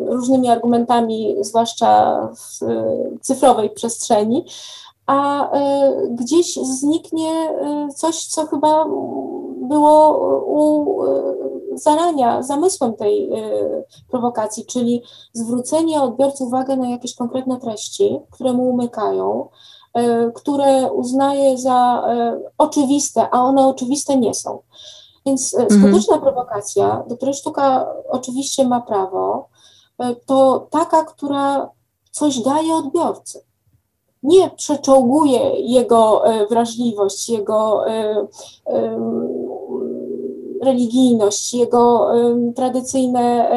[0.07, 2.85] różnymi argumentami, zwłaszcza w e,
[3.21, 4.45] cyfrowej przestrzeni,
[5.07, 7.31] a e, gdzieś zniknie
[7.95, 8.85] coś, co chyba
[9.69, 10.97] było u
[11.75, 13.31] zarania zamysłem tej
[14.11, 15.03] prowokacji, czyli
[15.33, 19.49] zwrócenie odbiorcy uwagi na jakieś konkretne treści, które mu umykają,
[20.35, 22.05] które uznaje za
[22.59, 24.59] oczywiste, a one oczywiste nie są.
[25.27, 25.81] Więc e, mhm.
[25.81, 29.49] skuteczna prowokacja, do której sztuka oczywiście ma prawo,
[29.99, 31.71] e, to taka, która
[32.11, 33.41] coś daje odbiorcy.
[34.23, 37.85] Nie przeczołguje jego e, wrażliwość, jego
[40.63, 42.09] religijność, jego
[42.55, 43.51] tradycyjne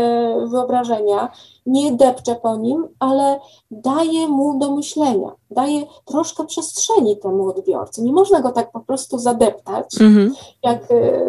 [0.51, 1.29] wyobrażenia,
[1.69, 3.39] nie depcze po nim, ale
[3.71, 8.01] daje mu do myślenia, daje troszkę przestrzeni temu odbiorcy.
[8.01, 10.29] Nie można go tak po prostu zadeptać, mm-hmm.
[10.63, 11.25] jak e,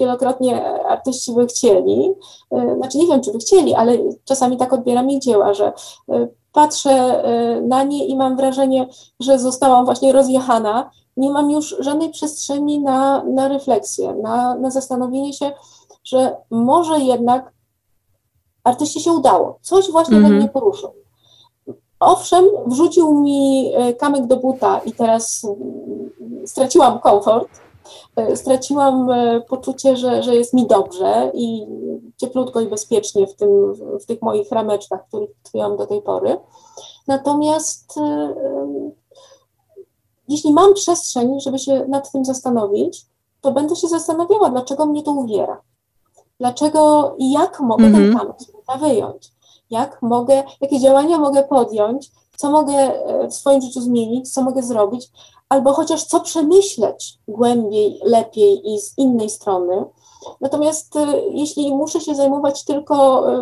[0.00, 2.14] wielokrotnie artyści by chcieli.
[2.50, 5.72] E, znaczy nie wiem, czy by chcieli, ale czasami tak odbieram ich dzieła, że
[6.08, 7.22] e, patrzę
[7.62, 8.86] na nie i mam wrażenie,
[9.20, 10.90] że zostałam właśnie rozjechana.
[11.16, 15.52] Nie mam już żadnej przestrzeni na, na refleksję, na, na zastanowienie się,
[16.04, 17.52] że może jednak
[18.64, 19.58] artyście się udało.
[19.62, 20.32] Coś właśnie mm -hmm.
[20.32, 20.42] mhm.
[20.42, 20.90] mnie poruszył.
[22.00, 27.48] Owszem, wrzucił mi e, kamyk do buta i teraz mm, straciłam komfort,
[28.34, 31.66] straciłam e, poczucie, że, że jest mi dobrze i
[32.16, 36.36] cieplutko i bezpiecznie w, tym, w tych moich rameczkach, których tkwiłam do tej pory.
[37.06, 37.94] Natomiast
[40.28, 43.06] jeśli mam przestrzeń, żeby się nad tym zastanowić,
[43.40, 45.60] to będę się zastanawiała, dlaczego mnie to uwiera.
[46.40, 47.96] Dlaczego i jak mogę mm -hmm.
[47.96, 48.34] ten mhm.
[48.66, 49.32] kamyk wyjąć?
[49.70, 54.62] Jak mogę, jakie działania mogę podjąć, co mogę e, w swoim życiu zmienić, co mogę
[54.62, 55.10] zrobić,
[55.48, 59.84] albo chociaż co przemyśleć głębiej, lepiej i z innej strony.
[60.40, 63.40] Natomiast e, jeśli muszę się zajmować tylko e,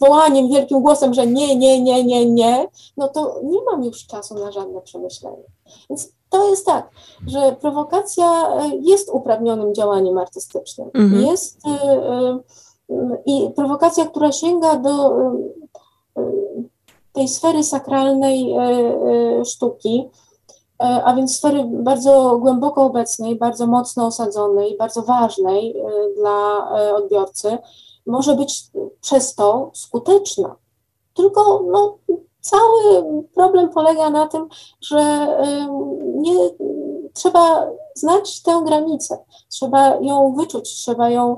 [0.00, 4.34] wołaniem wielkim głosem, że nie, nie, nie, nie, nie, no to nie mam już czasu
[4.34, 5.44] na żadne przemyślenie.
[5.90, 6.90] Więc to jest tak,
[7.26, 8.48] że prowokacja
[8.80, 10.90] jest uprawnionym działaniem artystycznym.
[10.94, 11.26] Mhm.
[11.26, 11.60] Jest
[13.26, 15.20] i prowokacja, która sięga do
[17.12, 18.54] tej sfery sakralnej
[19.44, 20.08] sztuki,
[20.78, 25.82] a więc sfery bardzo głęboko obecnej, bardzo mocno osadzonej, bardzo ważnej
[26.16, 27.58] dla odbiorcy,
[28.06, 28.62] może być
[29.00, 30.56] przez to skuteczna.
[31.14, 31.98] Tylko no,
[32.40, 33.02] cały
[33.34, 34.48] problem polega na tym,
[34.80, 35.26] że
[36.14, 36.34] nie
[37.14, 39.18] trzeba znać tę granicę,
[39.48, 41.36] trzeba ją wyczuć, trzeba ją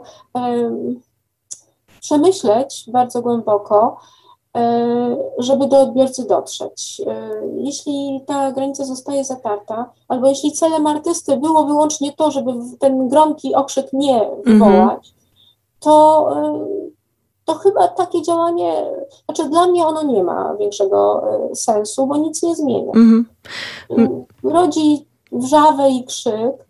[2.01, 4.20] przemyśleć bardzo głęboko E,
[5.39, 7.03] żeby do odbiorcy dotrzeć.
[7.07, 13.09] E, jeśli ta granica zostaje zatarta, albo jeśli celem artysty było wyłącznie to, żeby ten
[13.09, 15.15] gromki okrzyk nie wywołać, mhm.
[15.81, 16.67] to, e,
[17.45, 18.87] to chyba takie działanie,
[19.25, 21.23] znaczy dla mnie ono nie ma większego
[21.55, 22.93] sensu, bo nic nie zmienia.
[22.93, 23.27] Mhm.
[24.45, 26.70] Rodzi wrzawę i krzyk, E,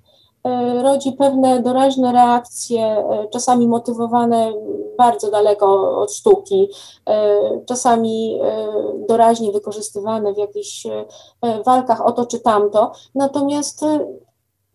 [0.83, 4.53] rodzi pewne doraźne reakcje, e, czasami motywowane
[4.99, 6.69] bardzo daleko od sztuki,
[7.09, 8.41] e, czasami
[9.09, 10.87] doraźnie wykorzystywane w jakichś
[11.67, 12.93] walkach o to czy tamto.
[13.15, 13.85] Natomiast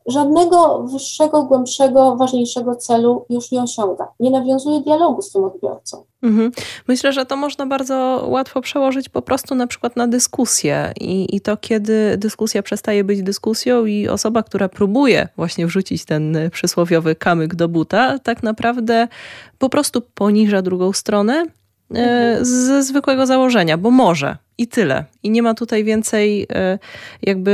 [0.08, 4.08] żadnego wyższego, głębszego, ważniejszego celu już nie osiąga.
[4.20, 6.04] Nie nawiązuje dialogu z tym odbiorcą.
[6.24, 6.52] Mhm.
[6.88, 11.42] Myślę, że to można bardzo łatwo przełożyć po prostu na przykład na dyskusję I, i
[11.42, 17.56] to, kiedy dyskusja przestaje być dyskusją i osoba, która próbuje właśnie wrzucić ten przysłowiowy kamyk
[17.56, 19.08] do buta, tak naprawdę
[19.60, 21.46] po prostu poniża drugą stronę
[22.42, 25.06] ze zwykłego założenia, bo może i tyle.
[25.24, 26.80] I nie ma tutaj więcej, e,
[27.22, 27.52] jakby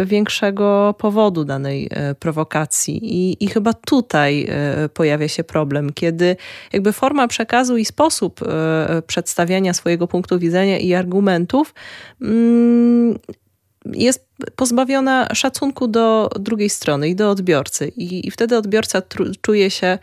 [0.00, 3.00] e, większego powodu danej prowokacji.
[3.02, 4.48] I, I chyba tutaj
[4.94, 6.36] pojawia się problem, kiedy
[6.72, 8.40] jakby forma przekazu i sposób
[9.06, 11.74] przedstawiania swojego punktu widzenia i argumentów
[12.22, 13.18] mm,
[13.94, 17.88] jest pozbawiona szacunku do drugiej strony i do odbiorcy.
[17.88, 19.02] I, i wtedy odbiorca
[19.40, 19.98] czuje się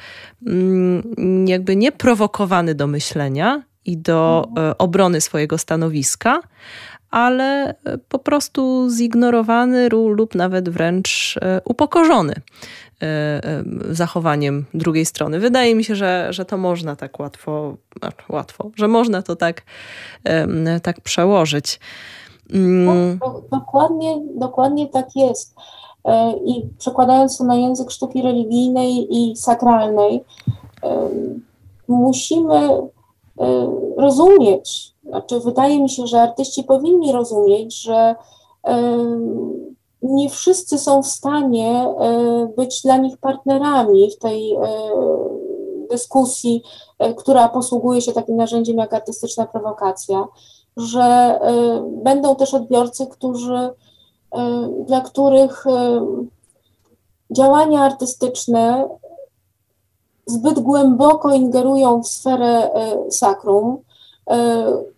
[0.48, 4.68] mm, jakby nieprowokowany do myślenia i do mhm.
[4.68, 6.42] e, obrony swojego stanowiska,
[7.12, 12.42] ale e, po prostu zignorowany lub nawet wręcz e, upokorzony
[13.90, 15.40] zachowaniem drugiej strony.
[15.40, 19.62] Wydaje mi się, że, że to można tak łatwo, znaczy łatwo, że można to tak,
[20.84, 21.80] tak przełożyć.
[22.54, 23.20] Mm.
[23.22, 25.56] No, dokładnie, dokładnie tak jest.
[26.46, 30.24] I przekładając to na język sztuki religijnej i sakralnej,
[31.88, 32.82] musimy
[33.98, 38.16] rozumieć, znaczy wydaje mi się, że artyści powinni rozumieć, że
[40.02, 41.96] nie wszyscy są w stanie
[42.58, 44.56] być dla nich partnerami w tej
[45.92, 46.64] dyskusji,
[47.18, 50.26] która posługuje się takim narzędziem jak artystyczna prowokacja
[50.78, 54.38] że y, będą też odbiorcy, którzy, y,
[54.86, 55.72] dla których y,
[57.32, 58.90] działania artystyczne
[60.26, 62.70] zbyt głęboko ingerują w sferę
[63.10, 63.78] sakrum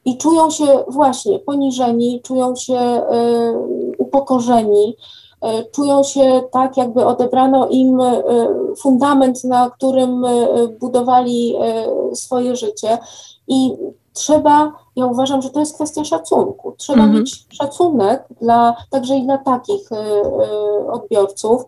[0.05, 3.01] i czują się właśnie poniżeni, czują się
[3.97, 4.97] upokorzeni,
[5.71, 7.99] czują się tak, jakby odebrano im
[8.77, 10.25] fundament, na którym
[10.79, 11.55] budowali
[12.13, 12.97] swoje życie.
[13.47, 13.77] I
[14.17, 16.73] trzeba, ja uważam, że to jest kwestia szacunku.
[16.77, 17.19] Trzeba mhm.
[17.19, 21.61] mieć szacunek dla, także i dla takich y, y, odbiorców.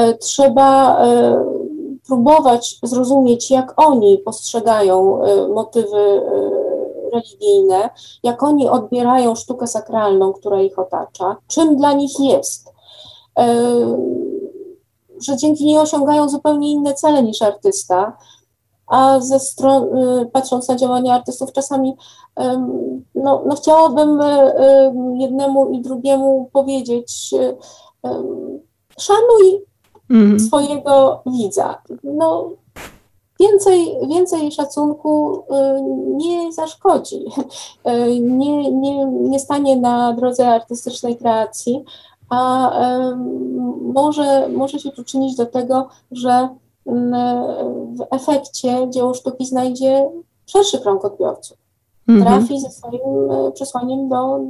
[0.00, 1.00] Y, trzeba
[2.06, 5.22] próbować zrozumieć, jak oni postrzegają
[5.54, 6.22] motywy
[7.12, 7.90] religijne,
[8.22, 12.72] jak oni odbierają sztukę sakralną, która ich otacza, czym dla nich jest.
[15.22, 18.16] Że dzięki niej osiągają zupełnie inne cele niż artysta,
[18.90, 19.88] a ze stron,
[20.32, 21.96] patrząc na działania artystów, czasami
[23.14, 24.20] no, no chciałabym
[25.18, 27.34] jednemu i drugiemu powiedzieć,
[28.98, 29.64] szanuj
[30.10, 30.40] mm.
[30.40, 31.82] swojego widza.
[32.04, 32.50] No,
[33.40, 35.42] więcej, więcej szacunku
[36.06, 37.24] nie zaszkodzi,
[38.20, 41.84] nie, nie, nie stanie na drodze artystycznej kreacji,
[42.30, 42.72] a
[43.82, 46.48] może, może się przyczynić do tego, że
[46.86, 50.10] w efekcie dzieło sztuki znajdzie
[50.46, 51.56] szerszy krąg odbiorców.
[52.08, 52.26] Mhm.
[52.26, 54.40] Trafi ze swoim e, przesłaniem do,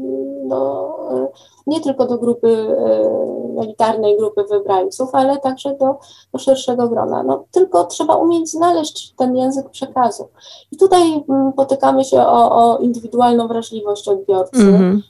[0.45, 1.29] do, e,
[1.67, 5.99] nie tylko do grupy e, elitarnej, grupy wybrańców, ale także do,
[6.33, 7.23] do szerszego grona.
[7.23, 10.29] No, tylko trzeba umieć znaleźć ten język przekazu.
[10.73, 11.25] I tutaj
[11.57, 14.61] potykamy się o, o indywidualną wrażliwość odbiorcy.
[14.61, 15.03] Mhm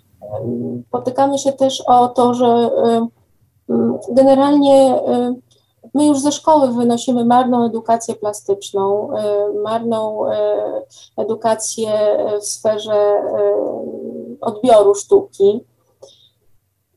[0.91, 2.71] Potykamy się też o to, że
[4.11, 5.01] generalnie
[5.95, 10.83] My już ze szkoły wynosimy marną edukację plastyczną, e, marną e,
[11.17, 11.91] edukację
[12.41, 13.25] w sferze e,
[14.41, 15.61] odbioru sztuki.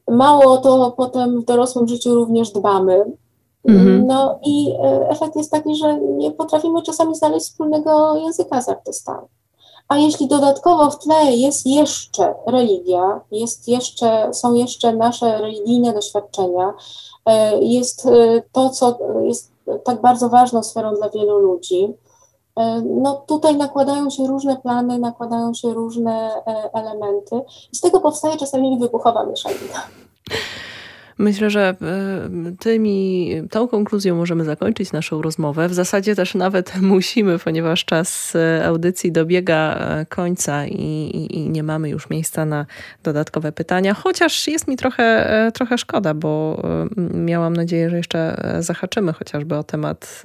[0.07, 3.05] Mało o to potem w dorosłym życiu również dbamy.
[3.65, 4.07] Mhm.
[4.07, 4.73] No i
[5.09, 9.27] efekt jest taki, że nie potrafimy czasami znaleźć wspólnego języka z artystami.
[9.87, 16.73] A jeśli dodatkowo w tle jest jeszcze religia, jest jeszcze, są jeszcze nasze religijne doświadczenia,
[17.61, 19.51] jest e, to, co jest
[19.83, 21.93] tak bardzo ważną sferą dla wielu ludzi.
[22.55, 26.43] E, no tutaj nakładają się różne plany, nakładają się różne
[26.73, 27.41] elementy
[27.73, 29.87] i z tego powstaje czasami wybuchowa mieszanina.
[31.23, 31.75] Myślę, że
[32.59, 35.69] tymi, tą konkluzją możemy zakończyć naszą rozmowę.
[35.69, 38.33] W zasadzie też nawet musimy, ponieważ czas
[38.65, 39.79] audycji dobiega
[40.09, 42.65] końca i, i, i, nie mamy już miejsca na
[43.03, 46.61] dodatkowe pytania, chociaż jest mi trochę, trochę szkoda, bo
[47.13, 50.23] miałam nadzieję, że jeszcze zahaczymy chociażby o temat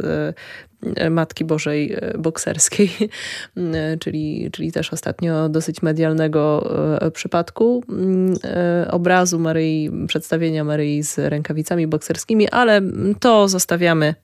[1.10, 2.90] Matki Bożej e, bokserskiej,
[3.56, 7.84] e, czyli, czyli też ostatnio dosyć medialnego e, przypadku
[8.90, 12.80] obrazu Maryi, przedstawienia Maryi z rękawicami bokserskimi, ale
[13.20, 14.14] to zostawiamy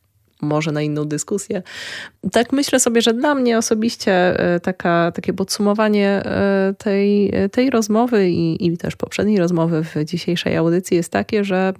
[0.43, 1.63] może na inną dyskusję.
[2.33, 6.23] Tak myślę sobie, że dla mnie osobiście taka, takie podsumowanie
[6.79, 11.73] tej, tej rozmowy i, i też poprzedniej rozmowy w dzisiejszej audycji jest takie, że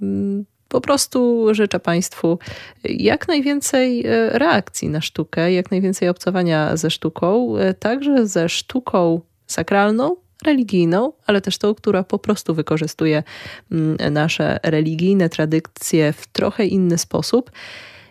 [0.75, 2.39] po prostu życzę Państwu
[2.83, 9.21] jak najwięcej e, reakcji na sztukę, jak najwięcej obcowania ze sztuką, e, także ze sztuką
[9.47, 10.15] sakralną,
[10.45, 13.23] religijną, ale też tą, która po prostu wykorzystuje
[13.71, 17.51] mm, nasze religijne tradycje w trochę inny sposób.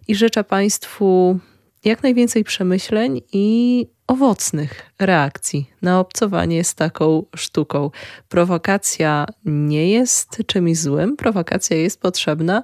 [0.09, 1.39] I życzę Państwu
[1.85, 7.91] jak najwięcej przemyśleń i owocnych reakcji na obcowanie z taką sztuką.
[8.29, 12.63] Prowokacja nie jest czymś złym, prowokacja jest potrzebna.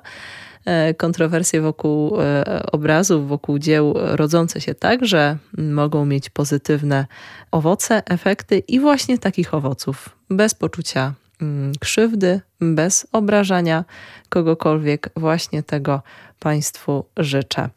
[0.64, 7.06] E, kontrowersje wokół e, obrazów, wokół dzieł rodzące się także mogą mieć pozytywne
[7.50, 13.84] owoce, efekty i właśnie takich owoców, bez poczucia mm, krzywdy, bez obrażania
[14.28, 16.02] kogokolwiek, właśnie tego
[16.38, 17.68] Państwu życzę.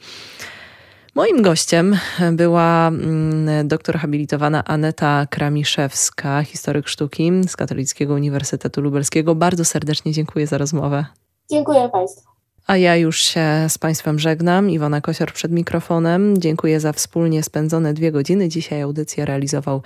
[1.15, 1.97] Moim gościem
[2.31, 9.35] była mm, doktor habilitowana Aneta Kramiszewska, historyk sztuki z Katolickiego Uniwersytetu Lubelskiego.
[9.35, 11.05] Bardzo serdecznie dziękuję za rozmowę.
[11.51, 12.29] Dziękuję Państwu.
[12.67, 14.69] A ja już się z Państwem żegnam.
[14.69, 16.37] Iwona Kosior przed mikrofonem.
[16.37, 18.49] Dziękuję za wspólnie spędzone dwie godziny.
[18.49, 19.81] Dzisiaj audycję realizował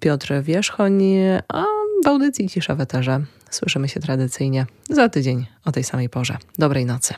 [0.00, 1.02] Piotr Wierzchoń,
[1.48, 1.64] a
[2.04, 6.36] w audycji Cisza w Eterze słyszymy się tradycyjnie za tydzień o tej samej porze.
[6.58, 7.14] Dobrej nocy.